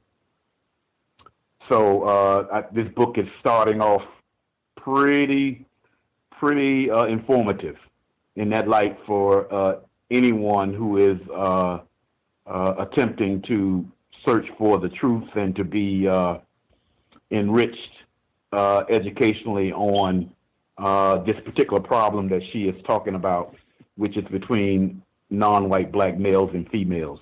[1.68, 4.02] so uh, I, this book is starting off
[4.76, 5.66] pretty
[6.38, 7.76] pretty uh, informative
[8.36, 9.80] in that light for uh,
[10.10, 11.18] anyone who is
[12.46, 13.86] attempting to
[14.26, 16.08] search for the truth and to be
[17.30, 17.92] enriched
[18.52, 20.30] uh, educationally on
[20.78, 23.54] uh, this particular problem that she is talking about,
[23.96, 27.20] which is between non-white black males and females,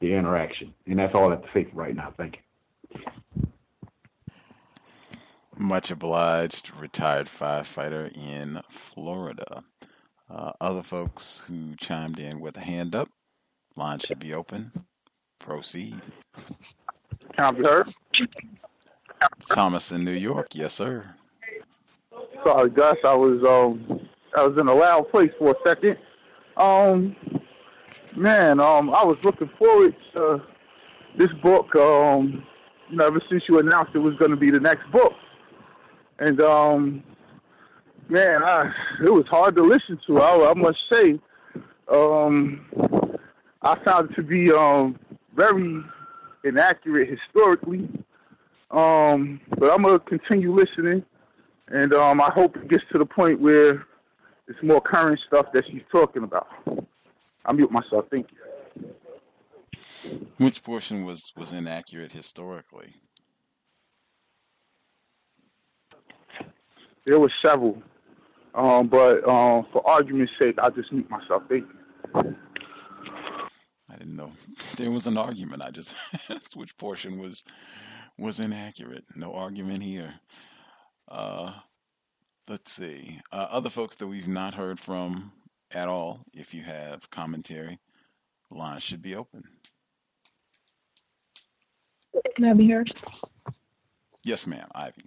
[0.00, 0.72] the interaction.
[0.86, 2.12] And that's all I have to say for right now.
[2.16, 2.42] Thank you.
[5.56, 9.64] Much obliged, retired firefighter in Florida.
[10.30, 13.08] Uh, other folks who chimed in with a hand up,
[13.74, 14.70] line should be open.
[15.40, 16.00] Proceed.
[17.34, 17.92] Can I be heard?
[19.50, 21.14] Thomas in New York, yes, sir.
[22.44, 22.96] Sorry, Gus.
[23.04, 25.96] I was um I was in a loud place for a second.
[26.56, 27.16] Um,
[28.16, 30.42] man, um, I was looking forward to
[31.16, 31.74] this book.
[31.76, 32.44] Um,
[32.90, 35.12] you know, ever since you announced it was going to be the next book,
[36.18, 37.02] and um,
[38.08, 38.72] man, I
[39.04, 40.20] it was hard to listen to.
[40.20, 41.18] I, I must say,
[41.92, 42.66] um,
[43.62, 44.98] I found it to be um
[45.34, 45.82] very
[46.44, 47.88] inaccurate historically.
[48.70, 51.02] Um, but I'm gonna continue listening,
[51.68, 53.86] and um, I hope it gets to the point where
[54.46, 56.48] it's more current stuff that she's talking about.
[57.46, 58.06] I mute myself.
[58.10, 58.38] Thank you.
[60.36, 62.94] Which portion was was inaccurate historically?
[67.06, 67.82] There were several,
[68.54, 71.42] um, but um, for argument's sake, I just mute myself.
[71.48, 71.64] Thank
[72.14, 72.36] you.
[73.90, 74.32] I didn't know
[74.76, 75.62] there was an argument.
[75.62, 75.94] I just
[76.28, 77.44] asked which portion was
[78.18, 79.04] was inaccurate.
[79.14, 80.12] No argument here.
[81.08, 81.52] Uh,
[82.48, 83.20] let's see.
[83.32, 85.32] Uh, other folks that we've not heard from
[85.70, 87.78] at all, if you have commentary,
[88.50, 89.44] lines should be open.
[92.36, 92.92] Can I be heard?
[94.24, 95.02] Yes, ma'am, Ivy.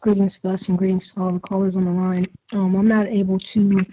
[0.00, 2.26] Greetings, Gus, and greetings to all the callers on the line.
[2.52, 3.84] Um, I'm not able to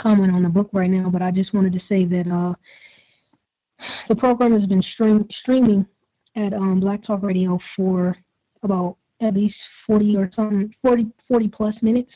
[0.00, 2.54] comment on the book right now, but I just wanted to say that uh,
[4.08, 5.86] the program has been stream- streaming
[6.36, 8.16] at um, Black Talk Radio for
[8.62, 9.56] about at least
[9.86, 12.10] 40 or something, 40, 40 plus minutes.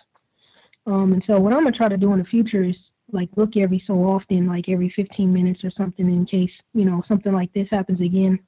[0.87, 2.77] Um, and so what I'm gonna try to do in the future is
[3.13, 7.03] like look every so often, like every 15 minutes or something, in case you know
[7.07, 8.39] something like this happens again.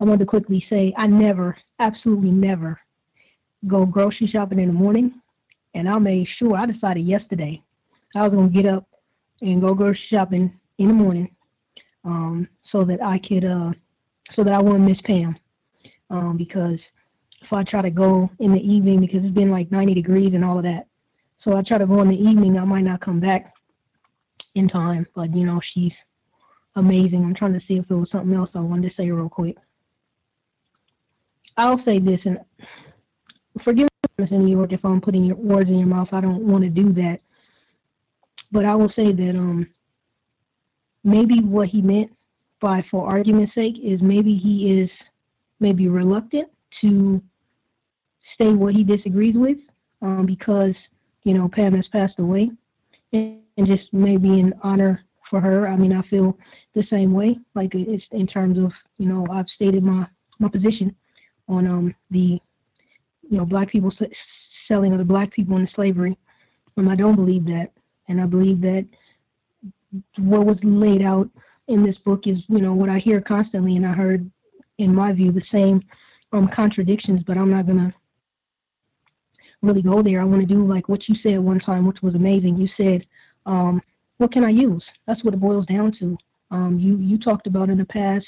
[0.00, 2.80] I want to quickly say I never, absolutely never,
[3.66, 5.20] go grocery shopping in the morning,
[5.74, 7.62] and I made sure I decided yesterday
[8.14, 8.86] I was gonna get up
[9.40, 11.30] and go grocery shopping in the morning,
[12.04, 13.72] um, so that I could, uh,
[14.34, 15.36] so that I wouldn't miss Pam,
[16.10, 16.78] um, because
[17.42, 20.44] if I try to go in the evening because it's been like 90 degrees and
[20.44, 20.86] all of that,
[21.42, 23.52] so I try to go in the evening, I might not come back
[24.54, 25.06] in time.
[25.14, 25.92] But you know, she's
[26.76, 27.22] amazing.
[27.22, 29.56] I'm trying to see if there was something else I wanted to say real quick.
[31.56, 32.38] I'll say this, and
[33.62, 36.08] forgive me, in New York, if I'm putting your words in your mouth.
[36.12, 37.20] I don't want to do that,
[38.50, 39.68] but I will say that um,
[41.04, 42.10] maybe what he meant
[42.60, 44.90] by for argument's sake is maybe he is
[45.60, 46.48] maybe reluctant
[46.80, 47.22] to
[48.40, 49.58] say what he disagrees with
[50.02, 50.74] um, because
[51.24, 52.50] you know Pam has passed away,
[53.12, 55.68] and, and just maybe in honor for her.
[55.68, 56.36] I mean, I feel
[56.74, 57.38] the same way.
[57.54, 60.06] Like it's in terms of you know I've stated my
[60.38, 60.94] my position
[61.48, 62.40] on um the
[63.28, 63.92] you know black people
[64.68, 66.18] selling other black people into slavery.
[66.76, 67.68] Um, I don't believe that,
[68.08, 68.86] and I believe that
[70.18, 71.28] what was laid out
[71.68, 74.30] in this book is you know what I hear constantly, and I heard
[74.78, 75.82] in my view the same
[76.32, 77.22] um contradictions.
[77.26, 77.94] But I'm not gonna
[79.62, 80.20] really go there.
[80.20, 82.56] I want to do like what you said one time, which was amazing.
[82.56, 83.06] You said,
[83.46, 83.80] um,
[84.18, 86.16] "What can I use?" That's what it boils down to.
[86.50, 88.26] Um, you you talked about in the past,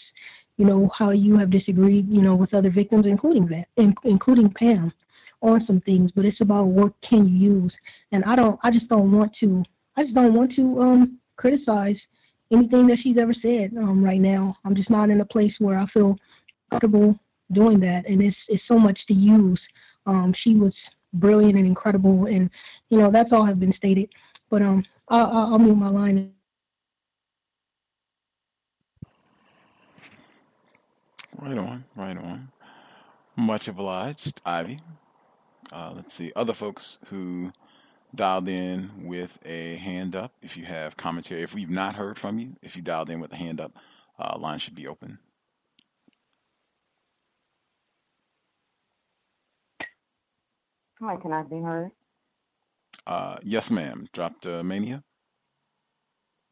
[0.56, 4.50] you know, how you have disagreed, you know, with other victims, including that, in, including
[4.50, 4.92] Pam,
[5.42, 6.10] on some things.
[6.14, 7.72] But it's about what can you use,
[8.12, 8.58] and I don't.
[8.64, 9.62] I just don't want to.
[9.96, 11.96] I just don't want to um, criticize
[12.52, 14.56] anything that she's ever said um, right now.
[14.64, 16.16] I'm just not in a place where I feel
[16.70, 17.18] comfortable
[17.52, 19.60] doing that, and it's it's so much to use.
[20.06, 20.72] Um, she was
[21.14, 22.50] brilliant and incredible, and
[22.90, 24.08] you know that's all have been stated.
[24.50, 26.32] But um, I'll, I'll move my line.
[31.38, 32.48] Right on, right on.
[33.36, 34.80] Much obliged, Ivy.
[35.70, 36.32] Uh, let's see.
[36.34, 37.52] Other folks who
[38.14, 42.38] dialed in with a hand up, if you have commentary, if we've not heard from
[42.38, 43.72] you, if you dialed in with a hand up,
[44.18, 45.18] uh, line should be open.
[51.00, 51.90] Hi, can I be heard?
[53.06, 54.08] Uh, yes, ma'am.
[54.12, 55.04] Dropped uh, Mania?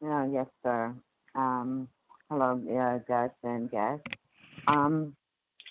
[0.05, 0.93] Uh, yes, sir.
[1.33, 1.87] Um,
[2.29, 3.99] hello, uh, Gus and Gus.
[4.67, 5.15] Um,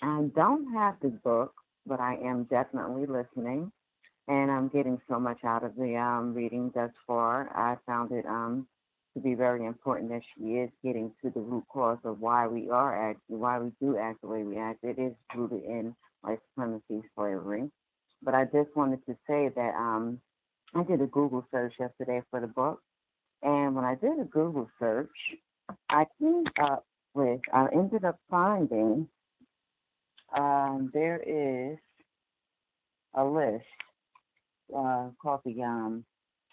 [0.01, 1.53] I don't have the book,
[1.85, 3.71] but I am definitely listening,
[4.27, 7.49] and I'm getting so much out of the um, reading thus far.
[7.55, 8.67] I found it um,
[9.13, 12.69] to be very important that she is getting to the root cause of why we
[12.69, 14.83] are act, why we do act the way we act.
[14.83, 17.69] It is rooted in white supremacy, slavery.
[18.23, 20.19] But I just wanted to say that um,
[20.73, 22.81] I did a Google search yesterday for the book,
[23.43, 25.09] and when I did a Google search,
[25.89, 29.07] I came up with, I ended up finding
[30.35, 31.77] um, there is
[33.13, 33.63] a list
[34.75, 36.05] uh, called the um,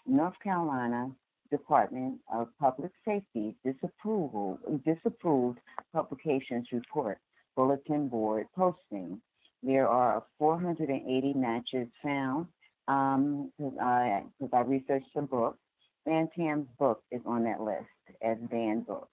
[0.05, 1.11] North Carolina
[1.51, 5.59] Department of Public Safety disapproval disapproved
[5.93, 7.19] publications report
[7.55, 9.21] bulletin board posting.
[9.61, 12.47] There are 480 matches found
[12.85, 15.57] because um, I, I researched the book.
[16.05, 17.85] Van Tam's book is on that list
[18.21, 19.07] as banned book.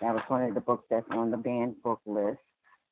[0.00, 2.38] That was one of the books that's on the banned book list.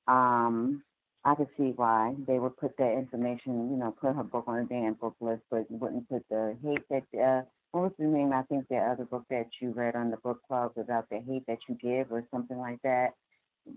[0.06, 0.82] Um,
[1.24, 4.58] I could see why they would put that information, you know, put her book on
[4.58, 7.04] the banned book list, but wouldn't put the hate that.
[7.18, 8.32] Uh, what was the name?
[8.32, 11.46] I think the other book that you read on the book club about the hate
[11.46, 13.10] that you give, or something like that.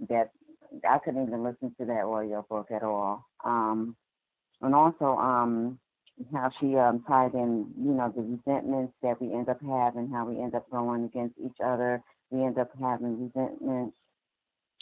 [0.10, 0.32] That
[0.90, 3.26] I couldn't even listen to that audio book at all.
[3.44, 3.96] Um,
[4.62, 5.80] and also um,
[6.34, 10.26] how she um, tied in, you know, the resentments that we end up having, how
[10.26, 12.02] we end up going against each other.
[12.32, 13.96] We end up having resentments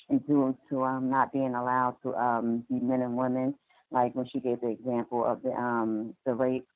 [0.10, 3.56] due to um, not being allowed to um, be men and women.
[3.92, 6.68] Like when she gave the example of the um, the rape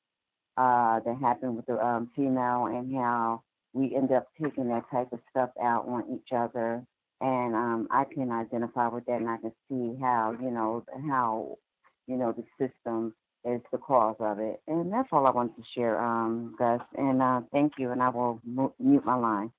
[0.56, 3.42] uh, that happened with the um, female and how
[3.72, 6.84] we end up taking that type of stuff out on each other.
[7.20, 11.58] And um, I can identify with that, and I can see how you know how
[12.06, 13.14] you know the system
[13.44, 14.60] is the cause of it.
[14.68, 16.80] And that's all I wanted to share, um, Gus.
[16.96, 18.40] And uh, thank you, and I will
[18.78, 19.52] mute my line.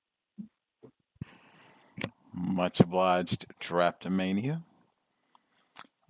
[2.32, 4.62] Much obliged, Drapetomania.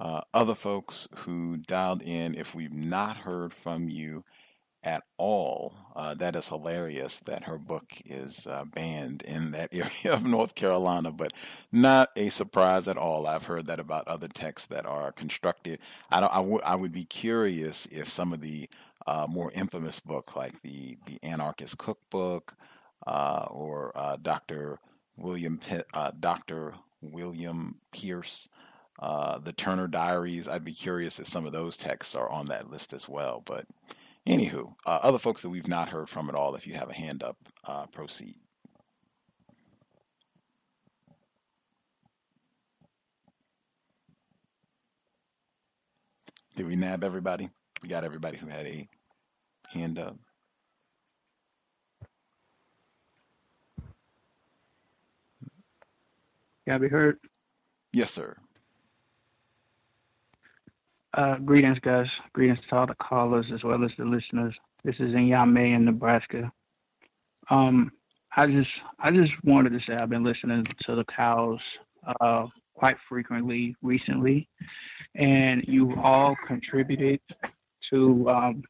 [0.01, 4.25] Uh, other folks who dialed in, if we've not heard from you
[4.85, 10.15] at all, uh, that is hilarious that her book is uh, banned in that area
[10.15, 11.33] of North Carolina, but
[11.73, 13.27] not a surprise at all.
[13.27, 15.81] I've heard that about other texts that are constructed.
[16.11, 18.69] I, don't, I, w- I would be curious if some of the
[19.07, 22.55] uh, more infamous book, like the, the Anarchist Cookbook
[23.07, 24.79] uh, or uh, Dr.
[25.21, 25.61] William
[25.95, 26.75] uh, Dr.
[27.03, 28.49] William Pierce,
[29.01, 30.49] uh, the Turner Diaries.
[30.49, 33.43] I'd be curious if some of those texts are on that list as well.
[33.45, 33.67] But
[34.27, 36.95] anywho, uh, other folks that we've not heard from at all, if you have a
[36.95, 38.37] hand up, uh, proceed.
[46.57, 47.49] Did we nab everybody?
[47.83, 48.89] We got everybody who had a
[49.73, 50.17] hand up.
[56.65, 57.19] Can I be heard?
[57.93, 58.37] Yes, sir.
[61.15, 62.07] Uh, greetings, guys.
[62.32, 64.55] Greetings to all the callers as well as the listeners.
[64.85, 66.53] This is in Yamé in Nebraska.
[67.51, 67.91] Um,
[68.37, 68.70] I just,
[69.01, 71.61] I just wanted to say I've been listening to the C.O.W.S.
[72.20, 74.49] uh, quite frequently recently,
[75.16, 77.20] and you all contributed
[77.93, 78.62] to um,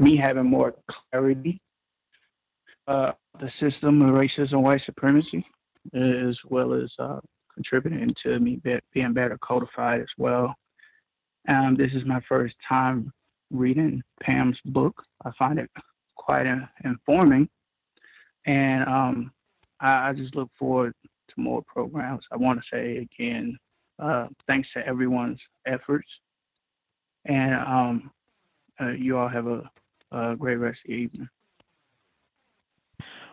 [0.00, 0.74] me having more
[1.10, 1.60] clarity.
[2.88, 5.44] Uh, the system of racism, white supremacy,
[5.94, 7.20] as well as uh,
[7.54, 10.54] contributing to me be, being better codified as well.
[11.48, 13.12] Um, this is my first time
[13.50, 15.02] reading Pam's book.
[15.24, 15.70] I find it
[16.16, 17.48] quite uh, informing,
[18.46, 19.32] and um,
[19.80, 22.24] I, I, just look forward to more programs.
[22.32, 23.56] I want to say again,
[23.98, 26.08] uh, thanks to everyone's efforts,
[27.24, 28.10] and um,
[28.80, 29.62] uh, you all have a,
[30.10, 31.28] a great rest of the evening.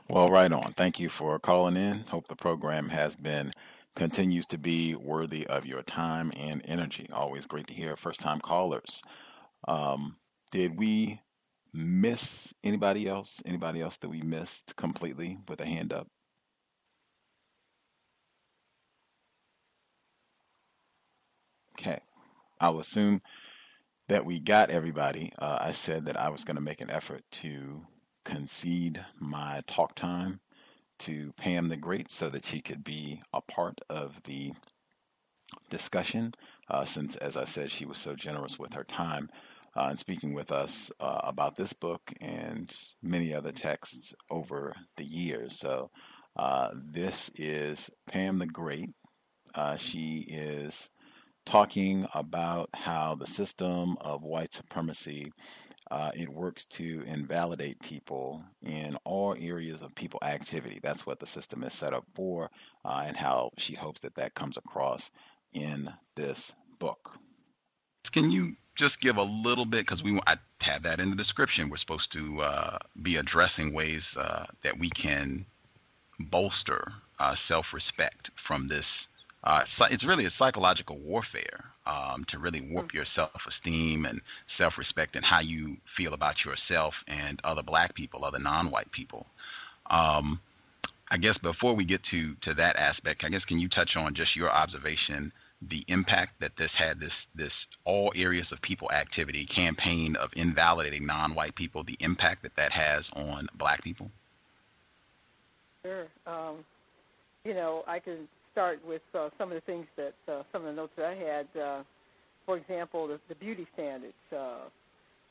[0.10, 0.74] Well, right on.
[0.74, 2.02] Thank you for calling in.
[2.08, 3.52] Hope the program has been
[3.96, 7.08] continues to be worthy of your time and energy.
[7.14, 9.02] Always great to hear first time callers.
[9.68, 10.18] Um,
[10.52, 11.22] did we
[11.74, 13.42] miss anybody else?
[13.46, 16.08] Anybody else that we missed completely with a hand up?
[21.80, 22.00] Okay.
[22.60, 23.22] I'll assume
[24.10, 25.32] that we got everybody.
[25.40, 27.86] Uh, I said that I was going to make an effort to
[28.24, 30.40] concede my talk time
[31.00, 34.54] to Pam the Great so that she could be a part of the
[35.70, 36.34] discussion,
[36.70, 39.30] uh, since, as I said, she was so generous with her time
[39.76, 45.04] uh, and speaking with us uh, about this book and many other texts over the
[45.04, 45.60] years.
[45.60, 45.90] So,
[46.36, 48.90] uh, this is Pam the Great.
[49.54, 50.90] Uh, she is
[51.46, 55.32] talking about how the system of white supremacy
[55.92, 60.80] uh, it works to invalidate people in all areas of people activity.
[60.82, 62.50] That's what the system is set up for,
[62.86, 65.12] uh, and how she hopes that that comes across
[65.54, 67.18] in this book.
[68.12, 71.70] Can you just give a little bit because we I had that in the description.
[71.70, 75.46] We're supposed to uh, be addressing ways uh, that we can
[76.20, 78.86] bolster uh, self-respect from this.
[79.44, 84.22] Uh, it's really a psychological warfare um, to really warp your self-esteem and
[84.58, 89.26] self-respect and how you feel about yourself and other black people, other non-white people.
[89.90, 90.40] Um,
[91.10, 94.16] I guess before we get to to that aspect, I guess can you touch on
[94.16, 95.32] just your observation
[95.62, 97.54] the impact that this had this this
[97.86, 103.06] all areas of people activity campaign of invalidating non-white people the impact that that has
[103.14, 104.10] on black people?
[105.84, 106.08] Sure.
[106.26, 106.64] Um,
[107.46, 110.68] you know i can start with uh, some of the things that uh, some of
[110.68, 111.84] the notes that i had uh,
[112.46, 114.62] for example the, the beauty standards uh,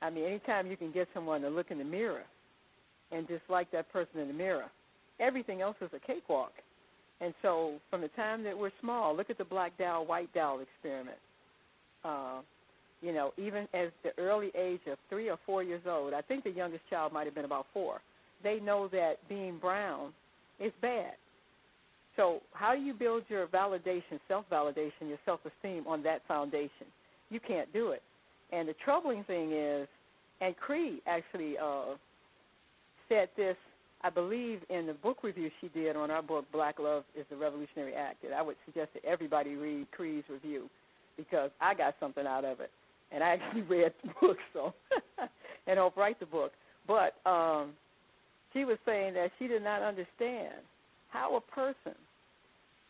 [0.02, 2.24] i mean anytime you can get someone to look in the mirror
[3.10, 4.66] and dislike that person in the mirror
[5.20, 6.52] everything else is a cakewalk
[7.22, 10.58] and so, from the time that we're small, look at the black doll, white doll
[10.58, 11.18] experiment.
[12.04, 12.40] Uh,
[13.00, 16.42] you know, even as the early age of three or four years old, I think
[16.42, 18.00] the youngest child might have been about four.
[18.42, 20.12] They know that being brown
[20.58, 21.12] is bad.
[22.16, 26.86] So, how do you build your validation, self validation, your self esteem on that foundation?
[27.30, 28.02] You can't do it.
[28.52, 29.88] And the troubling thing is,
[30.40, 31.94] and Cree actually uh,
[33.08, 33.56] said this
[34.04, 37.36] I believe in the book review she did on our book, Black Love is the
[37.36, 40.68] Revolutionary Act, that I would suggest that everybody read Cree's review
[41.16, 42.70] because I got something out of it.
[43.12, 44.74] And I actually read the book, so,
[45.66, 46.52] and helped write the book.
[46.86, 47.74] But um,
[48.52, 50.54] she was saying that she did not understand
[51.12, 51.94] how a person,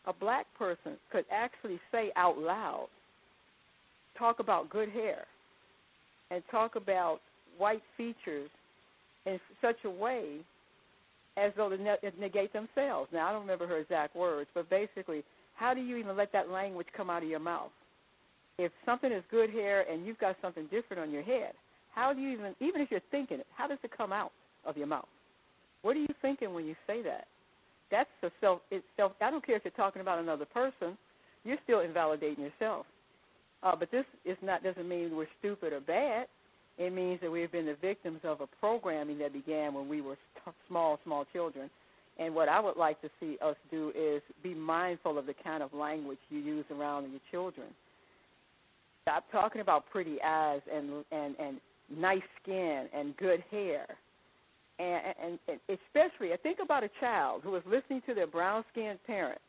[0.05, 2.87] a black person, could actually say out loud,
[4.17, 5.25] talk about good hair,
[6.31, 7.19] and talk about
[7.57, 8.49] white features
[9.25, 10.37] in such a way
[11.37, 11.77] as though to
[12.19, 13.09] negate themselves.
[13.11, 15.23] Now, I don't remember her exact words, but basically,
[15.55, 17.71] how do you even let that language come out of your mouth?
[18.57, 21.53] If something is good hair and you've got something different on your head,
[21.93, 24.31] how do you even, even if you're thinking it, how does it come out
[24.65, 25.07] of your mouth?
[25.81, 27.25] What are you thinking when you say that?
[27.93, 28.61] That's the self.
[28.71, 29.11] It's self.
[29.21, 30.97] I don't care if you're talking about another person.
[31.43, 32.87] You're still invalidating yourself.
[33.61, 36.25] Uh, but this is not doesn't mean we're stupid or bad.
[36.79, 40.17] It means that we've been the victims of a programming that began when we were
[40.67, 41.69] small, small children.
[42.17, 45.61] And what I would like to see us do is be mindful of the kind
[45.61, 47.67] of language you use around your children.
[49.03, 51.57] Stop talking about pretty eyes and and and
[51.95, 53.85] nice skin and good hair.
[54.79, 58.99] And, and, and especially, I think about a child who is listening to their brown-skinned
[59.05, 59.39] parent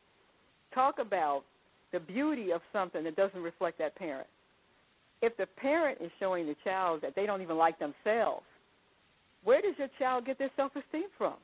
[0.75, 1.45] talk about
[1.93, 4.27] the beauty of something that doesn't reflect that parent
[5.25, 8.45] if the parent is showing the child that they don't even like themselves,
[9.43, 11.35] where does your child get their self esteem from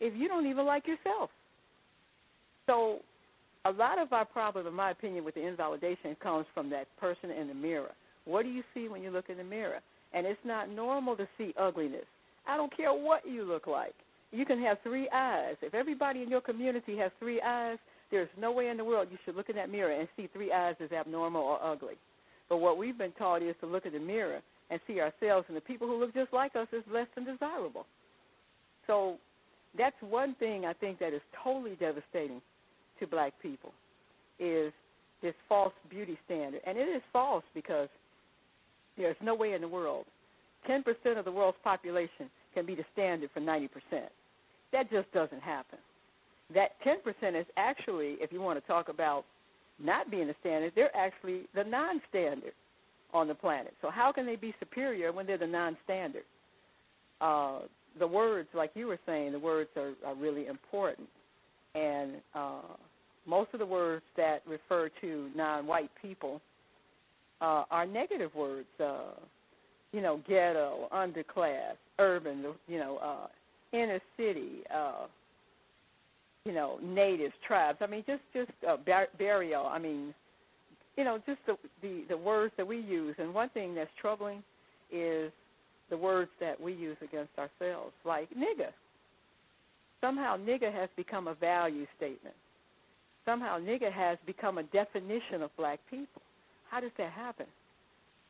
[0.00, 1.30] if you don't even like yourself?
[2.66, 2.98] So,
[3.64, 7.30] a lot of our problem, in my opinion, with the invalidation comes from that person
[7.30, 7.90] in the mirror.
[8.24, 9.80] What do you see when you look in the mirror?
[10.12, 12.04] And it's not normal to see ugliness.
[12.48, 13.94] I don't care what you look like.
[14.32, 15.56] You can have three eyes.
[15.62, 17.78] If everybody in your community has three eyes,
[18.10, 20.50] there's no way in the world you should look in that mirror and see three
[20.50, 21.94] eyes as abnormal or ugly.
[22.48, 25.56] But what we've been taught is to look in the mirror and see ourselves and
[25.56, 27.86] the people who look just like us as less than desirable.
[28.86, 29.16] So
[29.76, 32.40] that's one thing I think that is totally devastating
[33.00, 33.72] to black people
[34.38, 34.72] is
[35.22, 36.62] this false beauty standard.
[36.66, 37.88] And it is false because
[38.96, 40.06] there's no way in the world
[40.68, 40.84] 10%
[41.18, 43.68] of the world's population can be the standard for 90%.
[44.72, 45.78] That just doesn't happen.
[46.54, 49.24] That 10% is actually, if you want to talk about
[49.78, 52.52] not being the standard, they're actually the non standard
[53.12, 53.74] on the planet.
[53.80, 56.24] So how can they be superior when they're the non standard?
[57.20, 57.60] Uh,
[57.98, 61.08] the words, like you were saying, the words are, are really important.
[61.74, 62.62] And uh,
[63.26, 66.40] most of the words that refer to non white people
[67.40, 68.68] uh, are negative words.
[68.80, 69.12] Uh,
[69.92, 73.26] you know, ghetto, underclass, urban, you know, uh,
[73.76, 75.06] inner city, uh,
[76.44, 77.78] you know, natives, tribes.
[77.80, 79.66] I mean, just just uh, bar- burial.
[79.66, 80.14] I mean,
[80.96, 83.14] you know, just the, the the words that we use.
[83.18, 84.42] And one thing that's troubling
[84.90, 85.30] is
[85.90, 88.72] the words that we use against ourselves, like nigger.
[90.00, 92.34] Somehow, nigger has become a value statement.
[93.24, 96.22] Somehow, nigger has become a definition of black people.
[96.70, 97.46] How does that happen?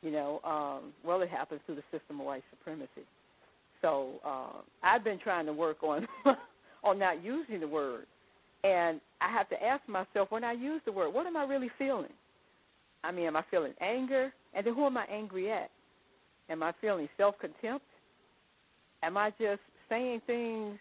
[0.03, 3.05] You know, um, well, it happens through the system of white supremacy.
[3.83, 6.07] So uh, I've been trying to work on
[6.85, 8.07] on not using the word.
[8.65, 11.71] And I have to ask myself when I use the word, what am I really
[11.79, 12.13] feeling?
[13.05, 14.33] I mean, am I feeling anger?
[14.55, 15.71] And then who am I angry at?
[16.49, 17.85] Am I feeling self contempt?
[19.03, 20.79] Am I just saying things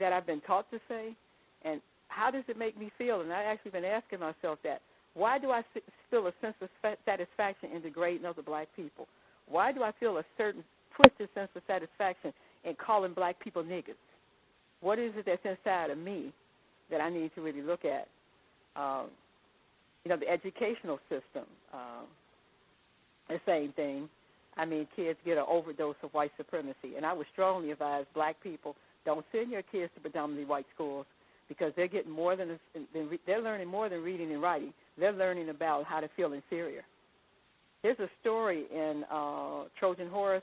[0.00, 1.14] that I've been taught to say?
[1.62, 3.20] And how does it make me feel?
[3.20, 4.80] And I've actually been asking myself that.
[5.14, 5.62] Why do I
[6.10, 6.68] feel a sense of
[7.04, 9.08] satisfaction in degrading other black people?
[9.48, 10.62] Why do I feel a certain
[11.00, 12.32] twisted sense of satisfaction
[12.64, 13.98] in calling black people niggas?
[14.80, 16.32] What is it that's inside of me
[16.90, 18.08] that I need to really look at?
[18.76, 19.06] Um,
[20.04, 22.06] you know, the educational system, um,
[23.28, 24.08] the same thing.
[24.56, 28.40] I mean, kids get an overdose of white supremacy, and I would strongly advise black
[28.42, 31.06] people don't send your kids to predominantly white schools
[31.48, 32.58] because they're getting more than,
[32.92, 34.72] than they're learning more than reading and writing.
[34.98, 36.82] They're learning about how to feel inferior.
[37.82, 40.42] There's a story in uh, Trojan Horse,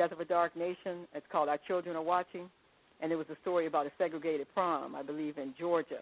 [0.00, 1.06] Death of a Dark Nation.
[1.14, 2.48] It's called Our Children Are Watching,
[3.02, 5.98] and it was a story about a segregated prom, I believe, in Georgia,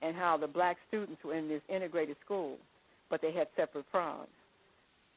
[0.00, 2.56] and how the black students were in this integrated school,
[3.10, 4.30] but they had separate proms,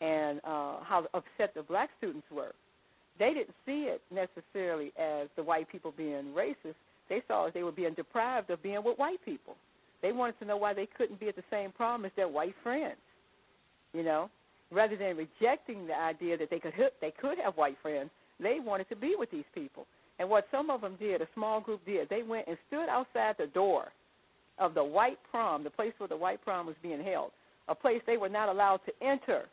[0.02, 2.52] and uh, how upset the black students were.
[3.18, 6.76] They didn't see it necessarily as the white people being racist.
[7.08, 9.56] They saw as they were being deprived of being with white people.
[10.02, 12.56] They wanted to know why they couldn't be at the same prom as their white
[12.62, 13.00] friends.
[13.94, 14.30] You know,
[14.72, 18.10] rather than rejecting the idea that they could they could have white friends,
[18.40, 19.86] they wanted to be with these people.
[20.20, 23.36] And what some of them did, a small group did, they went and stood outside
[23.38, 23.92] the door
[24.58, 27.32] of the white prom, the place where the white prom was being held,
[27.68, 29.44] a place they were not allowed to enter,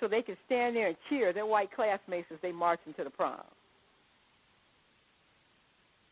[0.00, 3.10] so they could stand there and cheer their white classmates as they marched into the
[3.10, 3.42] prom.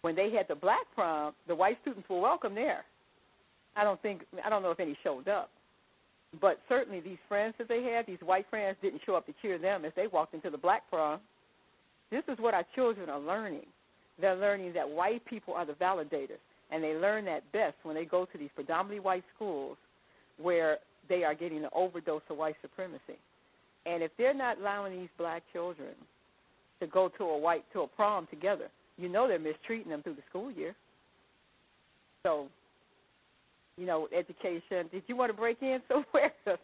[0.03, 2.85] When they had the black prom, the white students were welcome there.
[3.77, 5.51] I don't think I don't know if any showed up,
[6.41, 9.59] but certainly these friends that they had, these white friends, didn't show up to cheer
[9.59, 11.21] them as they walked into the black prom.
[12.11, 13.67] This is what our children are learning.
[14.21, 16.41] They're learning that white people are the validators,
[16.71, 19.77] and they learn that best when they go to these predominantly white schools
[20.41, 20.79] where
[21.09, 23.19] they are getting an overdose of white supremacy.
[23.87, 25.91] And if they're not allowing these black children
[26.81, 30.15] to go to a white to a prom together, you know they're mistreating them through
[30.15, 30.75] the school year.
[32.23, 32.47] So,
[33.77, 34.89] you know, education.
[34.93, 36.33] Did you want to break in somewhere?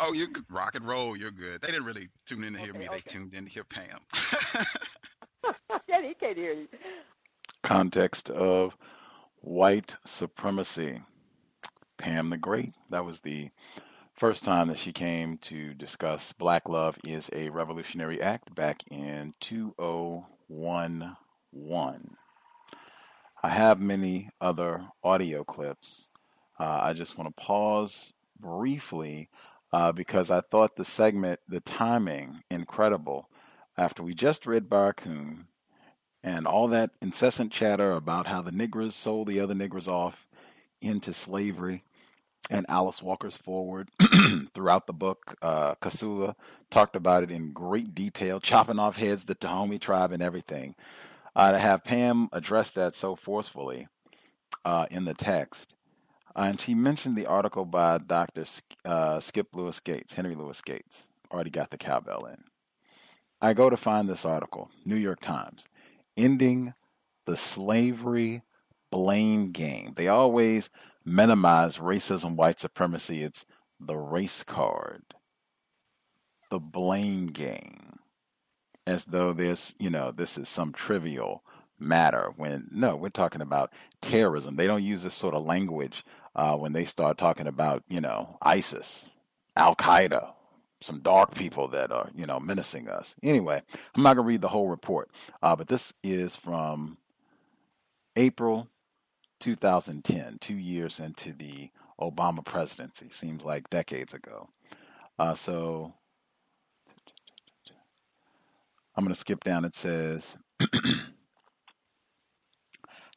[0.00, 0.44] oh, you're good.
[0.50, 1.16] rock and roll.
[1.16, 1.60] You're good.
[1.60, 2.88] They didn't really tune in to hear Okay, me.
[2.88, 3.02] okay.
[3.06, 4.00] They tuned in to hear Pam.
[5.88, 6.68] yeah, he can't hear you.
[7.62, 8.76] Context of
[9.40, 11.00] white supremacy.
[11.98, 12.72] Pam the Great.
[12.90, 13.50] That was the
[14.14, 19.32] first time that she came to discuss Black Love is a Revolutionary Act back in
[19.40, 22.16] 2011.
[23.42, 26.08] I have many other audio clips.
[26.58, 29.28] Uh, I just want to pause briefly
[29.72, 33.28] uh, because I thought the segment, the timing, incredible.
[33.76, 35.46] After we just read Barracoon
[36.24, 40.26] and all that incessant chatter about how the niggers sold the other niggers off
[40.80, 41.84] into slavery,
[42.50, 43.90] and Alice Walker's forward
[44.54, 45.36] throughout the book.
[45.42, 46.34] Uh, Kossola
[46.70, 50.74] talked about it in great detail, chopping off heads, the Dahomey tribe, and everything.
[51.38, 53.86] Uh, to have Pam address that so forcefully
[54.64, 55.74] uh, in the text.
[56.34, 58.44] Uh, and she mentioned the article by Dr.
[58.84, 61.08] Uh, Skip Louis Gates, Henry Louis Gates.
[61.32, 62.38] Already got the cowbell in.
[63.40, 65.64] I go to find this article, New York Times,
[66.16, 66.74] ending
[67.26, 68.42] the slavery
[68.90, 69.92] blame game.
[69.94, 70.70] They always
[71.04, 73.22] minimize racism, white supremacy.
[73.22, 73.44] It's
[73.78, 75.02] the race card,
[76.50, 77.87] the blame game,
[78.88, 81.44] as though there's, you know, this is some trivial
[81.78, 82.32] matter.
[82.36, 84.56] When no, we're talking about terrorism.
[84.56, 86.04] They don't use this sort of language
[86.34, 89.04] uh, when they start talking about, you know, ISIS,
[89.56, 90.32] Al Qaeda,
[90.80, 93.14] some dark people that are, you know, menacing us.
[93.22, 93.60] Anyway,
[93.94, 95.10] I'm not going to read the whole report,
[95.42, 96.96] uh, but this is from
[98.16, 98.68] April
[99.40, 101.70] 2010, two years into the
[102.00, 103.08] Obama presidency.
[103.10, 104.48] Seems like decades ago.
[105.18, 105.92] Uh, so
[108.98, 109.64] I'm going to skip down.
[109.64, 110.36] It says,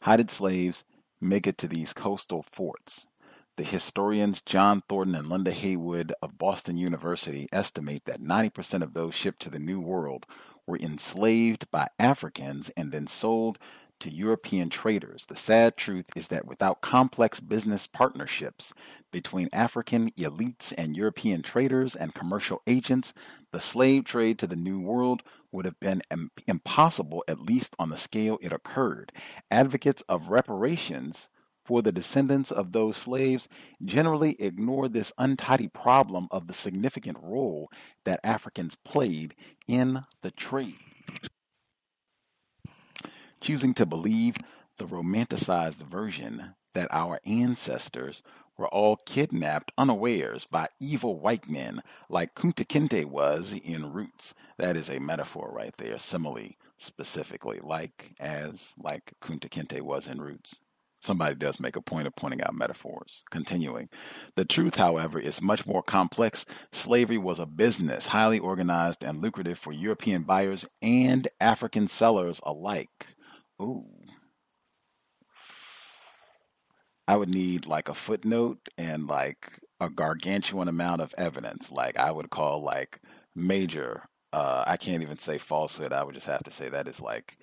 [0.02, 0.84] How did slaves
[1.20, 3.08] make it to these coastal forts?
[3.58, 9.16] The historians John Thornton and Linda Heywood of Boston University estimate that 90% of those
[9.16, 10.28] shipped to the New World
[10.68, 13.58] were enslaved by Africans and then sold
[14.02, 15.26] to European traders.
[15.28, 18.74] The sad truth is that without complex business partnerships
[19.12, 23.14] between African elites and European traders and commercial agents,
[23.52, 27.90] the slave trade to the New World would have been im- impossible, at least on
[27.90, 29.12] the scale it occurred.
[29.50, 31.30] Advocates of reparations
[31.64, 33.48] for the descendants of those slaves
[33.86, 37.70] generally ignore this untidy problem of the significant role
[38.04, 39.36] that Africans played
[39.68, 40.91] in the trade
[43.42, 44.38] choosing to believe
[44.78, 48.24] the romanticized version that our ancestors
[48.58, 54.34] were all kidnapped unawares by evil white men like Kunta Kinte was in Roots.
[54.58, 60.22] That is a metaphor right there, simile specifically, like as like Kunta Kinte was in
[60.22, 60.60] Roots.
[61.02, 63.24] Somebody does make a point of pointing out metaphors.
[63.32, 63.90] Continuing.
[64.36, 66.46] The truth, however, is much more complex.
[66.72, 73.08] Slavery was a business, highly organized and lucrative for European buyers and African sellers alike.
[73.62, 73.86] Ooh.
[77.08, 81.72] I would need like a footnote and like a gargantuan amount of evidence.
[81.72, 83.00] Like I would call like
[83.36, 85.94] major uh I can't even say falsehood.
[85.94, 87.38] I would just have to say that is like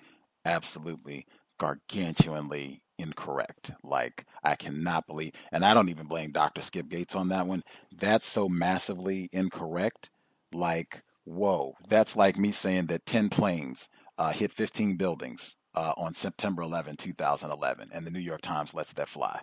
[0.45, 1.25] absolutely
[1.59, 3.71] gargantuanly incorrect.
[3.83, 6.61] Like I cannot believe and I don't even blame Dr.
[6.61, 7.63] Skip Gates on that one.
[7.91, 10.09] That's so massively incorrect.
[10.51, 11.75] Like, whoa.
[11.87, 13.87] That's like me saying that 10 planes
[14.17, 18.91] uh, hit 15 buildings uh, on September 11, 2011, and the New York Times lets
[18.93, 19.39] that fly.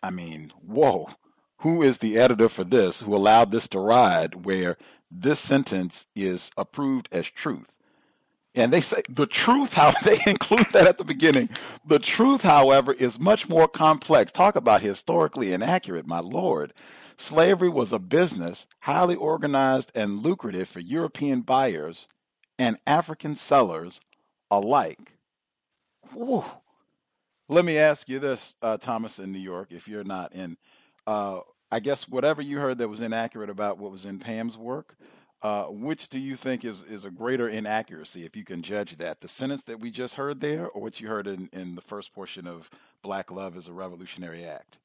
[0.00, 1.08] I mean, whoa.
[1.60, 4.76] Who is the editor for this who allowed this to ride where
[5.10, 7.76] this sentence is approved as truth?
[8.54, 11.48] And they say the truth, how they include that at the beginning.
[11.84, 14.30] The truth, however, is much more complex.
[14.30, 16.72] Talk about historically inaccurate, my lord.
[17.16, 22.06] Slavery was a business highly organized and lucrative for European buyers
[22.60, 24.00] and African sellers
[24.52, 25.15] alike.
[26.14, 26.44] Whew.
[27.48, 30.56] Let me ask you this, uh, Thomas in New York, if you're not in.
[31.06, 34.96] Uh, I guess whatever you heard that was inaccurate about what was in Pam's work,
[35.42, 39.20] uh, which do you think is, is a greater inaccuracy, if you can judge that?
[39.20, 42.12] The sentence that we just heard there, or what you heard in, in the first
[42.12, 42.68] portion of
[43.02, 44.78] Black Love is a Revolutionary Act?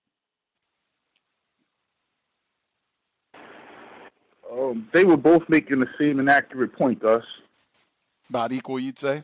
[4.52, 7.24] Um, they were both making the same inaccurate point, Gus.
[8.30, 9.24] About equal, you'd say?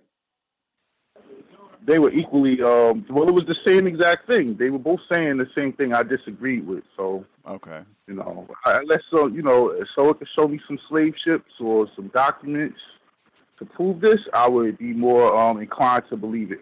[1.86, 4.58] They were equally, um, well, it was the same exact thing.
[4.58, 6.84] They were both saying the same thing I disagreed with.
[6.96, 11.14] So, okay, you know, unless so, you know, so it could show me some slave
[11.24, 12.80] ships or some documents
[13.60, 16.60] to prove this, I would be more um, inclined to believe it.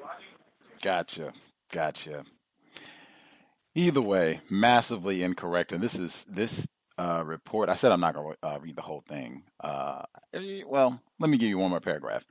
[0.82, 1.34] Gotcha,
[1.72, 2.24] gotcha.
[3.74, 5.72] Either way, massively incorrect.
[5.72, 6.68] And this is this
[6.98, 7.70] uh, report.
[7.70, 9.44] I said I'm not going to uh, read the whole thing.
[9.60, 12.26] Uh, eh, well, let me give you one more paragraph.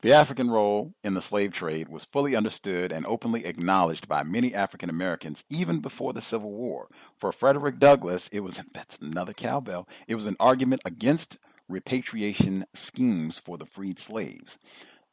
[0.00, 4.54] The African role in the slave trade was fully understood and openly acknowledged by many
[4.54, 6.88] African Americans even before the Civil War.
[7.16, 9.88] For Frederick Douglass, it was that's another cowbell.
[10.06, 14.60] It was an argument against repatriation schemes for the freed slaves.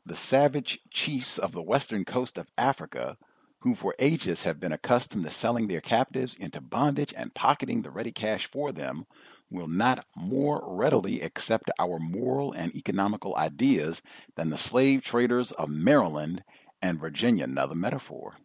[0.05, 3.17] The savage chiefs of the western coast of Africa,
[3.61, 7.89] who for ages have been accustomed to selling their captives into bondage and pocketing the
[7.89, 9.07] ready cash for them,
[9.49, 14.01] will not more readily accept our moral and economical ideas
[14.35, 16.43] than the slave traders of Maryland
[16.81, 17.43] and Virginia.
[17.43, 18.35] Another metaphor.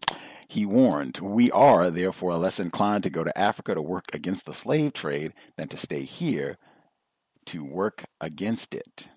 [0.49, 4.55] He warned, We are therefore less inclined to go to Africa to work against the
[4.55, 6.59] slave trade than to stay here
[7.47, 9.09] to work against it.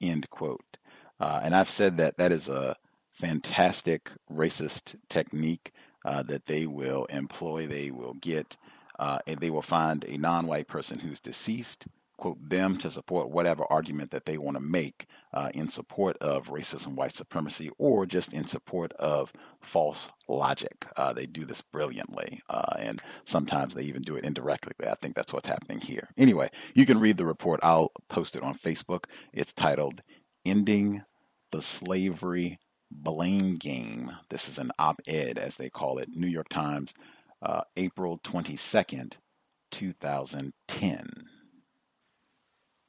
[0.00, 0.78] End quote.
[1.20, 2.76] Uh, and I've said that that is a
[3.10, 5.72] fantastic racist technique
[6.04, 7.66] uh, that they will employ.
[7.66, 8.56] They will get
[8.98, 13.64] uh, and they will find a non-white person who's deceased, quote them to support whatever
[13.70, 18.32] argument that they want to make uh, in support of racism, white supremacy, or just
[18.32, 20.86] in support of false logic.
[20.96, 24.72] Uh, they do this brilliantly, uh, and sometimes they even do it indirectly.
[24.84, 26.08] I think that's what's happening here.
[26.16, 27.60] Anyway, you can read the report.
[27.62, 29.04] I'll post it on Facebook.
[29.32, 30.02] It's titled
[30.44, 31.02] "Ending
[31.52, 32.58] the Slavery."
[32.90, 34.10] Blame game.
[34.30, 36.94] This is an op ed, as they call it, New York Times,
[37.42, 39.14] uh, April 22nd,
[39.70, 41.10] 2010.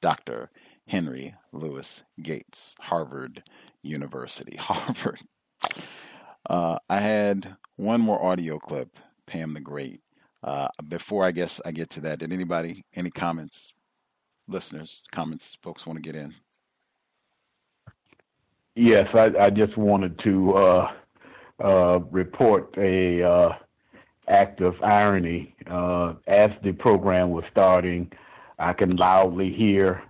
[0.02, 0.50] Dr.
[0.88, 3.44] Henry Louis Gates, Harvard
[3.84, 4.56] University.
[4.60, 5.20] Harvard.
[6.50, 8.98] Uh, I had one more audio clip,
[9.28, 10.02] Pam the Great.
[10.42, 13.74] Uh, before I guess I get to that, did anybody, any comments,
[14.48, 16.34] listeners, comments, folks want to get in?
[18.76, 20.92] Yes, I, I just wanted to uh,
[21.62, 23.50] uh, report a uh,
[24.30, 25.56] act of irony.
[25.70, 28.12] Uh, as the program was starting,
[28.58, 30.04] I can loudly hear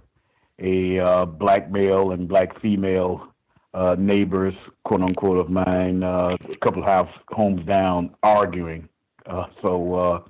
[0.59, 3.27] a uh, black male and black female
[3.73, 8.89] uh, neighbors, quote unquote, of mine, uh, a couple of house homes down, arguing.
[9.25, 10.25] Uh, so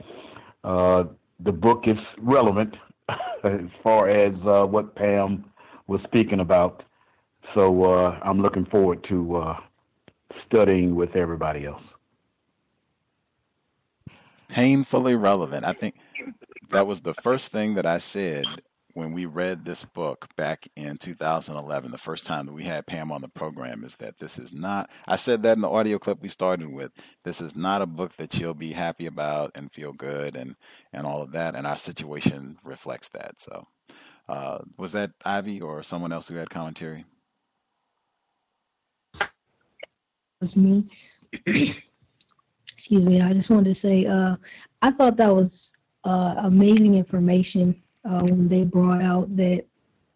[0.63, 1.03] uh,
[1.39, 2.75] the book is relevant
[3.43, 4.33] as far as
[4.69, 5.45] what Pam
[5.87, 6.83] was speaking about.
[7.55, 7.85] So
[8.21, 9.55] I'm looking forward to
[10.45, 11.81] studying with everybody else
[14.49, 15.65] painfully relevant.
[15.65, 15.95] I think
[16.69, 18.43] that was the first thing that I said
[18.93, 23.11] when we read this book back in 2011, the first time that we had Pam
[23.11, 26.21] on the program, is that this is not, I said that in the audio clip
[26.21, 26.91] we started with,
[27.23, 30.55] this is not a book that you'll be happy about and feel good and,
[30.91, 31.55] and all of that.
[31.55, 33.39] And our situation reflects that.
[33.39, 33.67] So,
[34.27, 37.05] uh, was that Ivy or someone else who had commentary?
[39.21, 39.27] It
[40.41, 40.89] was me.
[42.89, 43.21] Excuse me.
[43.21, 44.35] I just wanted to say, uh,
[44.81, 45.51] I thought that was
[46.05, 49.63] uh, amazing information uh, when they brought out that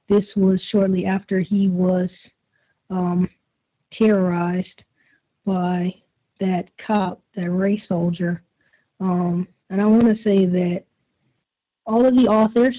[0.09, 2.09] this was shortly after he was
[2.89, 3.29] um,
[3.91, 4.81] terrorized
[5.45, 5.93] by
[6.39, 8.41] that cop, that race soldier.
[8.99, 10.83] Um, and I want to say that
[11.85, 12.75] all of the authors,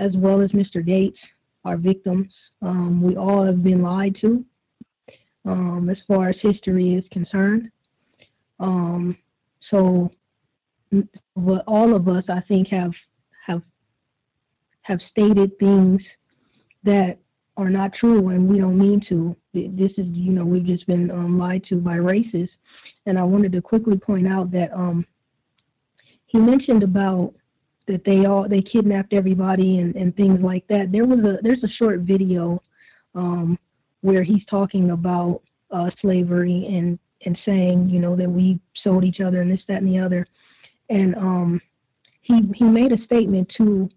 [0.00, 0.84] as well as Mr.
[0.84, 1.18] Gates,
[1.64, 2.32] are victims.
[2.62, 4.44] Um, we all have been lied to
[5.44, 7.70] um, as far as history is concerned.
[8.60, 9.16] Um,
[9.70, 10.10] so,
[11.66, 12.92] all of us, I think, have
[13.46, 13.62] have
[14.82, 16.02] have stated things
[16.84, 17.18] that
[17.56, 19.36] are not true, and we don't mean to.
[19.52, 22.48] This is, you know, we've just been um, lied to by racists.
[23.06, 25.06] And I wanted to quickly point out that um,
[26.26, 27.34] he mentioned about
[27.88, 30.92] that they all they kidnapped everybody and, and things like that.
[30.92, 32.62] There was a there's a short video
[33.14, 33.58] um,
[34.02, 39.20] where he's talking about uh, slavery and and saying you know that we sold each
[39.20, 40.26] other and this that and the other,
[40.88, 41.60] and um,
[42.22, 43.88] he he made a statement to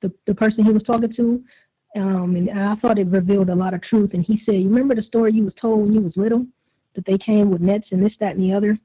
[0.00, 1.42] the the person he was talking to,
[1.96, 4.14] um, and I thought it revealed a lot of truth.
[4.14, 6.46] And he said, "You remember the story you was told when you was little
[6.94, 8.78] that they came with nets and this that and the other."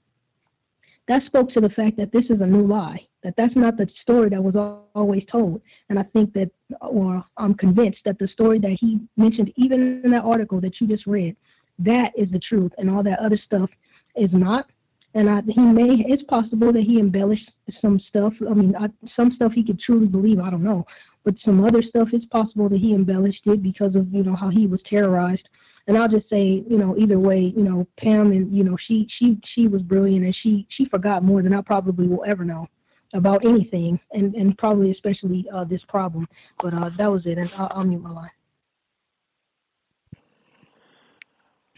[1.08, 3.88] That spoke to the fact that this is a new lie that that's not the
[4.02, 4.56] story that was
[4.96, 5.62] always told.
[5.90, 6.50] And I think that,
[6.80, 10.88] or I'm convinced that the story that he mentioned, even in that article that you
[10.88, 11.36] just read,
[11.80, 13.70] that is the truth, and all that other stuff
[14.16, 14.68] is not.
[15.14, 17.50] And I, he may, it's possible that he embellished
[17.82, 18.34] some stuff.
[18.50, 20.86] I mean, I, some stuff he could truly believe, I don't know.
[21.24, 24.50] But some other stuff, it's possible that he embellished it because of, you know, how
[24.50, 25.48] he was terrorized.
[25.88, 29.08] And I'll just say, you know, either way, you know, Pam and, you know, she,
[29.18, 32.68] she, she was brilliant and she, she forgot more than I probably will ever know
[33.14, 36.28] about anything, and, and probably especially uh, this problem.
[36.60, 38.30] But uh, that was it, and I'll, I'll mute my line.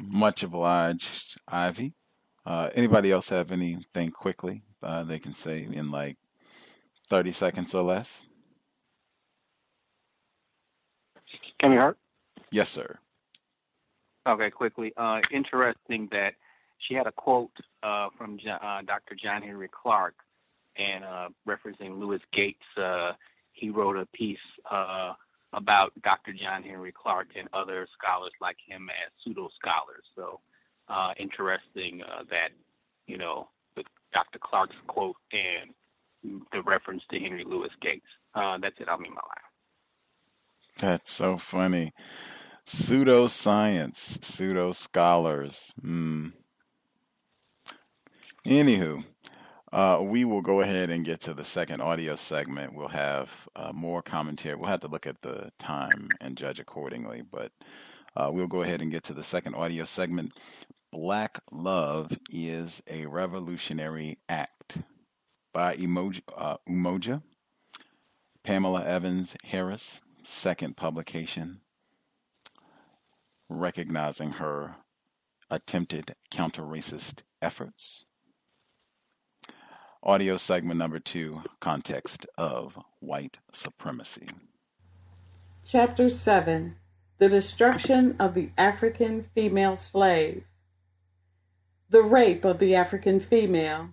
[0.01, 1.93] Much obliged, Ivy.
[2.45, 6.17] Uh, anybody else have anything quickly uh, they can say in like
[7.09, 8.23] 30 seconds or less?
[11.59, 11.95] Can you hear?
[12.51, 12.97] Yes, sir.
[14.27, 14.93] Okay, quickly.
[14.95, 16.33] Uh, interesting that
[16.79, 17.51] she had a quote
[17.83, 19.15] uh, from John, uh, Dr.
[19.15, 20.15] John Henrik Clarke
[20.77, 22.63] and uh, referencing Louis Gates.
[22.77, 23.13] Uh,
[23.51, 24.37] he wrote a piece
[24.71, 25.13] uh,
[25.53, 26.33] about Dr.
[26.33, 30.03] John Henrik Clarke and other scholars like him as pseudo scholars.
[30.15, 30.39] So
[30.87, 32.49] uh, interesting uh, that
[33.07, 34.39] you know with Dr.
[34.39, 35.71] Clarke's quote and
[36.51, 38.05] the reference to Henry Louis Gates.
[38.35, 38.87] Uh, that's it.
[38.89, 39.49] I'll meet my life.
[40.77, 41.93] That's so funny.
[42.65, 45.73] Pseudoscience, pseudo scholars.
[45.81, 46.27] Hmm.
[48.45, 49.03] Anywho,
[49.71, 52.75] uh, we will go ahead and get to the second audio segment.
[52.75, 54.55] We'll have uh, more commentary.
[54.55, 57.51] We'll have to look at the time and judge accordingly, but
[58.15, 60.33] uh, we'll go ahead and get to the second audio segment.
[60.91, 64.79] Black Love is a Revolutionary Act
[65.53, 67.21] by Emoji, uh, Umoja,
[68.43, 71.61] Pamela Evans Harris, second publication,
[73.49, 74.77] recognizing her
[75.51, 78.05] attempted counter racist efforts.
[80.03, 84.29] Audio segment number two Context of White Supremacy.
[85.65, 86.77] Chapter 7
[87.17, 90.45] The Destruction of the African Female Slave.
[91.89, 93.89] The Rape of the African Female.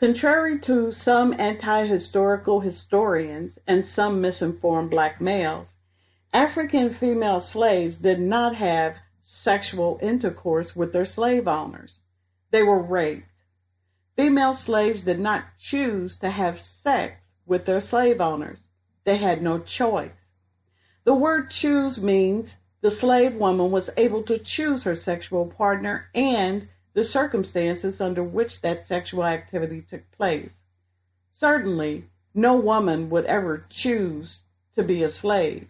[0.00, 5.74] Contrary to some anti historical historians and some misinformed black males,
[6.32, 12.00] African female slaves did not have sexual intercourse with their slave owners.
[12.50, 13.28] They were raped.
[14.16, 18.60] Female slaves did not choose to have sex with their slave owners.
[19.04, 20.30] They had no choice.
[21.04, 26.68] The word choose means the slave woman was able to choose her sexual partner and
[26.94, 30.60] the circumstances under which that sexual activity took place.
[31.32, 34.42] Certainly, no woman would ever choose
[34.74, 35.68] to be a slave.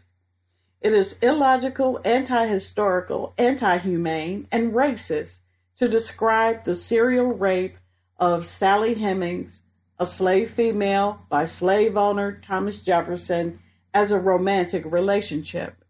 [0.81, 5.41] It is illogical, anti historical, anti humane, and racist
[5.79, 7.77] to describe the serial rape
[8.23, 9.63] of Sally Hemings,
[9.99, 13.59] a slave female by slave owner Thomas Jefferson,
[13.93, 15.85] as a romantic relationship.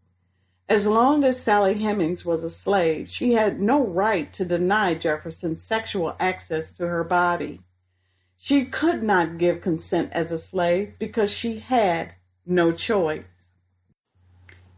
[0.67, 5.59] As long as Sally Hemings was a slave, she had no right to deny Jefferson
[5.59, 7.61] sexual access to her body.
[8.39, 12.15] She could not give consent as a slave because she had
[12.47, 13.51] no choice.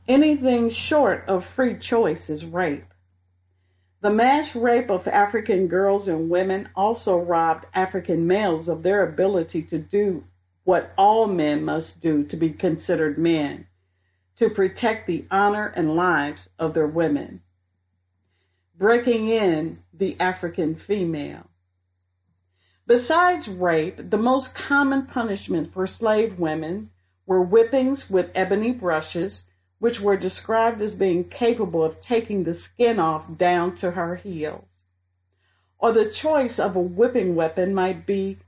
[0.09, 2.94] Anything short of free choice is rape.
[4.05, 9.63] The mass rape of African girls and women also robbed African males of their ability
[9.63, 10.25] to do
[10.65, 13.67] what all men must do to be considered men,
[14.37, 17.41] to protect the honor and lives of their women.
[18.77, 21.47] Breaking in the African female.
[22.87, 26.91] Besides rape, the most common punishment for slave women
[27.25, 29.47] were whippings with ebony brushes,
[29.85, 34.65] which were described as being capable of taking the skin off down to her heels.
[35.79, 38.39] Or the choice of a whipping weapon might be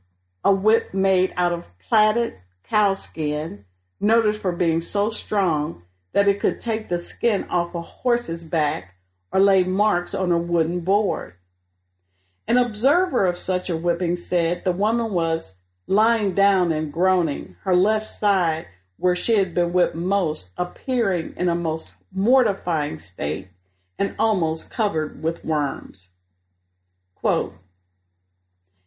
[0.42, 3.66] a whip made out of plaited cow skin,
[4.00, 5.82] noted for being so strong
[6.14, 8.94] that it could take the skin off a horse's back
[9.30, 11.34] or lay marks on a wooden board.
[12.48, 15.56] An observer of such a whipping said the woman was
[15.86, 18.68] lying down and groaning, her left side,
[18.98, 23.48] where she had been whipped most, appearing in a most mortifying state
[23.98, 26.10] and almost covered with worms.
[27.14, 27.54] Quote,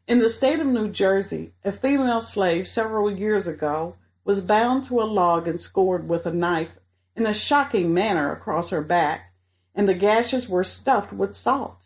[0.07, 5.01] in the state of New Jersey, a female slave several years ago was bound to
[5.01, 6.79] a log and scored with a knife
[7.15, 9.33] in a shocking manner across her back,
[9.75, 11.79] and the gashes were stuffed with salt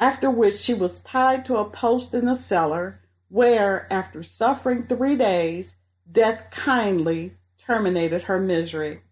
[0.00, 5.14] after which she was tied to a post in the cellar, where, after suffering three
[5.14, 5.76] days,
[6.10, 9.02] death kindly terminated her misery.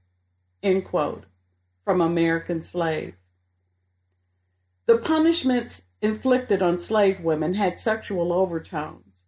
[0.62, 1.24] End quote.
[1.84, 3.14] From American Slave.
[4.86, 9.22] The punishments inflicted on slave women had sexual overtones.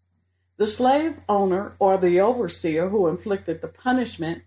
[0.57, 4.43] The slave owner or the overseer who inflicted the punishment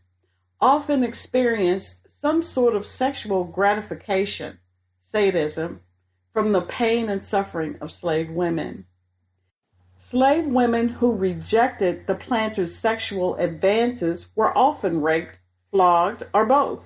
[0.61, 4.59] often experienced some sort of sexual gratification,
[5.01, 5.81] sadism,
[6.31, 8.85] from the pain and suffering of slave women.
[10.13, 15.39] Slave women who rejected the planter's sexual advances were often raped,
[15.71, 16.83] flogged, or both.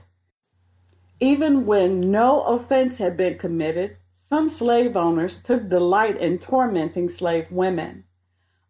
[1.19, 3.97] Even when no offense had been committed,
[4.29, 8.05] some slave owners took delight in tormenting slave women.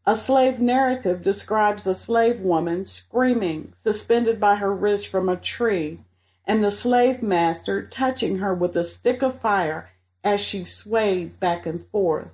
[0.08, 6.00] A slave narrative describes a slave woman screaming, suspended by her wrist from a tree,
[6.48, 9.92] and the slave master touching her with a stick of fire
[10.24, 12.30] as she swayed back and forth.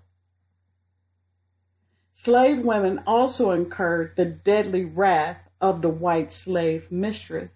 [2.23, 7.51] Slave women also incurred the deadly wrath of the white slave mistress.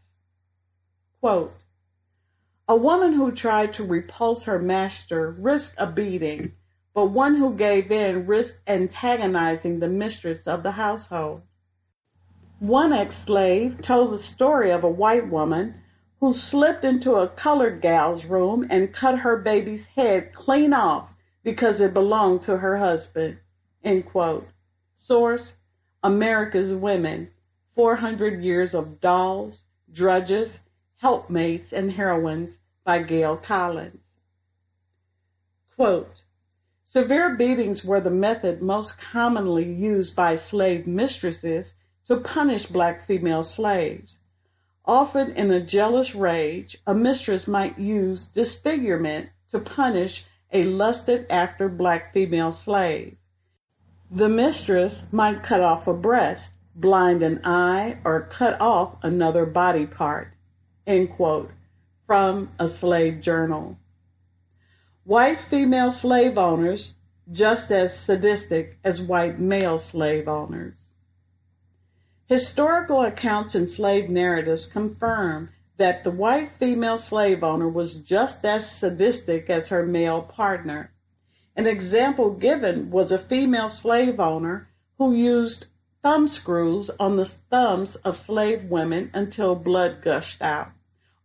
[1.21, 1.53] Quote,
[2.67, 6.51] a woman who tried to repulse her master risked a beating,
[6.93, 11.43] but one who gave in risked antagonizing the mistress of the household.
[12.59, 15.75] One ex slave told the story of a white woman
[16.19, 21.07] who slipped into a colored gal's room and cut her baby's head clean off
[21.41, 23.37] because it belonged to her husband.
[23.81, 24.45] End quote.
[25.07, 25.53] Source
[26.03, 27.31] America's Women
[27.75, 30.59] 400 Years of Dolls, Drudges,
[30.97, 34.01] Helpmates, and Heroines by Gail Collins.
[35.73, 36.23] Quote,
[36.87, 41.73] Severe beatings were the method most commonly used by slave mistresses
[42.07, 44.17] to punish black female slaves.
[44.83, 51.69] Often in a jealous rage, a mistress might use disfigurement to punish a lusted after
[51.69, 53.15] black female slave.
[54.09, 59.85] The mistress might cut off a breast, blind an eye, or cut off another body
[59.85, 60.33] part.
[60.85, 61.51] Quote.
[62.05, 63.77] From a slave journal.
[65.03, 66.95] White female slave owners
[67.29, 70.87] just as sadistic as white male slave owners.
[72.27, 78.71] Historical accounts and slave narratives confirm that the white female slave owner was just as
[78.71, 80.91] sadistic as her male partner.
[81.57, 84.67] An example given was a female slave owner
[84.99, 85.65] who used
[86.03, 90.69] thumb screws on the thumbs of slave women until blood gushed out,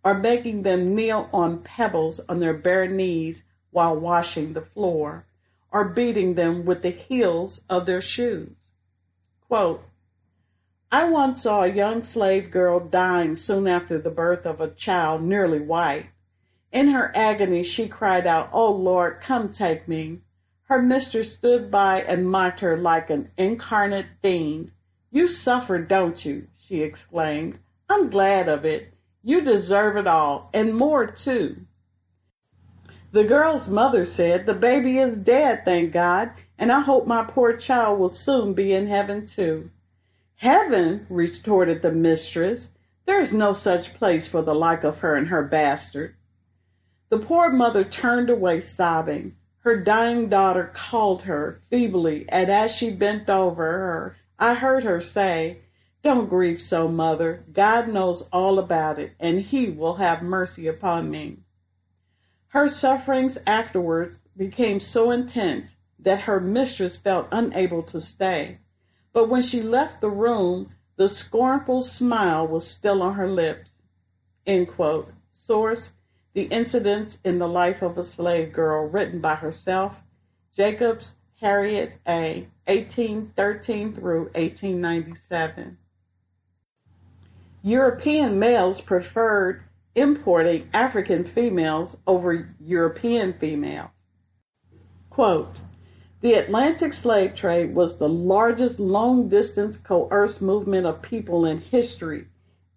[0.03, 3.43] or making them kneel on pebbles on their bare knees
[3.73, 5.27] while washing the floor,
[5.71, 8.73] or beating them with the heels of their shoes.
[9.49, 9.83] Quote,
[10.91, 15.23] I once saw a young slave girl dying soon after the birth of a child
[15.23, 16.07] nearly white.
[16.73, 20.23] In her agony, she cried out, Oh Lord, come take me.
[20.63, 24.73] Her mistress stood by and mocked her like an incarnate fiend.
[25.11, 26.49] You suffer, don't you?
[26.57, 27.59] she exclaimed.
[27.91, 28.95] I'm glad of it.
[29.23, 31.67] You deserve it all, and more too.
[33.13, 37.55] The girl's mother said, The baby is dead, thank God, and I hope my poor
[37.55, 39.71] child will soon be in heaven too.
[40.37, 42.71] Heaven, retorted the mistress.
[43.05, 46.15] There is no such place for the like of her and her bastard.
[47.13, 49.37] The poor mother turned away sobbing.
[49.59, 54.99] Her dying daughter called her feebly, and as she bent over her, I heard her
[54.99, 55.59] say,
[56.03, 57.45] Don't grieve so, mother.
[57.53, 61.41] God knows all about it, and he will have mercy upon me.
[62.49, 68.57] Her sufferings afterwards became so intense that her mistress felt unable to stay.
[69.13, 73.73] But when she left the room, the scornful smile was still on her lips.
[74.47, 75.13] End quote.
[75.31, 75.93] Source
[76.35, 80.03] The Incidents in the Life of a Slave Girl, written by herself,
[80.57, 85.77] Jacobs, Harriet A., 1813 through 1897.
[87.63, 89.63] European males preferred
[89.95, 93.91] importing African females over European females.
[95.11, 95.61] Quote,
[96.23, 102.27] the Atlantic slave trade was the largest long distance coerced movement of people in history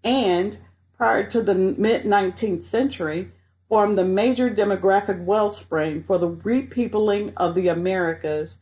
[0.03, 0.57] and,
[0.97, 3.31] prior to the mid 19th century,
[3.67, 8.57] formed the major demographic wellspring for the repeopling of the Americas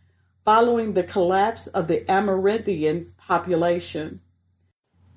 [0.46, 4.20] following the collapse of the Amerindian population.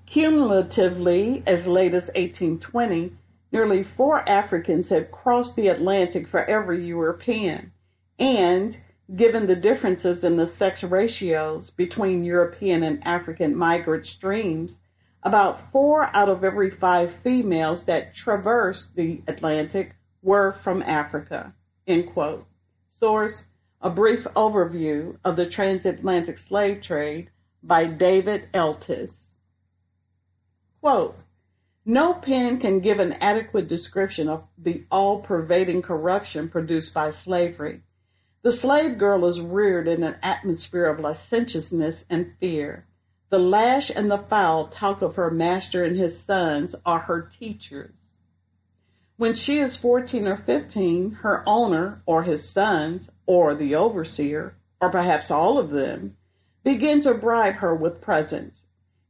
[0.07, 3.13] Cumulatively, as late as 1820,
[3.51, 7.73] nearly four Africans had crossed the Atlantic for every European,
[8.19, 8.77] and
[9.15, 14.79] given the differences in the sex ratios between European and African migrant streams,
[15.27, 21.55] about four out of every five females that traversed the Atlantic were from Africa.
[21.87, 22.47] End quote.
[22.93, 23.47] Source
[23.81, 27.31] A Brief Overview of the Transatlantic Slave Trade
[27.63, 29.27] by David Eltis.
[30.81, 31.19] Quote
[31.85, 37.83] No pen can give an adequate description of the all pervading corruption produced by slavery
[38.47, 42.87] the slave girl is reared in an atmosphere of licentiousness and fear.
[43.29, 47.93] The lash and the foul talk of her master and his sons are her teachers.
[49.17, 54.91] When she is 14 or 15, her owner or his sons or the overseer, or
[54.91, 56.17] perhaps all of them,
[56.63, 58.63] begin to bribe her with presents.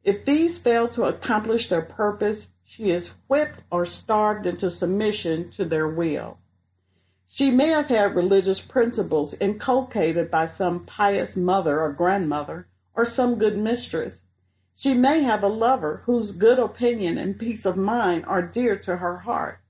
[0.03, 5.65] If these fail to accomplish their purpose, she is whipped or starved into submission to
[5.67, 6.39] their will.
[7.27, 13.37] She may have had religious principles inculcated by some pious mother or grandmother or some
[13.37, 14.23] good mistress.
[14.75, 18.97] She may have a lover whose good opinion and peace of mind are dear to
[18.97, 19.61] her heart.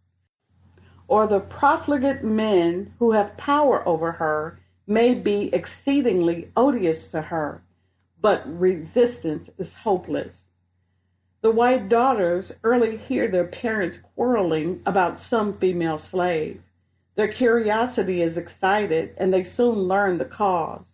[1.09, 7.63] Or the profligate men who have power over her may be exceedingly odious to her,
[8.21, 10.45] but resistance is hopeless.
[11.43, 16.63] The white daughters early hear their parents quarreling about some female slave.
[17.15, 20.87] Their curiosity is excited, and they soon learn the cause.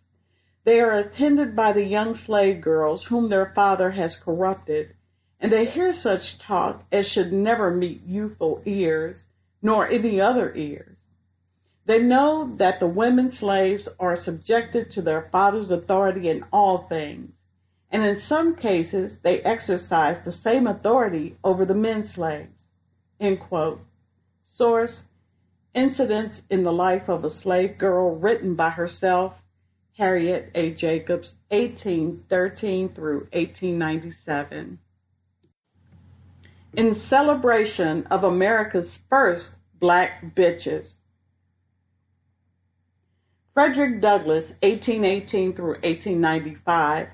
[0.65, 4.95] They are attended by the young slave girls whom their father has corrupted,
[5.39, 9.25] and they hear such talk as should never meet youthful ears,
[9.61, 10.95] nor any other ears.
[11.85, 17.41] They know that the women slaves are subjected to their father's authority in all things,
[17.91, 22.69] and in some cases they exercise the same authority over the men slaves.
[24.45, 25.03] Source
[25.73, 29.42] Incidents in the Life of a Slave Girl, written by herself,
[29.97, 30.71] Harriet A.
[30.71, 34.79] Jacobs, 1813 through 1897.
[36.73, 40.95] In celebration of America's first black bitches.
[43.53, 47.09] Frederick Douglass, 1818 through 1895,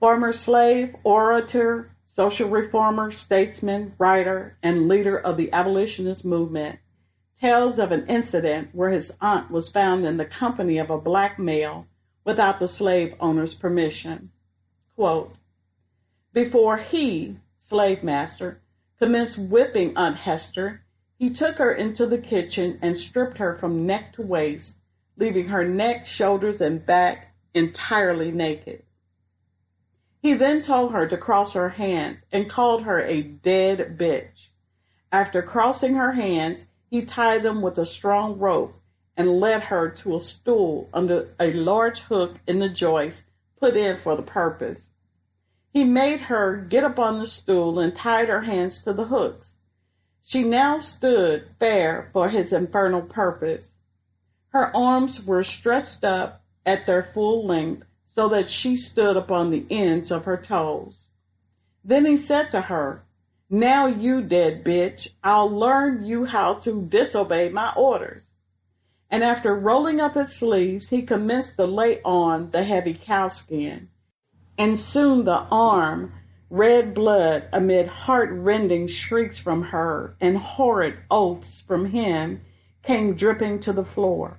[0.00, 6.78] former slave, orator, social reformer, statesman, writer, and leader of the abolitionist movement
[7.38, 11.38] tells of an incident where his aunt was found in the company of a black
[11.38, 11.86] male
[12.26, 14.30] without the slave owner's permission.
[14.96, 15.36] Quote,
[16.32, 18.60] Before he, slave master,
[18.98, 20.82] commenced whipping Aunt Hester,
[21.18, 24.78] he took her into the kitchen and stripped her from neck to waist,
[25.16, 28.82] leaving her neck, shoulders, and back entirely naked.
[30.20, 34.48] He then told her to cross her hands and called her a dead bitch.
[35.12, 38.75] After crossing her hands, he tied them with a strong rope
[39.16, 43.24] and led her to a stool under a large hook in the joist
[43.58, 44.88] put in for the purpose.
[45.72, 49.56] He made her get up on the stool and tied her hands to the hooks.
[50.22, 53.74] She now stood fair for his infernal purpose.
[54.48, 59.66] Her arms were stretched up at their full length so that she stood upon the
[59.70, 61.06] ends of her toes.
[61.84, 63.04] Then he said to her,
[63.48, 68.25] now you dead bitch, I'll learn you how to disobey my orders.
[69.10, 73.88] And after rolling up his sleeves, he commenced to lay on the heavy cowskin.
[74.58, 76.12] And soon the arm,
[76.50, 82.40] red blood amid heart-rending shrieks from her and horrid oaths from him,
[82.82, 84.38] came dripping to the floor.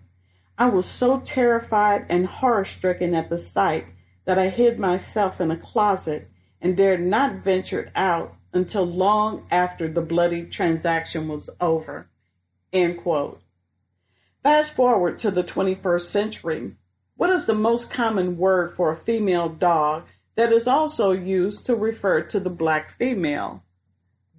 [0.57, 3.85] I was so terrified and horror-stricken at the sight
[4.26, 6.30] that I hid myself in a closet
[6.61, 12.10] and dared not venture out until long after the bloody transaction was over.
[12.73, 13.41] End quote.
[14.44, 16.76] Fast forward to the 21st century.
[17.16, 20.06] What is the most common word for a female dog
[20.36, 23.64] that is also used to refer to the black female?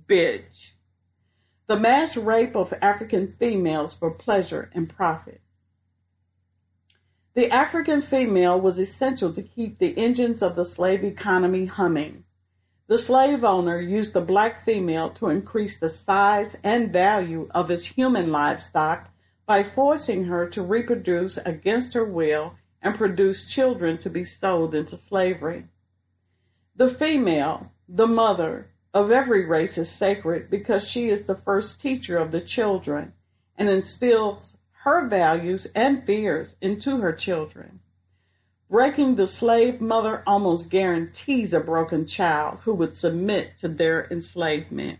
[0.09, 0.73] Bitch.
[1.66, 5.41] The mass rape of African females for pleasure and profit.
[7.35, 12.25] The African female was essential to keep the engines of the slave economy humming.
[12.87, 17.85] The slave owner used the black female to increase the size and value of his
[17.85, 19.11] human livestock
[19.49, 22.53] by forcing her to reproduce against her will
[22.83, 25.65] and produce children to be sold into slavery.
[26.77, 32.19] The female, the mother of every race, is sacred because she is the first teacher
[32.19, 33.15] of the children
[33.57, 37.81] and instills her values and fears into her children.
[38.69, 44.99] Breaking the slave mother almost guarantees a broken child who would submit to their enslavement.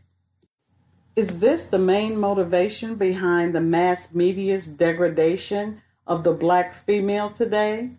[1.19, 7.91] Is this the main motivation behind the mass media's degradation of the black female today?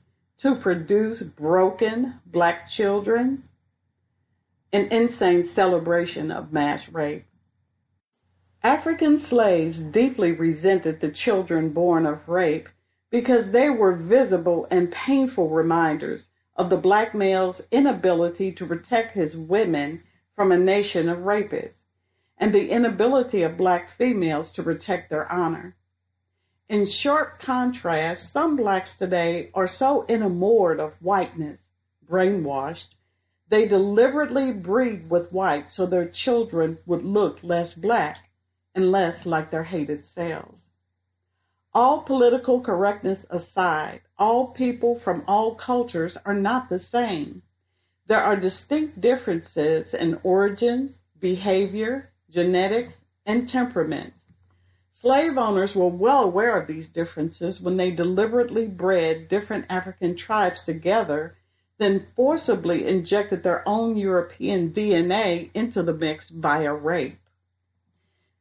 [0.41, 3.43] To produce broken black children?
[4.71, 7.25] An insane celebration of mass rape.
[8.63, 12.69] African slaves deeply resented the children born of rape
[13.09, 19.35] because they were visible and painful reminders of the black male's inability to protect his
[19.35, 20.03] women
[20.37, 21.78] from a nation of rapists,
[22.39, 25.75] and the inability of black females to protect their honor.
[26.69, 31.63] In sharp contrast, some blacks today are so enamored of whiteness,
[32.07, 32.95] brainwashed,
[33.49, 38.29] they deliberately breed with white so their children would look less black
[38.75, 40.67] and less like their hated selves.
[41.73, 47.41] All political correctness aside, all people from all cultures are not the same.
[48.05, 54.27] There are distinct differences in origin, behavior, genetics, and temperaments.
[54.91, 60.63] Slave owners were well aware of these differences when they deliberately bred different African tribes
[60.63, 61.37] together,
[61.77, 67.17] then forcibly injected their own European DNA into the mix via rape.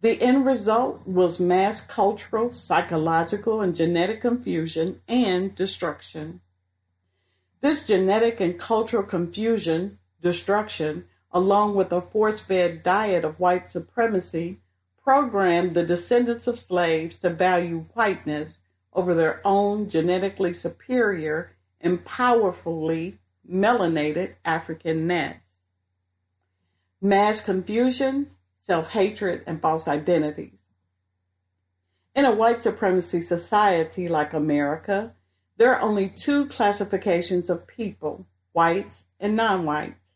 [0.00, 6.40] The end result was mass cultural, psychological, and genetic confusion and destruction.
[7.60, 14.58] This genetic and cultural confusion, destruction, along with a force fed diet of white supremacy,
[15.02, 18.58] programmed the descendants of slaves to value whiteness
[18.92, 25.40] over their own genetically superior and powerfully melanated African nets.
[27.00, 28.30] Mass confusion,
[28.66, 30.58] self hatred, and false identities.
[32.14, 35.14] In a white supremacy society like America,
[35.56, 40.07] there are only two classifications of people whites and non whites.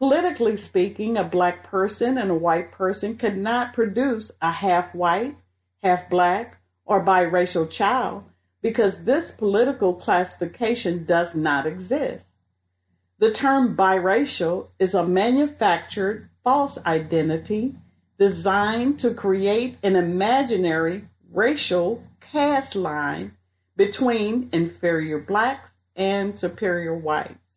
[0.00, 5.36] Politically speaking, a black person and a white person could not produce a half white,
[5.82, 6.56] half black,
[6.86, 8.24] or biracial child
[8.62, 12.28] because this political classification does not exist.
[13.18, 17.76] The term biracial is a manufactured false identity
[18.18, 23.36] designed to create an imaginary racial caste line
[23.76, 27.49] between inferior blacks and superior whites.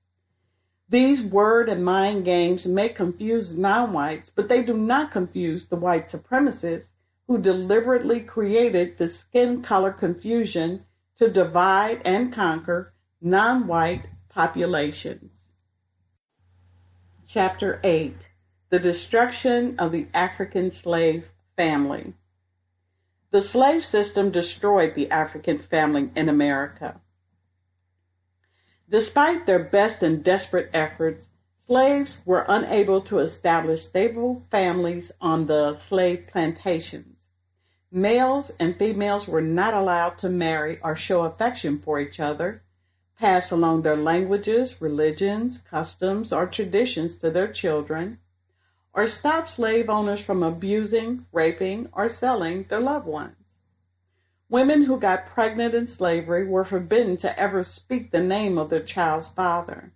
[0.93, 5.75] These word and mind games may confuse non whites, but they do not confuse the
[5.75, 6.89] white supremacists
[7.25, 10.85] who deliberately created the skin color confusion
[11.17, 15.55] to divide and conquer non white populations.
[17.25, 18.13] Chapter 8
[18.69, 22.13] the destruction of the African slave family.
[23.31, 27.01] The slave system destroyed the African family in America.
[28.93, 31.29] Despite their best and desperate efforts,
[31.65, 37.15] slaves were unable to establish stable families on the slave plantations.
[37.91, 42.61] Males and females were not allowed to marry or show affection for each other,
[43.17, 48.19] pass along their languages, religions, customs, or traditions to their children,
[48.93, 53.42] or stop slave owners from abusing, raping, or selling their loved ones.
[54.49, 58.83] Women who got pregnant in slavery were forbidden to ever speak the name of their
[58.83, 59.91] child's father,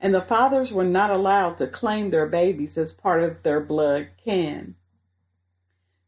[0.00, 4.08] and the fathers were not allowed to claim their babies as part of their blood
[4.22, 4.76] kin.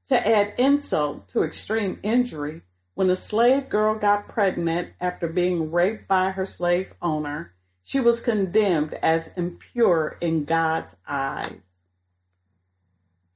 [0.08, 2.62] To add insult to extreme injury,
[2.94, 8.20] when a slave girl got pregnant after being raped by her slave owner, she was
[8.20, 11.60] condemned as impure in God's eyes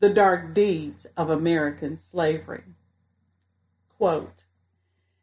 [0.05, 2.74] the dark deeds of American slavery.
[4.05, 4.45] Quote,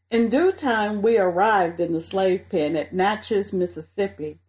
[0.10, 4.40] in due time, we arrived in the slave pen at Natchez, Mississippi,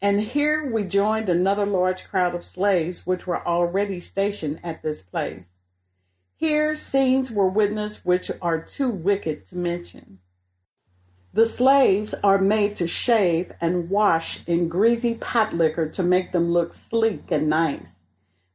[0.00, 5.02] And here we joined another large crowd of slaves which were already stationed at this
[5.02, 5.56] place.
[6.36, 10.20] Here scenes were witnessed which are too wicked to mention.
[11.34, 16.50] The slaves are made to shave and wash in greasy pot liquor to make them
[16.50, 17.88] look sleek and nice.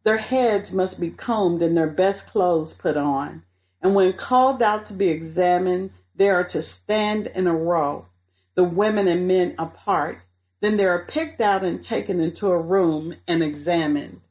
[0.02, 3.44] Their heads must be combed and their best clothes put on.
[3.82, 8.08] And when called out to be examined, they are to stand in a row,
[8.56, 10.26] the women and men apart.
[10.62, 14.22] Then they are picked out and taken into a room and examined.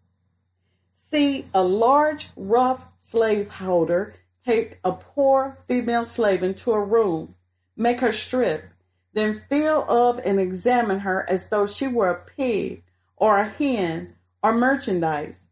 [1.10, 7.36] See, a large, rough slaveholder take a poor female slave into a room,
[7.76, 8.64] make her strip,
[9.12, 12.82] then feel of and examine her as though she were a pig
[13.16, 15.46] or a hen or merchandise.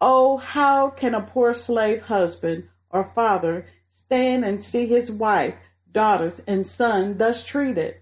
[0.00, 5.54] Oh, how can a poor slave husband or father stand and see his wife,
[5.92, 7.96] daughters, and son thus treated?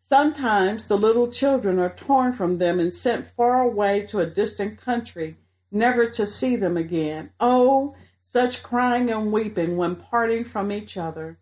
[0.00, 4.78] Sometimes the little children are torn from them and sent far away to a distant
[4.78, 5.36] country,
[5.70, 7.30] never to see them again.
[7.40, 11.38] Oh, such crying and weeping when parting from each other.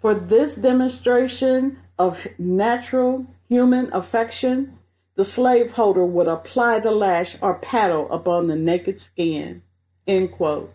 [0.00, 4.78] For this demonstration of natural human affection,
[5.14, 9.62] the slaveholder would apply the lash or paddle upon the naked skin.
[10.06, 10.74] End quote.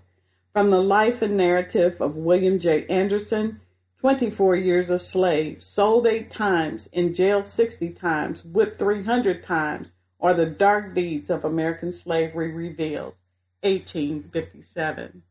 [0.58, 2.88] From the life and narrative of William J.
[2.88, 3.62] Anderson,
[4.00, 10.34] 24 years a slave, sold eight times, in jail 60 times, whipped 300 times, or
[10.34, 13.14] the dark deeds of American slavery revealed.
[13.62, 15.22] 1857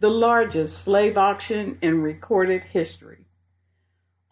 [0.00, 3.24] the largest slave auction in recorded history.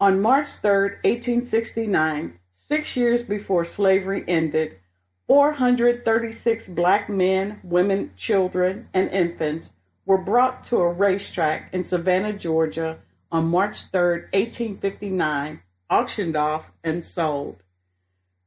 [0.00, 4.80] On March 3, 1869, six years before slavery ended,
[5.30, 9.70] 436 black men, women, children, and infants
[10.04, 12.98] were brought to a racetrack in Savannah, Georgia
[13.30, 17.62] on March 3, 1859, auctioned off, and sold.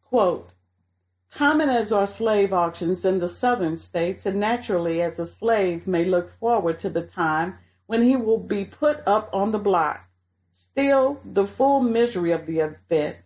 [0.10, 0.50] Quote,
[1.32, 6.04] Common as are slave auctions in the southern states, and naturally as a slave may
[6.04, 10.10] look forward to the time when he will be put up on the block,
[10.52, 13.20] still the full misery of the event,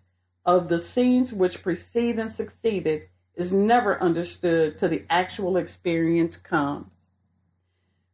[0.46, 6.88] of the scenes which precede and succeeded, is never understood till the actual experience comes.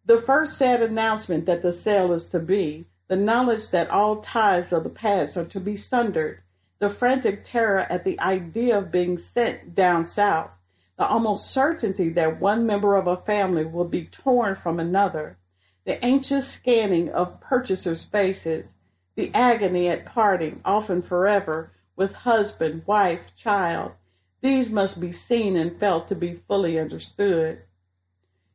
[0.06, 4.74] The first sad announcement that the sale is to be, the knowledge that all ties
[4.74, 6.42] of the past are to be sundered,
[6.80, 10.52] the frantic terror at the idea of being sent down south,
[10.98, 15.38] the almost certainty that one member of a family will be torn from another,
[15.85, 18.74] the anxious scanning of purchasers' faces,
[19.16, 23.93] the agony at parting, often forever, with husband, wife, child,
[24.43, 27.63] these must be seen and felt to be fully understood.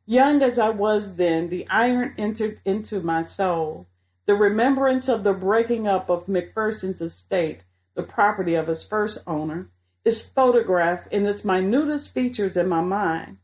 [0.05, 3.87] Young as I was then, the iron entered into my soul.
[4.25, 7.65] The remembrance of the breaking up of McPherson's estate
[7.99, 9.67] the property of its first owner,
[10.05, 13.37] is photographed in its minutest features in my mind.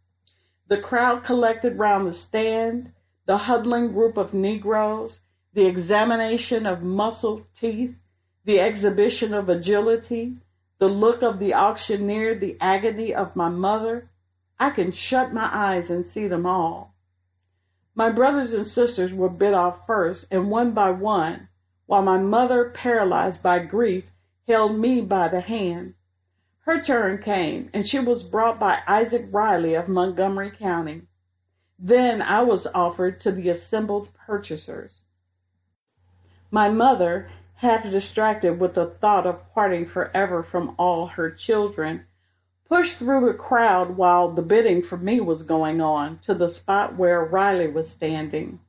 [0.70, 2.94] The crowd collected round the stand,
[3.26, 5.20] the huddling group of Negroes,
[5.54, 7.96] the examination of muscled teeth,
[8.46, 10.38] the exhibition of agility,
[10.78, 14.10] the look of the auctioneer, the agony of my mother.
[14.60, 16.96] I can shut my eyes and see them all.
[17.94, 21.48] My brothers and sisters were bid off first, and one by one,
[21.86, 24.12] while my mother, paralyzed by grief,
[24.48, 25.94] held me by the hand.
[26.62, 31.04] Her turn came, and she was brought by Isaac Riley of Montgomery County.
[31.78, 35.02] Then I was offered to the assembled purchasers.
[36.50, 42.06] My mother, half distracted with the thought of parting forever from all her children,
[42.68, 46.96] pushed through the crowd while the bidding for me was going on to the spot
[46.96, 48.60] where Riley was standing.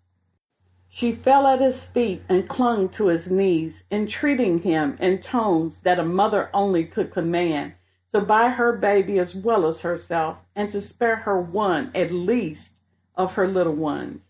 [0.88, 5.98] She fell at his feet and clung to his knees, entreating him in tones that
[5.98, 7.74] a mother only could command
[8.14, 12.70] to buy her baby as well as herself and to spare her one at least
[13.14, 14.22] of her little ones.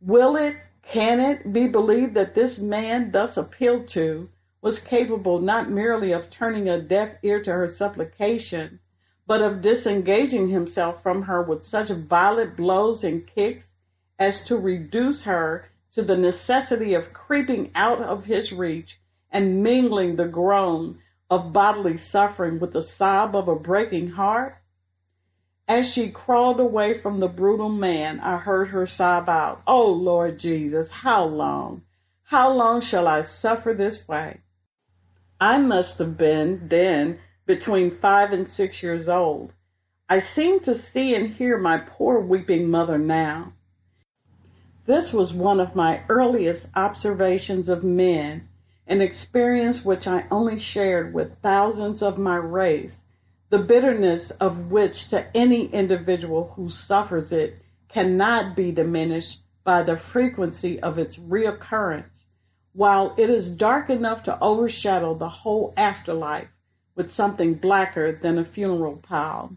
[0.00, 4.28] Will it, can it be believed that this man thus appealed to
[4.62, 8.80] was capable not merely of turning a deaf ear to her supplication,
[9.26, 13.70] but of disengaging himself from her with such violent blows and kicks
[14.18, 19.00] as to reduce her to the necessity of creeping out of his reach
[19.30, 20.98] and mingling the groan
[21.30, 24.59] of bodily suffering with the sob of a breaking heart?
[25.70, 30.36] As she crawled away from the brutal man, I heard her sob out, Oh Lord
[30.36, 31.82] Jesus, how long?
[32.24, 34.40] How long shall I suffer this way?
[35.40, 39.52] I must have been then between five and six years old.
[40.08, 43.52] I seem to see and hear my poor weeping mother now.
[44.86, 48.48] This was one of my earliest observations of men,
[48.88, 52.99] an experience which I only shared with thousands of my race,
[53.50, 59.96] the bitterness of which to any individual who suffers it cannot be diminished by the
[59.96, 62.24] frequency of its reoccurrence,
[62.72, 66.48] while it is dark enough to overshadow the whole afterlife
[66.94, 69.56] with something blacker than a funeral pile.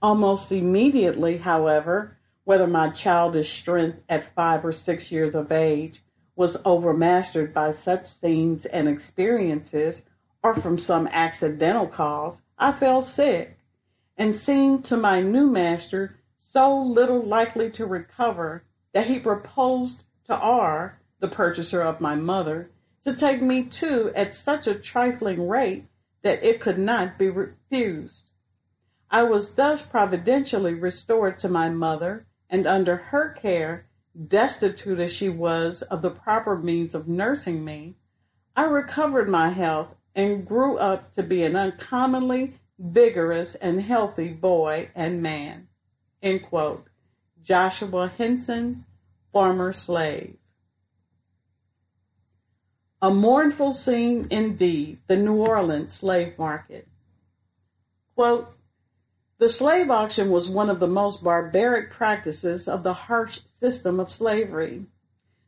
[0.00, 6.02] Almost immediately, however, whether my childish strength at five or six years of age
[6.34, 10.00] was overmastered by such scenes and experiences,
[10.48, 13.58] or from some accidental cause, I fell sick,
[14.16, 20.34] and seemed to my new master so little likely to recover that he proposed to
[20.34, 22.70] R, the purchaser of my mother,
[23.04, 25.84] to take me too at such a trifling rate
[26.22, 28.30] that it could not be refused.
[29.10, 33.84] I was thus providentially restored to my mother, and under her care,
[34.26, 37.96] destitute as she was of the proper means of nursing me,
[38.56, 44.90] I recovered my health and grew up to be an uncommonly vigorous and healthy boy
[44.94, 45.68] and man.
[47.42, 48.84] Joshua Henson,
[49.32, 50.36] former slave.
[53.00, 56.88] A mournful scene indeed, the New Orleans slave market.
[58.16, 58.52] Quote,
[59.38, 64.10] the slave auction was one of the most barbaric practices of the harsh system of
[64.10, 64.86] slavery.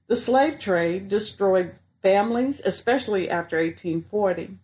[0.06, 4.58] The slave trade destroyed families, especially after 1840.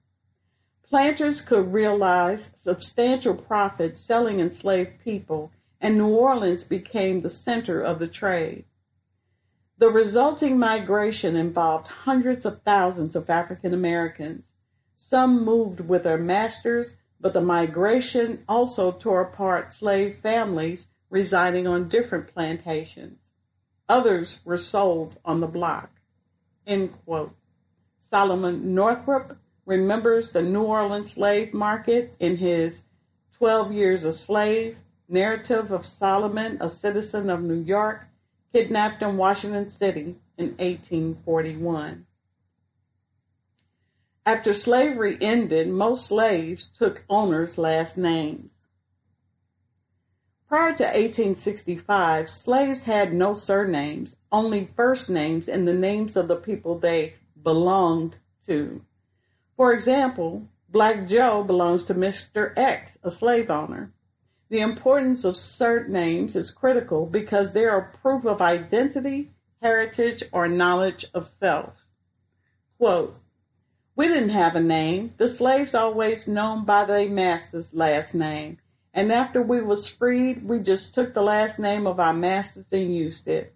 [0.83, 5.51] Planters could realize substantial profits selling enslaved people,
[5.81, 8.65] and New Orleans became the center of the trade.
[9.79, 14.53] The resulting migration involved hundreds of thousands of African Americans.
[14.95, 21.89] Some moved with their masters, but the migration also tore apart slave families residing on
[21.89, 23.19] different plantations.
[23.89, 25.91] Others were sold on the block.
[26.67, 27.35] End quote.
[28.11, 29.37] Solomon Northup
[29.67, 32.83] remembers the New Orleans slave market in his
[33.39, 34.79] 12 Years a Slave
[35.09, 38.09] narrative of Solomon, a citizen of New York,
[38.53, 42.07] kidnapped in Washington City in 1841.
[44.25, 48.56] After slavery ended, most slaves took owners' last names.
[50.49, 56.37] Prior to 1865, slaves had no surnames, only first names and the names of the
[56.37, 58.17] people they belonged
[58.47, 58.85] to.
[59.57, 62.53] For example, Black Joe belongs to Mr.
[62.57, 63.93] X, a slave owner.
[64.49, 71.07] The importance of surnames is critical because they are proof of identity, heritage, or knowledge
[71.13, 71.85] of self.
[72.79, 73.19] Quote,
[73.97, 75.15] we didn't have a name.
[75.17, 78.59] The slaves always known by their master's last name.
[78.97, 82.97] And after we was freed, we just took the last name of our masters and
[82.97, 83.55] used it.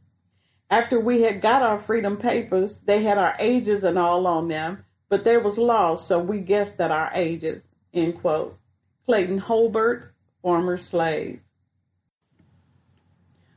[0.69, 4.85] After we had got our freedom papers, they had our ages and all on them,
[5.09, 7.73] but there was laws, so we guessed at our ages.
[7.94, 8.59] End quote.
[9.07, 10.10] Clayton Holbert,
[10.43, 11.41] former slave.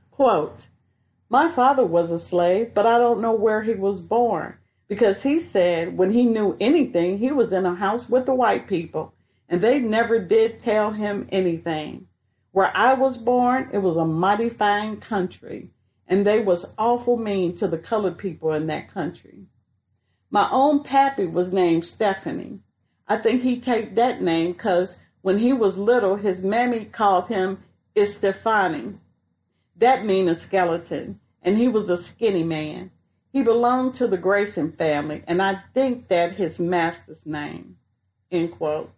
[0.10, 0.68] Quote,
[1.28, 4.56] My father was a slave, but I don't know where he was born
[4.88, 8.70] because he said when he knew anything, he was in a house with the white
[8.70, 9.14] people
[9.54, 12.08] and they never did tell him anything.
[12.54, 15.70] Where I was born, it was a mighty fine country
[16.08, 19.44] and they was awful mean to the colored people in that country.
[20.32, 22.62] My own pappy was named Stephanie.
[23.08, 27.60] I think he take that name because when he was little, his mammy called him
[27.96, 28.96] Estefani.
[29.76, 32.90] That mean a skeleton, and he was a skinny man.
[33.32, 37.78] He belonged to the Grayson family, and I think that his master's name.
[38.32, 38.92] End quote.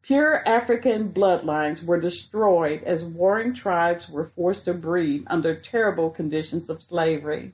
[0.03, 6.69] Pure African bloodlines were destroyed as warring tribes were forced to breed under terrible conditions
[6.69, 7.53] of slavery.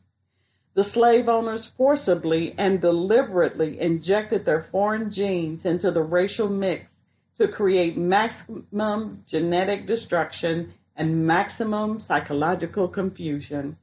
[0.73, 6.94] The slave owners forcibly and deliberately injected their foreign genes into the racial mix
[7.39, 13.77] to create maximum genetic destruction and maximum psychological confusion.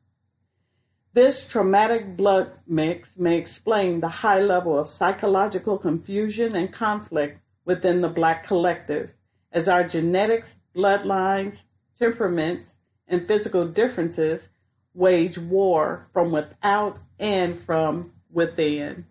[1.14, 8.00] This traumatic blood mix may explain the high level of psychological confusion and conflict within
[8.00, 9.14] the Black collective,
[9.52, 11.64] as our genetics, bloodlines,
[12.00, 12.72] temperaments,
[13.08, 14.50] and physical differences
[14.94, 19.06] wage war from without and from within.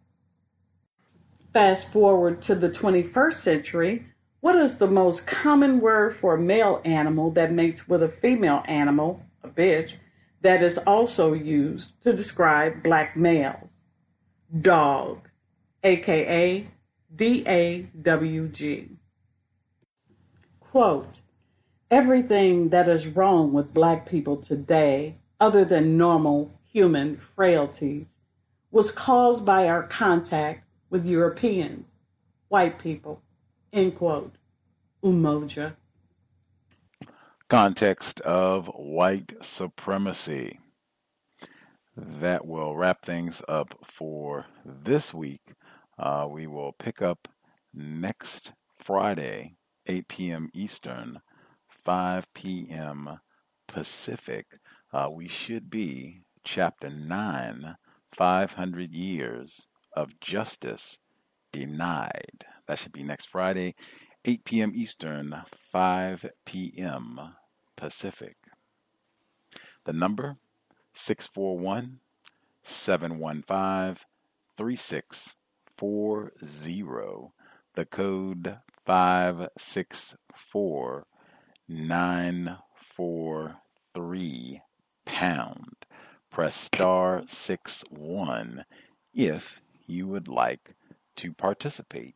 [1.52, 4.06] Fast forward to the 21st century,
[4.40, 8.62] what is the most common word for a male animal that mates with a female
[8.66, 9.92] animal, a bitch,
[10.40, 13.70] that is also used to describe black males?
[14.60, 15.28] Dog,
[15.82, 16.66] aka
[17.14, 18.88] D-A-W-G.
[20.60, 21.20] Quote,
[21.90, 28.06] everything that is wrong with black people today, other than normal human frailties,
[28.70, 31.84] was caused by our contact with Europeans,
[32.48, 33.20] white people.
[33.72, 34.34] End quote.
[35.04, 35.74] Umoja.
[37.48, 40.58] Context of white supremacy.
[41.96, 45.54] That will wrap things up for this week.
[45.98, 47.28] Uh, we will pick up
[47.74, 50.48] next Friday, 8 p.m.
[50.54, 51.20] Eastern,
[51.68, 53.20] 5 p.m.
[53.68, 54.46] Pacific.
[54.92, 57.76] Uh, we should be chapter 9
[58.12, 60.98] 500 Years of Justice
[61.52, 62.44] Denied.
[62.70, 63.74] That should be next Friday,
[64.24, 64.72] 8 p.m.
[64.76, 65.42] Eastern,
[65.72, 67.34] 5 p.m.
[67.74, 68.36] Pacific.
[69.82, 70.36] The number
[70.92, 71.98] 641
[72.62, 73.96] 715
[74.56, 77.32] 3640.
[77.74, 81.06] The code 564
[81.68, 84.60] 943
[85.04, 85.74] pound.
[86.30, 88.64] Press star 6 1
[89.12, 90.76] if you would like
[91.16, 92.14] to participate.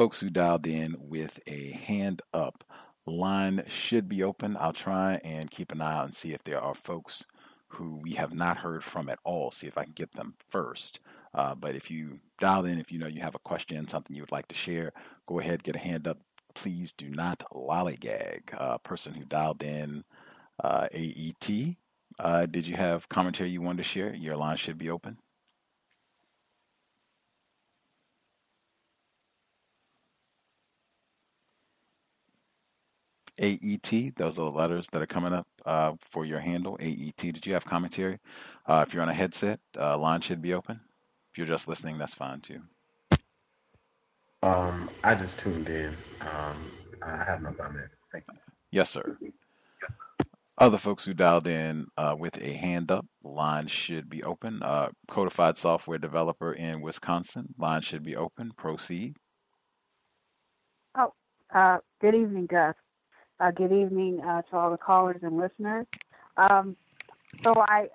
[0.00, 2.64] Folks who dialed in with a hand up,
[3.04, 4.56] line should be open.
[4.58, 7.26] I'll try and keep an eye out and see if there are folks
[7.68, 11.00] who we have not heard from at all, see if I can get them first.
[11.34, 14.22] Uh, but if you dial in, if you know you have a question, something you
[14.22, 14.94] would like to share,
[15.26, 16.16] go ahead, get a hand up.
[16.54, 18.54] Please do not lollygag.
[18.56, 20.02] Uh, person who dialed in,
[20.64, 21.76] uh, AET,
[22.18, 24.14] uh, did you have commentary you wanted to share?
[24.14, 25.18] Your line should be open.
[33.40, 37.16] AET, those are the letters that are coming up uh, for your handle, AET.
[37.16, 38.18] Did you have commentary?
[38.66, 40.78] Uh, if you're on a headset, uh, line should be open.
[41.32, 42.60] If you're just listening, that's fine too.
[44.42, 45.96] Um, I just tuned in.
[46.20, 46.70] Um,
[47.02, 47.88] I have no comment.
[48.12, 48.38] Thank you.
[48.70, 49.16] Yes, sir.
[50.58, 54.62] Other folks who dialed in uh, with a hand up, line should be open.
[54.62, 58.52] Uh, codified software developer in Wisconsin, line should be open.
[58.56, 59.16] Proceed.
[60.98, 61.14] Oh,
[61.54, 62.74] uh, good evening, Gus.
[63.40, 65.86] Uh, good evening uh, to all the callers and listeners.
[66.36, 66.76] Um,
[67.42, 67.88] so I,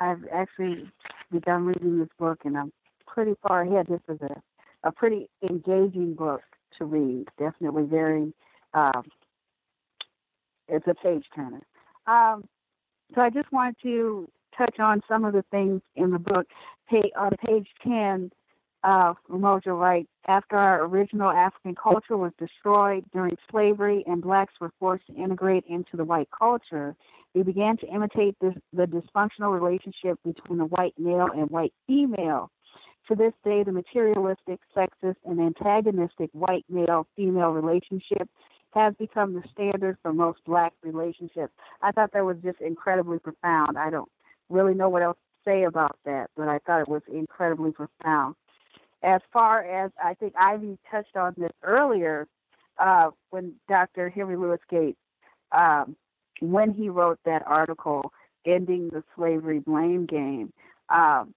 [0.00, 0.90] I've actually
[1.30, 2.72] begun reading this book, and I'm
[3.06, 3.86] pretty far ahead.
[3.88, 4.42] This is a,
[4.88, 6.40] a pretty engaging book
[6.78, 7.26] to read.
[7.38, 8.34] Definitely very.
[8.74, 9.04] Um,
[10.66, 11.62] it's a page turner.
[12.08, 12.48] Um,
[13.14, 14.28] so I just wanted to
[14.58, 16.46] touch on some of the things in the book.
[16.90, 18.32] Pay, on page 10,
[18.84, 24.72] uh, Umoja writes, after our original African culture was destroyed during slavery and blacks were
[24.78, 26.96] forced to integrate into the white culture,
[27.34, 32.50] we began to imitate this, the dysfunctional relationship between the white male and white female.
[33.08, 38.28] To this day, the materialistic, sexist, and antagonistic white male female relationship
[38.74, 41.52] has become the standard for most black relationships.
[41.82, 43.76] I thought that was just incredibly profound.
[43.76, 44.10] I don't
[44.48, 48.36] really know what else to say about that, but I thought it was incredibly profound.
[49.02, 52.28] As far as I think Ivy touched on this earlier,
[52.78, 54.08] uh, when Dr.
[54.08, 54.98] Henry Louis Gates,
[55.56, 55.96] um,
[56.40, 58.12] when he wrote that article,
[58.44, 60.52] Ending the Slavery Blame Game,
[60.88, 61.34] um,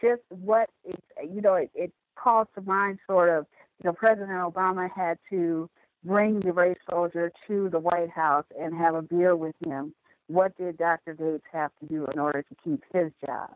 [0.00, 3.46] just what it, you know, it, it calls to mind sort of,
[3.82, 5.68] you know, President Obama had to
[6.04, 9.94] bring the race soldier to the White House and have a beer with him.
[10.28, 11.14] What did Dr.
[11.14, 13.50] Gates have to do in order to keep his job?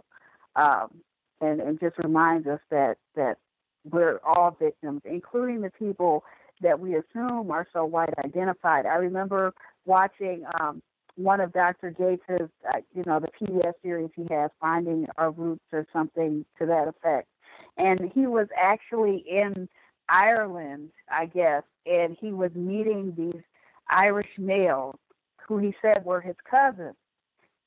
[0.57, 1.03] Um,
[1.41, 3.39] and, and just reminds us that, that
[3.91, 6.25] we're all victims, including the people
[6.61, 8.87] that we assume are so white identified.
[8.87, 9.55] I remember
[9.87, 10.83] watching um,
[11.17, 11.91] one of Dr.
[11.91, 16.67] Gates's, uh, you know, the PBS series he has, Finding Our Roots or something to
[16.67, 17.29] that effect.
[17.77, 19.69] And he was actually in
[20.09, 23.43] Ireland, I guess, and he was meeting these
[23.91, 24.97] Irish males
[25.47, 26.97] who he said were his cousins.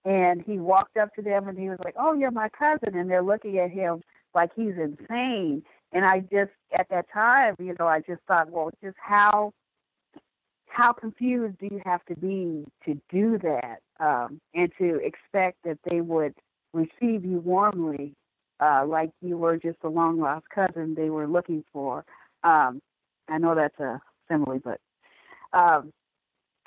[0.04, 2.98] And he walked up to them and he was like, Oh, you're my cousin.
[2.98, 4.02] And they're looking at him
[4.34, 5.64] like he's insane.
[5.94, 9.54] And I just, at that time, you know, I just thought, well, just how
[10.72, 15.78] how confused do you have to be to do that um, and to expect that
[15.90, 16.34] they would
[16.74, 18.14] receive you warmly
[18.62, 22.06] uh, like you were just a long lost cousin they were looking for
[22.46, 22.82] um,
[23.28, 24.00] i know that's a
[24.30, 24.80] simile but
[25.52, 25.92] um,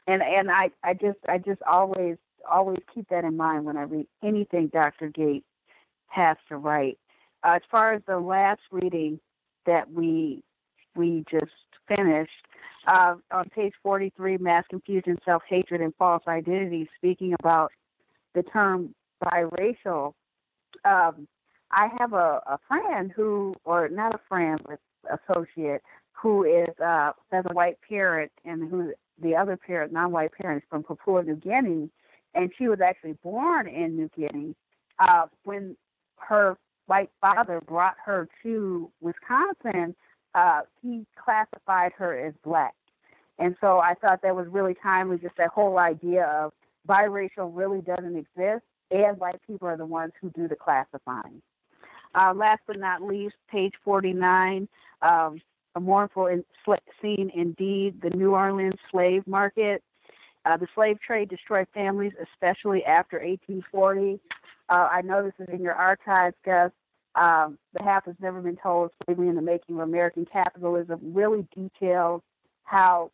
[0.07, 2.17] and and i i just i just always
[2.51, 5.45] always keep that in mind when i read anything dr gate
[6.07, 6.99] has to write
[7.43, 9.19] uh, as far as the last reading
[9.67, 10.43] that we
[10.97, 11.53] we just
[11.89, 12.31] finished
[12.87, 17.73] uh, on page 43, mass confusion, self hatred, and false identity, speaking about
[18.35, 20.15] the term biracial.
[20.85, 21.27] Um,
[21.71, 24.79] I have a, a friend who, or not a friend, but
[25.11, 25.83] associate,
[26.13, 30.69] who is uh, has a white parent, and who the other parent, non-white parent, is
[30.69, 31.91] from Papua New Guinea,
[32.35, 34.55] and she was actually born in New Guinea.
[34.99, 35.77] Uh, when
[36.17, 36.57] her
[36.87, 39.95] white father brought her to Wisconsin,
[40.35, 42.75] uh, he classified her as black.
[43.39, 46.53] And so I thought that was really timely, just that whole idea of
[46.89, 51.43] biracial really doesn't exist, and white people are the ones who do the classifying.
[52.15, 54.69] Uh, last but not least, page 49,
[55.03, 55.41] um,
[55.75, 56.45] a mournful in,
[57.03, 59.83] scene indeed, the New Orleans slave market.
[60.45, 64.21] Uh, the slave trade destroyed families, especially after 1840.
[64.69, 66.71] Uh, I know this is in your archives, Gus.
[67.15, 71.47] Um, the half has never been told, slavery in the making of American capitalism, really
[71.55, 72.23] details
[72.65, 73.11] how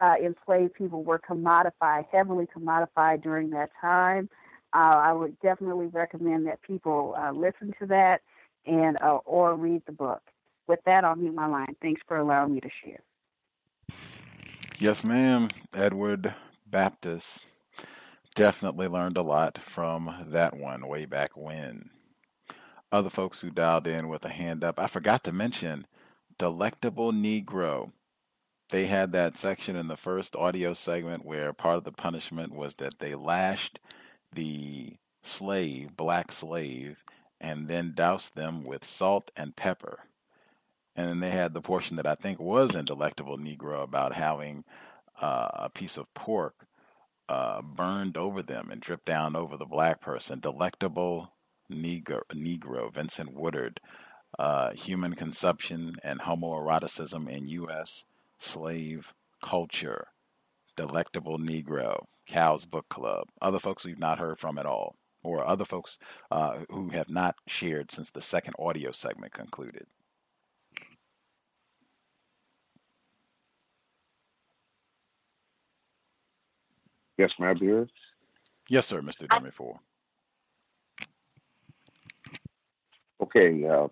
[0.00, 4.28] uh, enslaved people were commodified, heavily commodified during that time.
[4.72, 8.22] Uh, I would definitely recommend that people uh, listen to that
[8.66, 10.22] and uh, or read the book.
[10.66, 11.76] With that, I'll mute my line.
[11.82, 13.00] Thanks for allowing me to share.
[14.78, 15.48] Yes, ma'am.
[15.74, 16.34] Edward
[16.72, 17.44] Baptist
[18.34, 21.90] definitely learned a lot from that one way back when
[22.90, 24.80] other folks who dialed in with a hand up.
[24.80, 25.86] I forgot to mention
[26.38, 27.92] Delectable Negro.
[28.70, 32.76] They had that section in the first audio segment where part of the punishment was
[32.76, 33.78] that they lashed
[34.32, 37.04] the slave, black slave,
[37.38, 39.98] and then doused them with salt and pepper.
[40.96, 44.64] And then they had the portion that I think was in Delectable Negro about having
[45.22, 46.66] uh, a piece of pork
[47.28, 50.40] uh, burned over them and dripped down over the black person.
[50.40, 51.32] Delectable
[51.72, 53.80] Negro, Negro Vincent Woodard,
[54.38, 58.04] uh, Human Consumption and Homoeroticism in U.S.
[58.38, 60.08] Slave Culture,
[60.76, 65.64] Delectable Negro, Cow's Book Club, other folks we've not heard from at all, or other
[65.64, 65.98] folks
[66.30, 69.86] uh, who have not shared since the second audio segment concluded.
[77.18, 77.88] Yes, my dear.
[78.68, 79.28] Yes, sir, Mr.
[79.28, 79.80] Demi Four.
[83.20, 83.64] Okay.
[83.64, 83.88] Uh,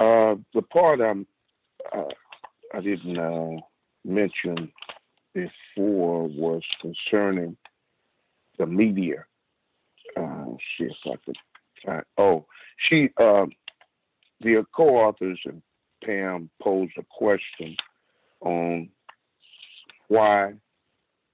[0.00, 1.26] uh, the part I'm,
[1.92, 2.04] uh,
[2.72, 3.60] I didn't uh,
[4.04, 4.72] mention
[5.34, 7.56] before was concerning
[8.58, 9.24] the media.
[10.16, 10.44] Uh,
[10.76, 11.36] see if I could
[11.84, 12.04] find.
[12.16, 12.46] Oh,
[12.76, 13.46] she, uh,
[14.40, 15.62] the co-authors and
[16.04, 17.76] Pam posed a question
[18.40, 18.88] on
[20.08, 20.54] why,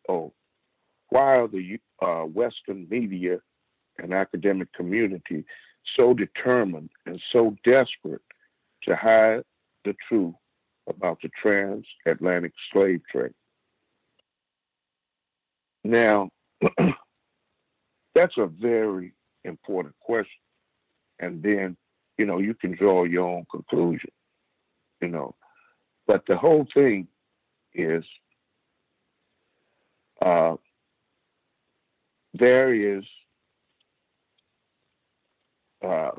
[0.08, 0.32] oh,
[1.08, 3.38] why are the uh, Western media
[3.98, 5.44] and academic community
[5.96, 8.22] so determined and so desperate
[8.82, 9.42] to hide
[9.84, 10.34] the truth
[10.88, 13.32] about the transatlantic slave trade.
[15.82, 16.30] Now,
[18.14, 20.28] that's a very important question.
[21.20, 21.76] And then,
[22.18, 24.10] you know, you can draw your own conclusion,
[25.00, 25.34] you know.
[26.06, 27.08] But the whole thing
[27.74, 28.04] is
[30.24, 30.56] uh,
[32.32, 33.04] there is
[35.84, 36.12] uh,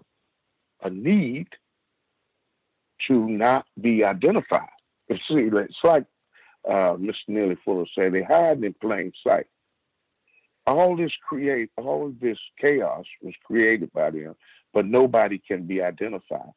[0.83, 1.47] a need
[3.07, 4.69] to not be identified.
[5.07, 6.05] It's like
[6.67, 7.13] uh, Mr.
[7.27, 9.47] Neely Fuller said, they hide in plain sight.
[10.65, 14.35] All this create, all of this chaos was created by them,
[14.73, 16.53] but nobody can be identified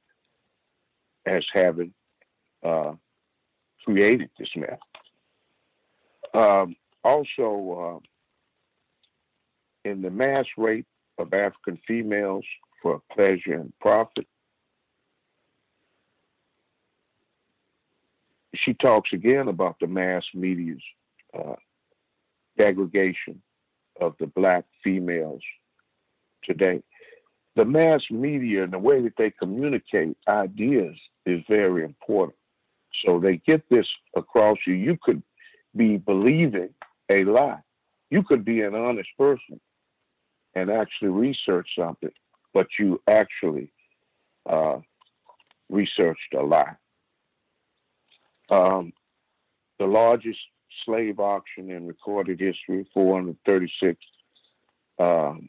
[1.27, 1.93] as having
[2.63, 2.93] uh,
[3.85, 4.79] created this mess.
[6.33, 10.87] Um, also, uh, in the mass rape
[11.19, 12.45] of African females
[12.83, 14.27] for pleasure and profit.
[18.55, 20.83] She talks again about the mass media's
[21.37, 21.55] uh,
[22.57, 23.43] degradation
[24.01, 25.43] of the black females
[26.45, 26.83] today.
[27.57, 30.97] The mass media and the way that they communicate ideas
[31.27, 32.37] is very important.
[33.05, 33.87] So they get this
[34.17, 34.75] across you.
[34.75, 35.23] You could
[35.77, 36.71] be believing
[37.11, 37.61] a lie.
[38.11, 39.61] You could be an honest person
[40.55, 42.11] and actually research something
[42.59, 43.71] but you actually
[44.49, 44.79] uh,
[45.69, 46.77] researched a lot.
[48.51, 48.93] Um,
[49.79, 50.41] the largest
[50.85, 53.99] slave auction in recorded history, 436
[54.99, 55.49] um,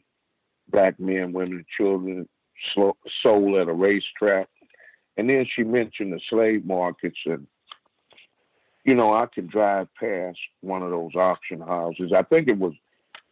[0.68, 2.28] black men, women, children
[2.74, 4.48] sold at a racetrack.
[5.16, 7.18] And then she mentioned the slave markets.
[7.26, 7.46] And,
[8.90, 12.10] you know, I could drive past one of those auction houses.
[12.12, 12.72] I think it was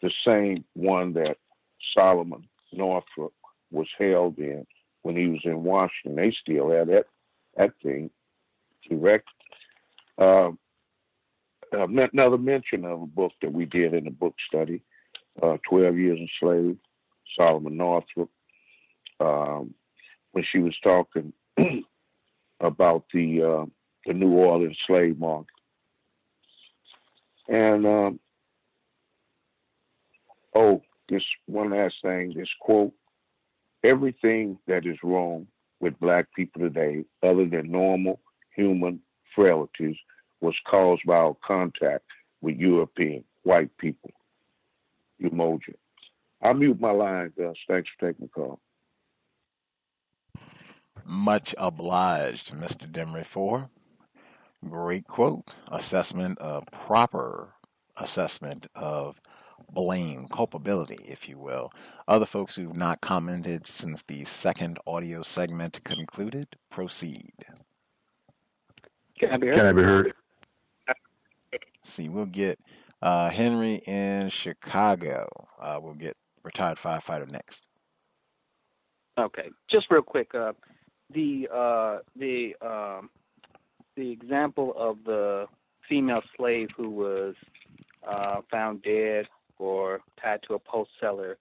[0.00, 1.36] the same one that
[1.96, 3.32] Solomon Northup
[3.72, 4.64] was held in
[5.02, 6.14] when he was in Washington.
[6.14, 7.06] They still had that,
[7.56, 8.08] that thing
[8.88, 9.26] erect.
[10.16, 10.52] Uh,
[11.72, 14.80] another mention of a book that we did in the book study,
[15.42, 16.76] uh, 12 Years a Slave,
[17.36, 18.30] Solomon Northup,
[19.18, 19.74] um,
[20.30, 21.32] when she was talking
[22.60, 23.66] about the uh,
[24.08, 25.54] the New Orleans slave market.
[27.46, 28.20] And um,
[30.54, 32.92] oh, just one last thing, this quote:
[33.84, 35.46] "Everything that is wrong
[35.80, 38.18] with black people today, other than normal
[38.56, 39.00] human
[39.34, 39.96] frailties,
[40.40, 42.04] was caused by our contact
[42.40, 44.10] with European white people."
[45.22, 45.74] Umoja.
[46.40, 47.56] I'll mute my line, Gus.
[47.68, 48.60] Thanks for taking the call.
[51.04, 52.86] Much obliged, Mr.
[52.90, 53.68] Demery, for
[54.66, 55.44] great quote.
[55.68, 57.54] Assessment of proper
[57.96, 59.20] assessment of
[59.70, 61.70] blame, culpability, if you will.
[62.06, 67.32] Other folks who've not commented since the second audio segment concluded, proceed.
[69.18, 69.56] Can I be heard?
[69.56, 70.12] Can I be heard?
[71.82, 72.58] See, we'll get
[73.02, 75.28] uh, Henry in Chicago.
[75.60, 77.68] Uh, we'll get retired firefighter next.
[79.18, 80.34] Okay, just real quick.
[80.34, 80.52] Uh,
[81.10, 83.10] the uh, the um,
[83.98, 85.46] the example of the
[85.88, 87.34] female slave who was
[88.06, 89.26] uh, found dead
[89.58, 91.36] or tied to a post cellar.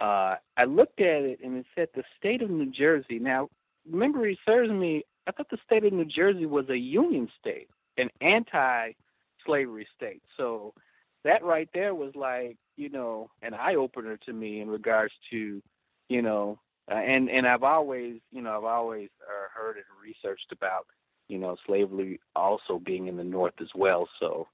[0.00, 3.18] Uh, I looked at it and it said the state of New Jersey.
[3.20, 3.48] Now,
[3.88, 5.04] memory serves me.
[5.26, 10.22] I thought the state of New Jersey was a union state, an anti-slavery state.
[10.36, 10.74] So
[11.22, 15.62] that right there was like, you know, an eye opener to me in regards to,
[16.08, 16.58] you know,
[16.90, 20.86] uh, and and I've always, you know, I've always uh, heard and researched about,
[21.28, 24.08] you know, slavery also being in the North as well.
[24.20, 24.46] So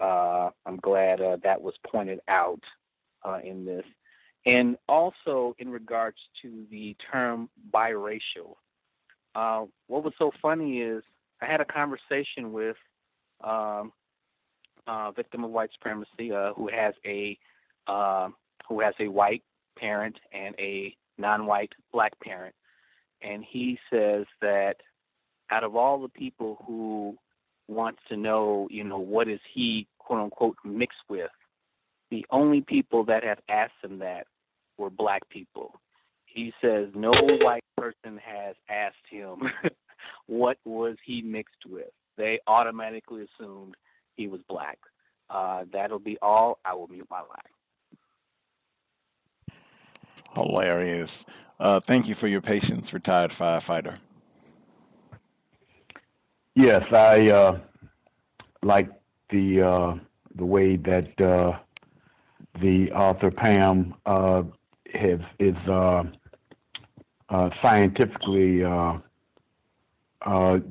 [0.00, 2.60] uh, I'm glad uh, that was pointed out
[3.24, 3.84] uh, in this,
[4.46, 8.56] and also in regards to the term biracial.
[9.34, 11.02] Uh, what was so funny is
[11.40, 12.76] I had a conversation with
[13.42, 13.92] um,
[14.86, 17.38] a victim of white supremacy who has a
[18.68, 19.42] who has a white
[19.76, 22.54] parent and a non-white black parent,
[23.20, 24.76] and he says that
[25.52, 27.16] out of all the people who
[27.68, 31.30] wants to know, you know, what is he quote unquote mixed with,
[32.10, 34.26] the only people that have asked him that
[34.78, 35.74] were black people.
[36.24, 37.10] He says no
[37.42, 39.42] white person has asked him
[40.26, 41.90] what was he mixed with.
[42.16, 43.74] They automatically assumed
[44.16, 44.78] he was black.
[45.28, 46.58] Uh, that'll be all.
[46.64, 47.52] I will mute my line.
[50.34, 51.26] Hilarious.
[51.60, 53.98] Uh, thank you for your patience, retired firefighter.
[56.54, 57.58] Yes, I uh,
[58.62, 58.90] like
[59.30, 59.94] the uh,
[60.34, 61.58] the way that uh,
[62.60, 64.42] the author Pam uh,
[64.92, 66.04] has is uh,
[67.62, 68.62] scientifically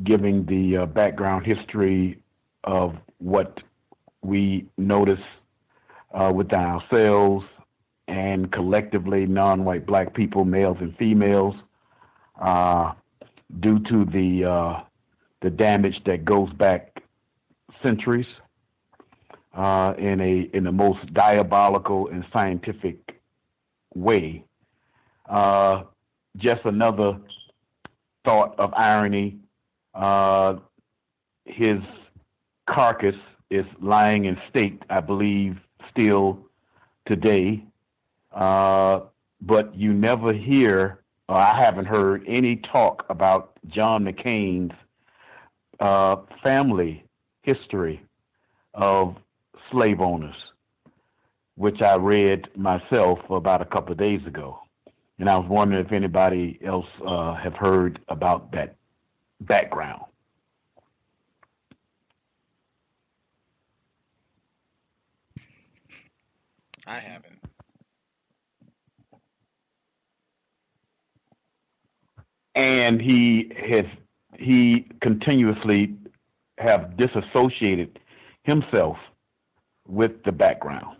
[0.04, 2.22] giving the background history
[2.64, 3.60] of what
[4.22, 5.20] we notice
[6.34, 7.46] within ourselves
[8.08, 11.56] and collectively non-white black people, males and females,
[12.40, 12.92] uh,
[13.62, 14.82] due to the uh,
[15.42, 17.02] the damage that goes back
[17.84, 18.28] centuries
[19.54, 23.22] uh, in a in the most diabolical and scientific
[23.94, 24.44] way.
[25.30, 25.84] Uh,
[26.38, 27.18] just another
[28.26, 29.38] thought of irony.
[29.94, 30.56] Uh,
[31.46, 31.80] his
[32.70, 33.16] carcass
[33.50, 35.58] is lying in state, I believe,
[35.92, 36.40] still
[37.06, 37.66] today
[38.32, 39.02] uh,
[39.42, 44.74] but you never hear, I haven't heard any talk about John McCain's
[45.82, 47.04] uh, family
[47.44, 48.02] history
[48.74, 49.18] of
[49.72, 50.36] slave owners,
[51.56, 54.60] which I read myself about a couple of days ago.
[55.20, 58.76] And I was wondering if anybody else uh, have heard about that
[59.42, 60.04] background.
[66.88, 67.42] I haven't.
[72.56, 73.86] and he has
[74.42, 75.96] he continuously
[76.58, 78.00] have disassociated
[78.44, 78.98] himself
[79.88, 80.98] with the background.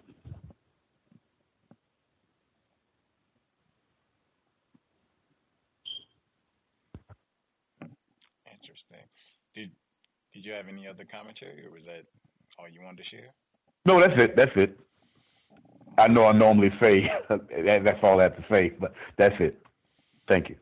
[8.52, 9.00] Interesting.
[9.56, 9.72] Did
[10.34, 12.06] did you have any other commentary, or was that
[12.60, 13.34] all you wanted to share?
[13.86, 14.36] No, that's it.
[14.36, 14.80] That's it.
[15.98, 19.62] I know I normally say that's all I have to say, but that's it.
[20.28, 20.56] Thank you.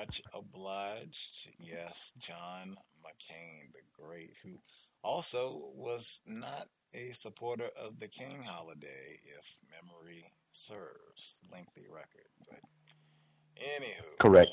[0.00, 1.50] Much obliged.
[1.58, 4.58] Yes, John McCain, the great, who
[5.04, 11.42] also was not a supporter of the King holiday, if memory serves.
[11.52, 12.60] Lengthy record, but
[13.62, 14.18] anywho.
[14.18, 14.50] Correct.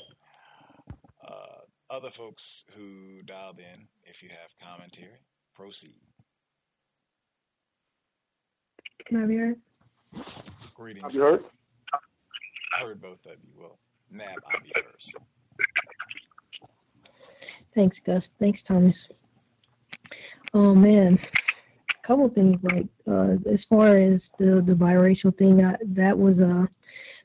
[1.26, 5.22] Uh, other folks who dialed in, if you have commentary,
[5.54, 6.08] proceed.
[9.06, 9.60] Can I be heard?
[10.74, 11.04] Greetings.
[11.04, 11.44] Have you heard?
[12.76, 13.52] I heard both of you.
[13.56, 13.78] Well,
[14.10, 15.16] Nab, I'll be first.
[17.78, 18.24] Thanks, Gus.
[18.40, 18.96] Thanks, Thomas.
[20.52, 25.58] Oh man, a couple things like uh, as far as the the biracial thing,
[25.94, 26.66] that was uh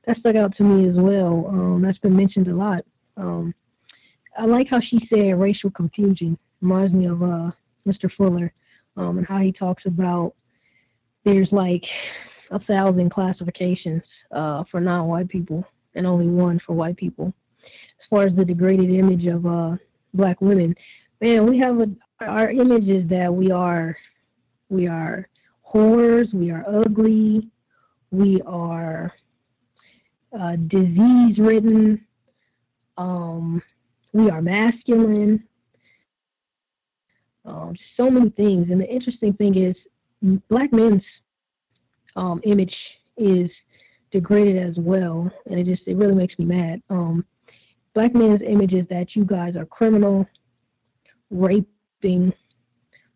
[0.05, 1.47] that stuck out to me as well.
[1.47, 2.85] Um, that's been mentioned a lot.
[3.17, 3.55] Um,
[4.37, 6.37] I like how she said racial confusion.
[6.61, 7.49] Reminds me of uh,
[7.87, 8.11] Mr.
[8.15, 8.53] Fuller
[8.95, 10.35] um, and how he talks about
[11.23, 11.83] there's like
[12.51, 15.65] a thousand classifications uh, for non-white people
[15.95, 17.33] and only one for white people.
[17.63, 19.77] As far as the degraded image of uh,
[20.13, 20.75] black women,
[21.21, 21.89] man, we have a,
[22.21, 23.95] our image is that we are
[24.69, 25.27] we are
[25.73, 27.47] whores, we are ugly,
[28.11, 29.11] we are
[30.39, 32.05] uh, disease ridden,
[32.97, 33.61] um,
[34.13, 35.43] we are masculine.
[37.45, 39.75] Um, so many things, and the interesting thing is,
[40.49, 41.03] black men's
[42.15, 42.73] um, image
[43.17, 43.49] is
[44.11, 46.81] degraded as well, and it just it really makes me mad.
[46.89, 47.25] Um,
[47.93, 50.27] black men's image is that you guys are criminal,
[51.29, 52.33] raping,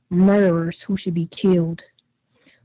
[0.10, 1.82] murderers who should be killed.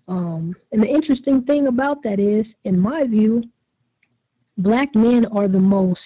[0.08, 3.42] Um, and the interesting thing about that is, in my view,
[4.58, 6.00] black men are the most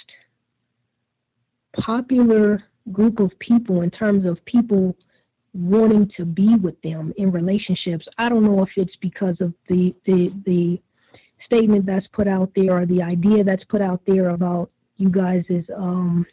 [1.78, 2.62] popular
[2.93, 4.97] group of people in terms of people
[5.52, 8.07] wanting to be with them in relationships.
[8.18, 10.81] I don't know if it's because of the the the
[11.44, 15.44] statement that's put out there or the idea that's put out there about you guys
[15.49, 16.26] is um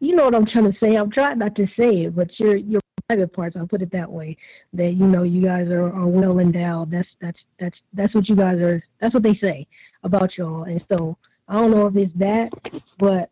[0.00, 0.94] you know what I'm trying to say.
[0.94, 4.10] I'm trying not to say it, but your your private parts, I'll put it that
[4.10, 4.36] way.
[4.72, 6.90] That you know you guys are, are well endowed.
[6.90, 8.82] That's that's that's that's what you guys are.
[9.00, 9.66] That's what they say
[10.04, 10.64] about y'all.
[10.64, 11.16] And so
[11.48, 12.50] I don't know if it's that,
[12.98, 13.30] but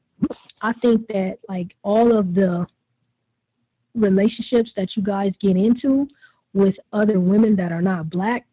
[0.62, 2.66] I think that like all of the
[3.94, 6.08] relationships that you guys get into
[6.52, 8.47] with other women that are not black,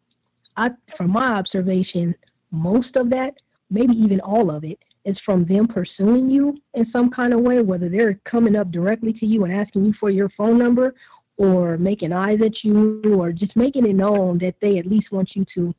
[0.56, 2.14] I from my observation,
[2.54, 3.34] most of that,
[3.70, 7.60] maybe even all of it, is from them pursuing you in some kind of way,
[7.60, 10.94] whether they're coming up directly to you and asking you for your phone number
[11.36, 15.28] or making eyes at you or just making it known that they at least want
[15.34, 15.74] you to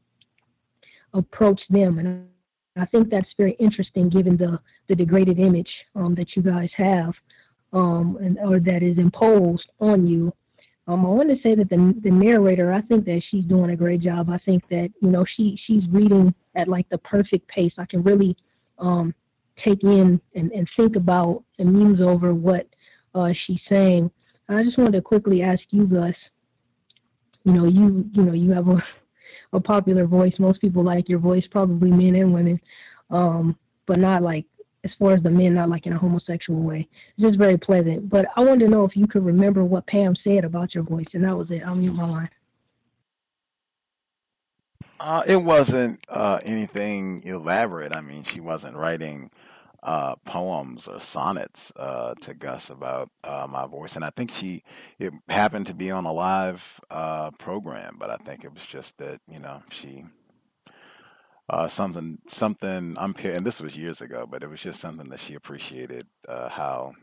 [1.14, 1.98] approach them.
[1.98, 2.28] And
[2.76, 7.14] I think that's very interesting given the, the degraded image um, that you guys have
[7.74, 10.34] um, and, or that is imposed on you.
[10.88, 13.76] Um, I want to say that the, the narrator, I think that she's doing a
[13.76, 14.30] great job.
[14.30, 17.74] I think that, you know, she, she's reading at like the perfect pace.
[17.78, 18.36] I can really
[18.80, 19.14] um,
[19.64, 22.68] take in and, and think about and muse over what
[23.14, 24.12] uh, she's saying.
[24.50, 26.14] I just wanted to quickly ask you, Gus.
[27.44, 28.84] You know, you you know you have a
[29.54, 30.34] a popular voice.
[30.40, 32.60] Most people like your voice, probably men and women,
[33.10, 34.46] um, but not like
[34.84, 36.88] as far as the men, not like in a homosexual way.
[37.18, 38.10] It's just very pleasant.
[38.10, 41.08] But I wanted to know if you could remember what Pam said about your voice,
[41.14, 41.64] and that was it.
[41.66, 42.30] I'll mute my line.
[45.00, 47.96] Uh, it wasn't uh, anything elaborate.
[47.96, 49.30] I mean, she wasn't writing
[49.84, 54.64] uh, poems or sonnets uh, to Gus about uh, my voice, and I think she
[55.00, 58.98] it happened to be on a live uh, program, but I think it was just
[59.00, 60.04] that you know she
[61.50, 65.20] uh, something something I'm and this was years ago, but it was just something that
[65.20, 66.94] she appreciated uh, how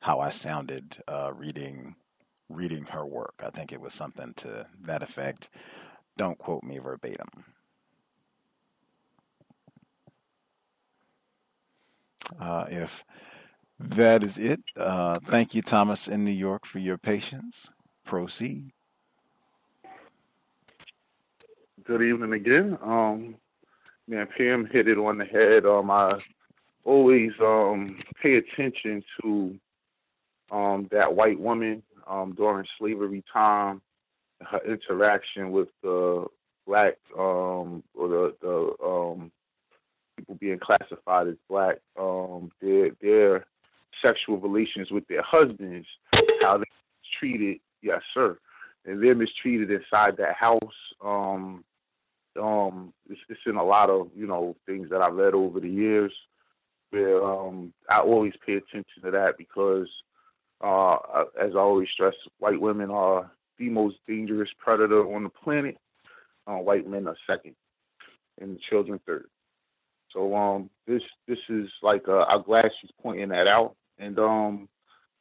[0.00, 1.96] how I sounded uh, reading
[2.48, 3.34] reading her work.
[3.44, 5.50] I think it was something to that effect.
[6.16, 7.28] Don't quote me verbatim.
[12.38, 13.04] Uh, if
[13.78, 17.70] that is it, uh, thank you, Thomas in New York, for your patience.
[18.04, 18.70] Proceed.
[21.84, 22.78] Good evening again.
[22.82, 23.36] Um,
[24.06, 25.66] man, Pam hit it on the head.
[25.66, 26.20] Um, I
[26.84, 29.58] always um pay attention to
[30.50, 33.80] um that white woman um during slavery time,
[34.42, 36.26] her interaction with the
[36.66, 39.32] black um or the the um
[40.16, 43.46] people being classified as black, um, their their
[44.04, 45.86] sexual relations with their husbands,
[46.42, 46.64] how they
[47.18, 48.38] treated, yes, sir,
[48.84, 50.60] and they're mistreated inside that house.
[51.02, 51.64] Um,
[52.40, 55.68] um, it's, it's in a lot of you know things that I've read over the
[55.68, 56.12] years,
[56.90, 59.88] where um, I always pay attention to that because
[60.62, 63.30] Uh, as I always stress, white women are
[63.60, 65.76] the most dangerous predator on the planet.
[66.46, 67.54] Uh, white men are second,
[68.40, 69.28] and children third.
[70.12, 74.68] So um, this this is like uh, I'm glad she's pointing that out, and um,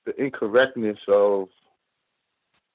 [0.06, 1.50] the incorrectness of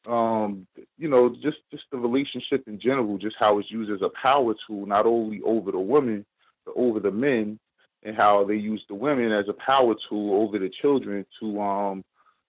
[0.07, 0.67] um,
[0.99, 4.55] you know just just the relationship in general, just how it's used as a power
[4.67, 6.25] tool, not only over the women
[6.67, 7.59] but over the men,
[8.03, 12.05] and how they use the women as a power tool over the children to um,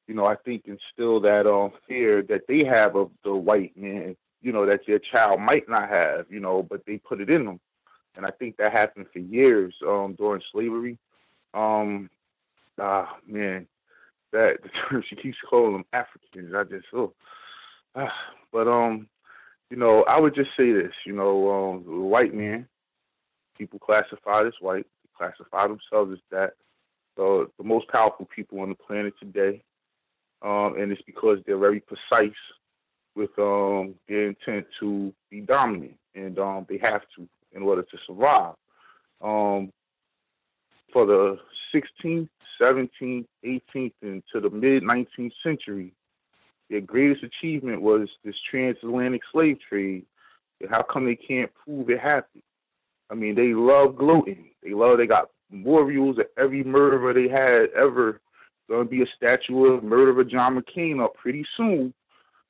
[0.08, 4.16] you know I think instill that um fear that they have of the white man,
[4.42, 7.46] you know that their child might not have, you know, but they put it in
[7.46, 7.60] them
[8.16, 10.98] and I think that happened for years um, during slavery.
[11.54, 12.10] Um,
[12.80, 13.68] ah, man,
[14.32, 16.54] that the term she keeps calling them Africans.
[16.56, 17.14] I just oh,
[17.96, 18.14] ah,
[18.52, 19.08] but um,
[19.70, 20.94] you know, I would just say this.
[21.06, 22.68] You know, um, the white man,
[23.58, 26.54] people classified as white, classify themselves as that.
[27.18, 29.64] So the most powerful people on the planet today,
[30.46, 32.38] um, and it's because they're very precise
[33.16, 37.98] with um, their intent to be dominant, and um, they have to in order to
[38.06, 38.54] survive.
[39.22, 39.72] Um,
[40.94, 41.40] for the
[41.74, 42.30] 16th,
[42.62, 45.94] 17th, 18th, and to the mid 19th century,
[46.70, 50.06] their greatest achievement was this transatlantic slave trade.
[50.70, 52.44] How come they can't prove it happened?
[53.10, 54.50] I mean, they love gloating.
[54.64, 54.98] They love.
[54.98, 58.22] They got memorials of every murderer they had ever.
[58.70, 61.94] To be a statue of murderer John McCain up pretty soon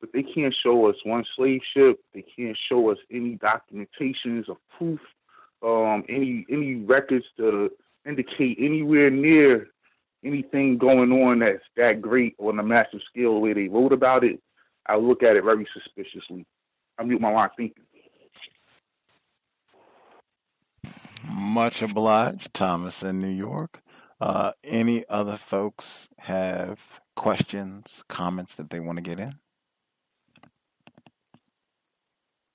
[0.06, 2.00] but they can't show us one slave ship.
[2.14, 5.00] They can't show us any documentations of proof,
[5.64, 7.72] um, any any records to
[8.06, 9.68] indicate anywhere near
[10.24, 14.24] anything going on that's that great on a massive scale the way they wrote about
[14.24, 14.40] it.
[14.88, 16.46] I look at it very suspiciously.
[17.00, 17.50] I mute my line.
[17.58, 17.84] Thank you.
[21.28, 23.82] Much obliged, Thomas in New York.
[24.22, 26.80] Uh, any other folks have
[27.16, 29.32] questions, comments that they want to get in?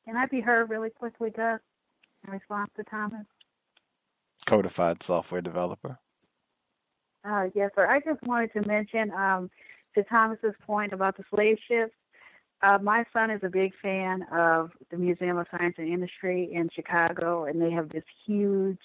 [0.07, 1.61] Can I be heard really quickly, Gus,
[2.27, 3.27] in response to Thomas?
[4.47, 5.99] Codified software developer.
[7.25, 7.87] Uh, yes, sir.
[7.87, 9.51] I just wanted to mention um,
[9.95, 11.93] to Thomas's point about the slave ships.
[12.63, 16.69] Uh, my son is a big fan of the Museum of Science and Industry in
[16.75, 18.79] Chicago, and they have this huge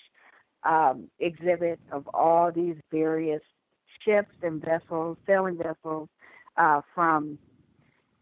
[0.66, 3.42] um, exhibit of all these various
[4.04, 6.10] ships and vessels, sailing vessels
[6.58, 7.38] uh, from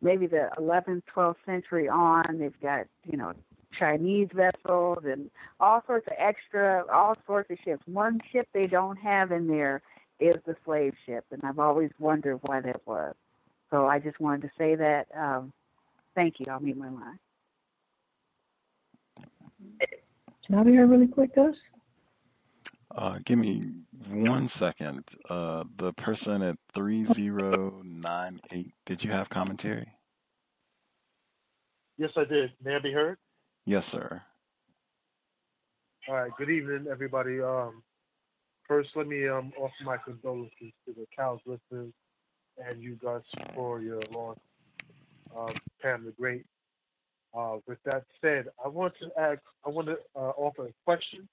[0.01, 2.37] maybe the 11th, 12th century on.
[2.37, 3.33] They've got, you know,
[3.77, 7.81] Chinese vessels and all sorts of extra, all sorts of ships.
[7.85, 9.81] One ship they don't have in there
[10.19, 13.15] is the slave ship, and I've always wondered why that was.
[13.71, 15.07] So I just wanted to say that.
[15.17, 15.51] Um,
[16.13, 16.45] thank you.
[16.51, 17.19] I'll mute my line.
[20.45, 21.55] Can I be here really quick, Gus?
[22.95, 23.63] Uh, give me
[24.09, 25.03] one second.
[25.29, 29.87] Uh, the person at 3098, did you have commentary?
[31.97, 32.51] Yes, I did.
[32.63, 33.17] May I be heard?
[33.65, 34.21] Yes, sir.
[36.07, 36.31] All right.
[36.37, 37.41] Good evening, everybody.
[37.41, 37.81] Um,
[38.67, 41.93] first, let me um, offer my condolences to the Cows listeners
[42.57, 43.21] and you guys
[43.55, 44.37] for your loss,
[45.35, 46.45] uh, Pam the Great.
[47.33, 51.27] Uh, with that said, I want to ask, I want to uh, offer a question.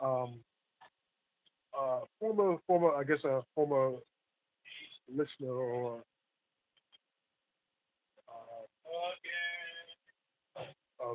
[0.00, 0.34] Um,
[1.78, 3.92] uh, former, former, I guess a former
[5.14, 6.02] listener or
[11.00, 11.14] uh,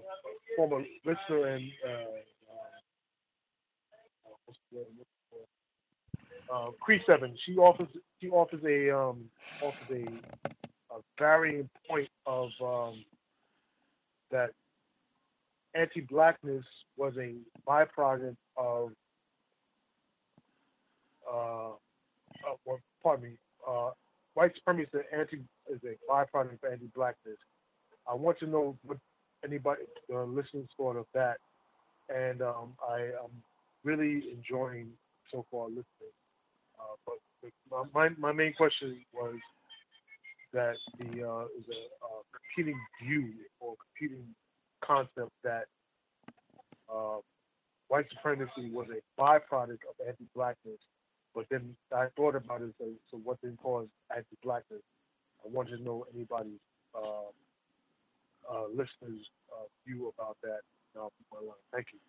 [0.55, 2.05] former listener and uh,
[6.53, 7.35] uh, Cree Seven.
[7.45, 7.87] She offers
[8.21, 9.25] she offers a um,
[9.61, 13.03] offers a, a varying point of um,
[14.31, 14.51] that
[15.75, 16.63] anti-blackness
[16.97, 17.33] was a
[17.67, 18.91] byproduct of
[21.31, 23.31] uh, uh, pardon me,
[23.67, 23.91] uh,
[24.33, 25.37] white supremacy is, anti,
[25.71, 27.37] is a byproduct of anti-blackness.
[28.09, 28.97] I want to know what
[29.45, 31.37] anybody uh, listening thought of that,
[32.13, 33.31] and um, I am
[33.83, 34.89] really enjoying
[35.31, 36.13] so far listening.
[36.79, 39.35] Uh, but my, my main question was
[40.53, 42.21] that the uh, is a uh,
[42.55, 43.29] competing view
[43.59, 44.25] or competing
[44.83, 45.65] concept that
[46.93, 47.17] uh,
[47.87, 50.79] white supremacy was a byproduct of anti-blackness
[51.33, 52.73] but then I thought about it.
[52.77, 54.81] So, so what then caused anti-blackness?
[55.45, 56.59] I wanted to know anybody's
[56.95, 57.29] uh,
[58.51, 60.61] uh, listeners' uh, view about that.
[61.71, 61.99] Thank you.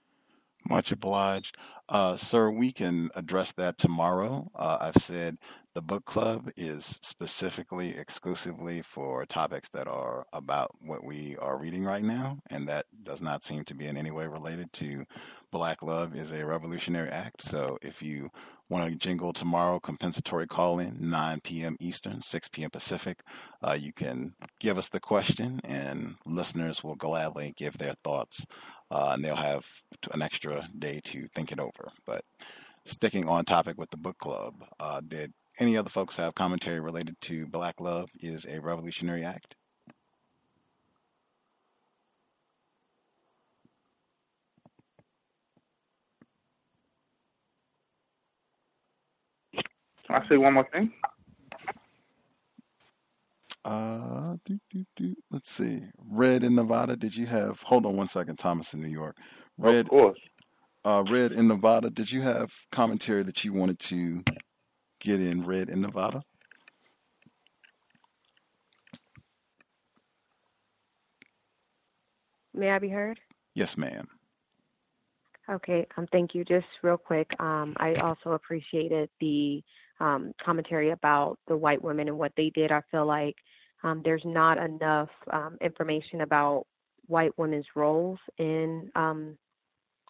[0.69, 1.57] Much obliged.
[1.89, 4.51] Uh, sir, we can address that tomorrow.
[4.55, 5.37] Uh, I've said
[5.75, 11.85] the book club is specifically, exclusively for topics that are about what we are reading
[11.85, 15.05] right now, and that does not seem to be in any way related to
[15.51, 17.43] Black Love is a Revolutionary Act.
[17.43, 18.31] So if you
[18.71, 19.79] Want to jingle tomorrow?
[19.79, 21.77] Compensatory call in 9 p.m.
[21.81, 22.71] Eastern, 6 p.m.
[22.71, 23.21] Pacific.
[23.63, 28.47] Uh, you can give us the question, and listeners will gladly give their thoughts,
[28.91, 29.67] uh, and they'll have
[30.13, 31.91] an extra day to think it over.
[32.07, 32.23] But
[32.87, 37.21] sticking on topic with the book club, uh, did any other folks have commentary related
[37.23, 39.57] to Black Love is a Revolutionary Act?
[50.07, 50.93] Can I say one more thing?
[53.65, 55.15] Uh, do, do, do.
[55.31, 55.81] let's see.
[55.97, 56.97] Red in Nevada.
[56.97, 57.63] Did you have?
[57.63, 59.17] Hold on one second, Thomas in New York.
[59.57, 60.19] Red, of course.
[60.85, 61.89] Uh, Red in Nevada.
[61.89, 64.23] Did you have commentary that you wanted to
[65.01, 65.47] get in?
[65.47, 66.21] Red in Nevada.
[72.53, 73.19] May I be heard?
[73.55, 74.07] Yes, ma'am.
[75.51, 76.45] Okay, um, thank you.
[76.45, 79.63] Just real quick, um, I also appreciated the
[80.01, 82.73] um, commentary about the white women and what they did.
[82.73, 83.37] I feel like
[83.83, 86.67] um, there's not enough um, information about
[87.07, 89.37] white women's roles in um,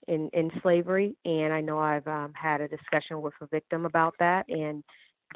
[0.07, 4.15] in in slavery, and I know I've um, had a discussion with a victim about
[4.21, 4.85] that, and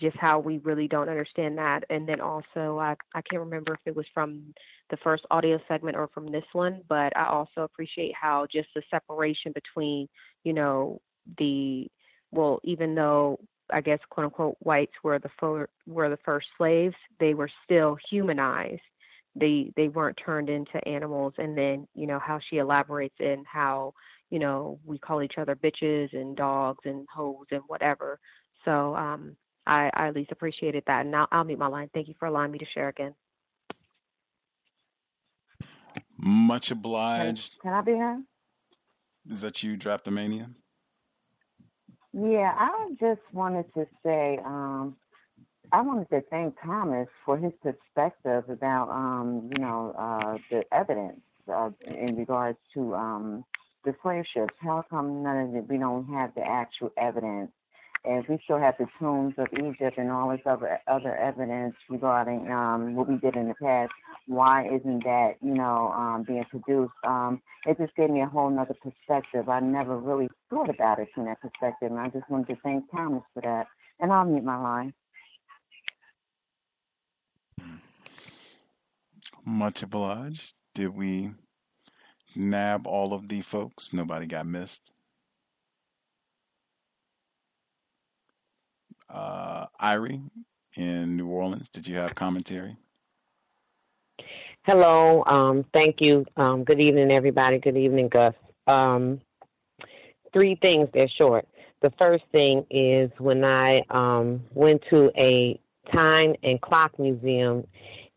[0.00, 1.84] just how we really don't understand that.
[1.90, 4.54] And then also, I I can't remember if it was from
[4.90, 8.82] the first audio segment or from this one, but I also appreciate how just the
[8.90, 10.08] separation between,
[10.44, 11.00] you know,
[11.38, 11.88] the
[12.30, 13.40] well, even though
[13.72, 17.96] I guess quote unquote whites were the fir- were the first slaves, they were still
[18.10, 18.82] humanized.
[19.34, 21.34] They they weren't turned into animals.
[21.38, 23.94] And then you know how she elaborates in how
[24.30, 28.18] you know we call each other bitches and dogs and hoes and whatever.
[28.64, 31.90] So um, I, I at least appreciated that, and I'll, I'll mute my line.
[31.92, 33.14] Thank you for allowing me to share again.
[36.16, 37.56] Much obliged.
[37.62, 38.24] can I be heard?
[39.30, 40.50] Is that you, Drapetomania?
[42.12, 44.96] Yeah, I just wanted to say, um,
[45.72, 51.20] I wanted to thank Thomas for his perspective about, um, you know, uh, the evidence
[51.52, 53.44] uh, in regards to um,
[53.84, 54.54] the slave ships.
[54.60, 57.52] How come none of it, we don't have the actual evidence?
[58.08, 62.50] And we still have the tombs of Egypt and all this other other evidence regarding
[62.50, 63.92] um, what we did in the past.
[64.26, 66.94] Why isn't that, you know, um, being produced?
[67.06, 69.50] Um, it just gave me a whole nother perspective.
[69.50, 72.90] I never really thought about it from that perspective, and I just wanted to thank
[72.90, 73.66] Thomas for that.
[74.00, 74.94] And I'll mute my line.
[79.44, 80.54] Much obliged.
[80.72, 81.32] Did we
[82.34, 83.92] nab all of the folks?
[83.92, 84.92] Nobody got missed.
[89.10, 90.22] Uh, Irie
[90.76, 92.76] in New Orleans, did you have commentary?
[94.64, 95.24] Hello.
[95.26, 96.26] Um, thank you.
[96.36, 97.58] Um, good evening, everybody.
[97.58, 98.34] Good evening, Gus.
[98.66, 99.20] Um,
[100.32, 100.88] three things.
[100.92, 101.48] They're short.
[101.80, 105.58] The first thing is when I um, went to a
[105.94, 107.66] time and clock museum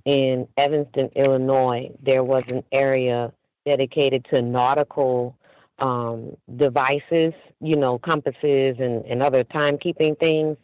[0.06, 3.32] in Evanston, Illinois, there was an area
[3.66, 5.38] dedicated to nautical
[5.80, 10.58] um, devices, you know, compasses and, and other timekeeping things.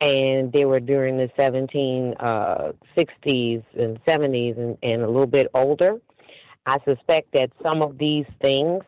[0.00, 2.72] And they were during the 1760s uh,
[3.82, 6.00] and 70s and, and a little bit older.
[6.66, 8.82] I suspect that some of these things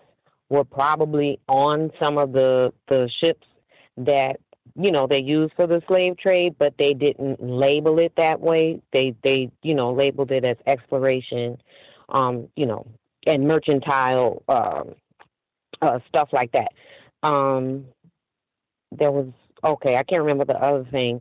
[0.49, 3.47] were probably on some of the, the ships
[3.99, 4.37] that
[4.79, 8.83] you know they used for the slave trade, but they didn't label it that way.
[8.93, 11.59] They they you know labeled it as exploration,
[12.09, 12.87] um, you know,
[13.27, 14.95] and mercantile um,
[15.81, 16.73] uh, stuff like that.
[17.23, 17.87] Um,
[18.93, 19.29] there was
[19.65, 21.21] okay, I can't remember the other thing.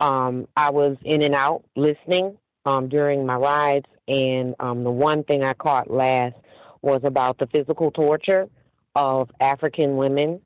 [0.00, 5.24] Um, I was in and out listening um, during my rides, and um, the one
[5.24, 6.34] thing I caught last
[6.82, 8.48] was about the physical torture
[8.94, 10.40] of African women,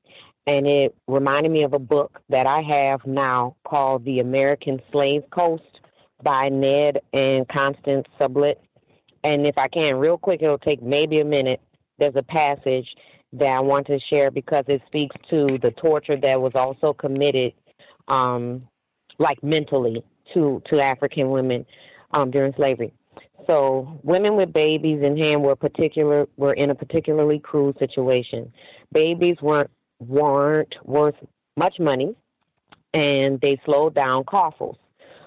[0.46, 5.22] and it reminded me of a book that I have now called The American Slave
[5.30, 5.62] Coast
[6.22, 8.60] by Ned and Constance Sublette.
[9.24, 11.60] And if I can, real quick, it'll take maybe a minute.
[11.98, 12.86] There's a passage
[13.32, 17.52] that I want to share because it speaks to the torture that was also committed,
[18.08, 18.66] um,
[19.18, 20.02] like mentally,
[20.34, 21.66] to to African women
[22.12, 22.92] um, during slavery.
[23.46, 28.52] So women with babies in hand were particular were in a particularly cruel situation.
[28.92, 31.16] Babies weren't weren't worth
[31.56, 32.14] much money,
[32.94, 34.76] and they slowed down coffles.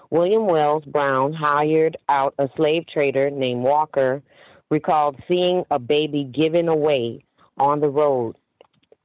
[0.10, 4.22] William Wells Brown hired out a slave trader named Walker.
[4.70, 7.26] Recalled seeing a baby given away
[7.58, 8.36] on the road.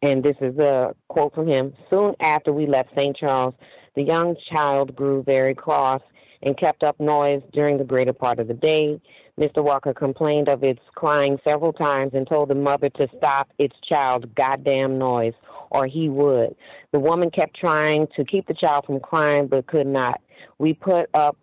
[0.02, 1.72] And this is a quote from him.
[1.90, 3.16] Soon after we left St.
[3.16, 3.54] Charles,
[3.94, 6.02] the young child grew very cross
[6.42, 9.00] and kept up noise during the greater part of the day.
[9.38, 9.62] Mr.
[9.62, 14.26] Walker complained of its crying several times and told the mother to stop its child's
[14.34, 15.34] goddamn noise
[15.70, 16.54] or he would.
[16.92, 20.20] The woman kept trying to keep the child from crying but could not.
[20.58, 21.36] We put up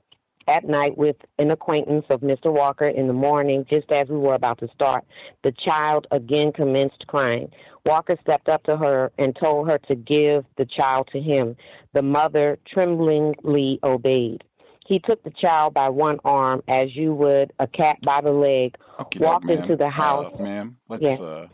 [0.47, 2.51] at night with an acquaintance of Mr.
[2.51, 5.03] Walker in the morning, just as we were about to start.
[5.43, 7.51] The child again commenced crying.
[7.85, 11.55] Walker stepped up to her and told her to give the child to him.
[11.93, 14.43] The mother tremblingly obeyed.
[14.85, 18.75] He took the child by one arm, as you would a cat by the leg,
[19.17, 19.59] walked ma'am.
[19.59, 20.33] into the house.
[20.37, 21.03] Uh, ma'am, let's.
[21.03, 21.19] Yes.
[21.19, 21.47] Uh,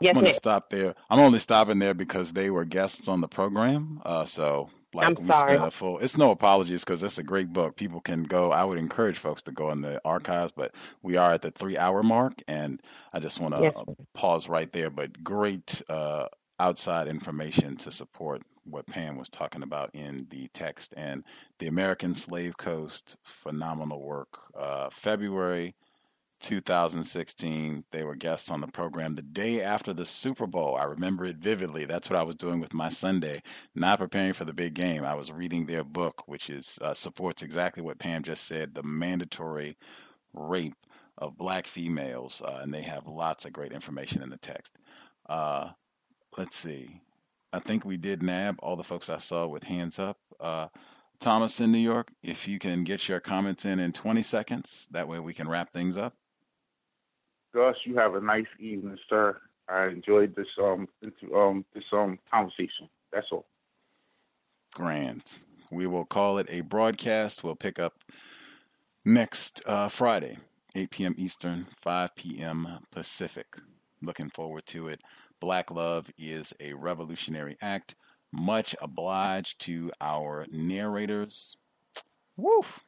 [0.00, 0.94] Yes, I'm going to stop there.
[1.10, 4.00] I'm only stopping there because they were guests on the program.
[4.04, 5.52] Uh, so, like, I'm we sorry.
[5.54, 5.98] spent a full.
[5.98, 7.76] It's no apologies because it's a great book.
[7.76, 8.52] People can go.
[8.52, 11.76] I would encourage folks to go in the archives, but we are at the three
[11.78, 12.80] hour mark, and
[13.12, 13.72] I just want to Yes.
[13.76, 13.84] uh,
[14.14, 14.90] pause right there.
[14.90, 16.26] But great uh,
[16.60, 21.24] outside information to support what Pam was talking about in the text and
[21.58, 23.16] the American Slave Coast.
[23.24, 24.28] Phenomenal work.
[24.58, 25.74] Uh, February
[26.40, 27.84] 2016.
[27.90, 30.76] They were guests on the program the day after the Super Bowl.
[30.76, 31.84] I remember it vividly.
[31.84, 33.42] That's what I was doing with my Sunday,
[33.74, 35.04] not preparing for the big game.
[35.04, 38.82] I was reading their book, which is uh, supports exactly what Pam just said: the
[38.82, 39.76] mandatory
[40.32, 40.76] rape
[41.18, 44.76] of black females, uh, and they have lots of great information in the text.
[45.28, 45.70] Uh,
[46.36, 47.00] let's see.
[47.52, 50.18] I think we did nab all the folks I saw with hands up.
[50.38, 50.68] Uh,
[51.20, 55.08] Thomas in New York, if you can get your comments in in 20 seconds, that
[55.08, 56.14] way we can wrap things up.
[57.54, 59.38] Gus, you have a nice evening, sir.
[59.68, 60.88] I enjoyed this um
[61.34, 62.88] um this um conversation.
[63.12, 63.46] That's all.
[64.74, 65.36] Grand.
[65.70, 67.44] We will call it a broadcast.
[67.44, 67.94] We'll pick up
[69.04, 70.38] next uh, Friday,
[70.74, 71.14] 8 p.m.
[71.18, 72.78] Eastern, 5 p.m.
[72.90, 73.46] Pacific.
[74.00, 75.02] Looking forward to it.
[75.40, 77.96] Black Love is a revolutionary act.
[78.32, 81.56] Much obliged to our narrators.
[82.36, 82.80] Woof.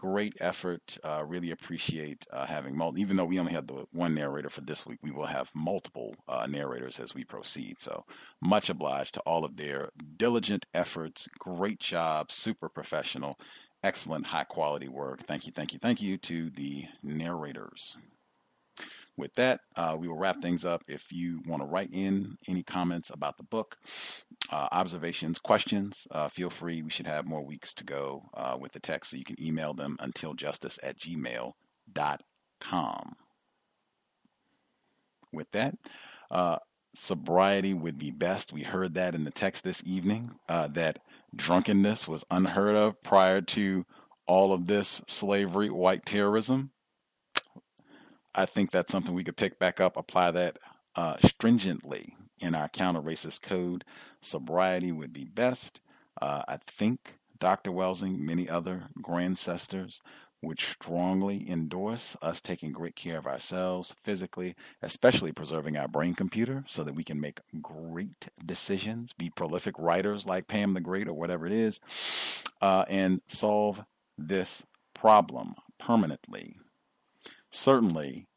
[0.00, 0.96] Great effort.
[1.04, 3.02] Uh, really appreciate uh, having multiple.
[3.02, 6.16] Even though we only had the one narrator for this week, we will have multiple
[6.26, 7.78] uh, narrators as we proceed.
[7.78, 8.06] So
[8.40, 11.28] much obliged to all of their diligent efforts.
[11.38, 12.32] Great job.
[12.32, 13.38] Super professional.
[13.84, 15.20] Excellent, high quality work.
[15.20, 17.98] Thank you, thank you, thank you to the narrators.
[19.20, 20.82] With that, uh, we will wrap things up.
[20.88, 23.76] If you want to write in any comments about the book,
[24.50, 26.80] uh, observations, questions, uh, feel free.
[26.80, 29.74] We should have more weeks to go uh, with the text, so you can email
[29.74, 31.52] them until justice at gmail.com.
[35.34, 35.74] With that,
[36.30, 36.56] uh,
[36.94, 38.54] sobriety would be best.
[38.54, 40.98] We heard that in the text this evening, uh, that
[41.36, 43.84] drunkenness was unheard of prior to
[44.26, 46.70] all of this slavery, white terrorism.
[48.34, 50.58] I think that's something we could pick back up, apply that
[50.94, 53.84] uh, stringently in our counter racist code.
[54.20, 55.80] Sobriety would be best.
[56.20, 57.72] Uh, I think Dr.
[57.72, 60.00] Welsing, many other grandcestors
[60.42, 66.64] would strongly endorse us taking great care of ourselves physically, especially preserving our brain computer
[66.66, 71.14] so that we can make great decisions, be prolific writers like Pam the Great or
[71.14, 71.80] whatever it is,
[72.62, 73.84] uh, and solve
[74.16, 76.56] this problem permanently.
[77.52, 78.28] Certainly,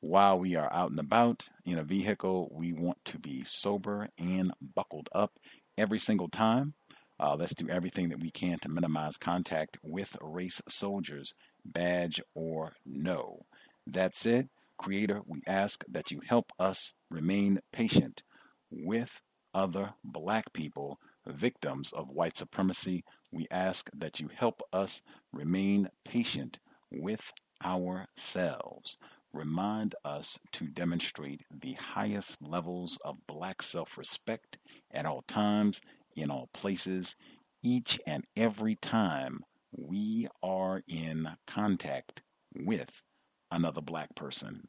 [0.00, 4.52] while we are out and about in a vehicle, we want to be sober and
[4.74, 5.38] buckled up
[5.76, 6.74] every single time.
[7.20, 11.34] Uh, let's do everything that we can to minimize contact with race soldiers,
[11.64, 13.44] badge or no.
[13.86, 14.48] That's it.
[14.78, 18.22] Creator, we ask that you help us remain patient
[18.70, 19.20] with
[19.54, 23.04] other black people, victims of white supremacy.
[23.30, 25.02] We ask that you help us
[25.32, 26.58] remain patient
[26.90, 27.32] with
[27.64, 28.98] ourselves.
[29.32, 34.58] Remind us to demonstrate the highest levels of black self respect
[34.92, 35.80] at all times,
[36.14, 37.16] in all places,
[37.62, 42.22] each and every time we are in contact
[42.54, 43.02] with
[43.50, 44.68] another black person.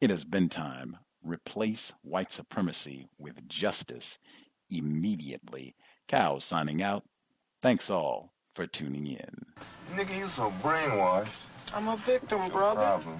[0.00, 0.96] It has been time.
[1.22, 4.18] Replace white supremacy with justice
[4.70, 5.74] immediately.
[6.06, 7.04] Cow signing out.
[7.62, 9.46] Thanks all for tuning in.
[9.96, 11.28] Nigga, you so brainwashed.
[11.74, 12.80] I'm a victim, brother.
[12.80, 13.18] Problem.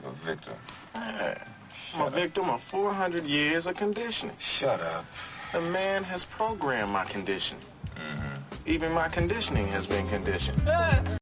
[0.00, 0.54] You're a victim.
[0.94, 1.44] Yeah.
[1.94, 4.36] I'm a victim of 400 years of conditioning.
[4.38, 5.04] Shut up.
[5.52, 7.64] The man has programmed my conditioning.
[7.96, 8.54] Mm-hmm.
[8.66, 10.62] Even my conditioning has been conditioned.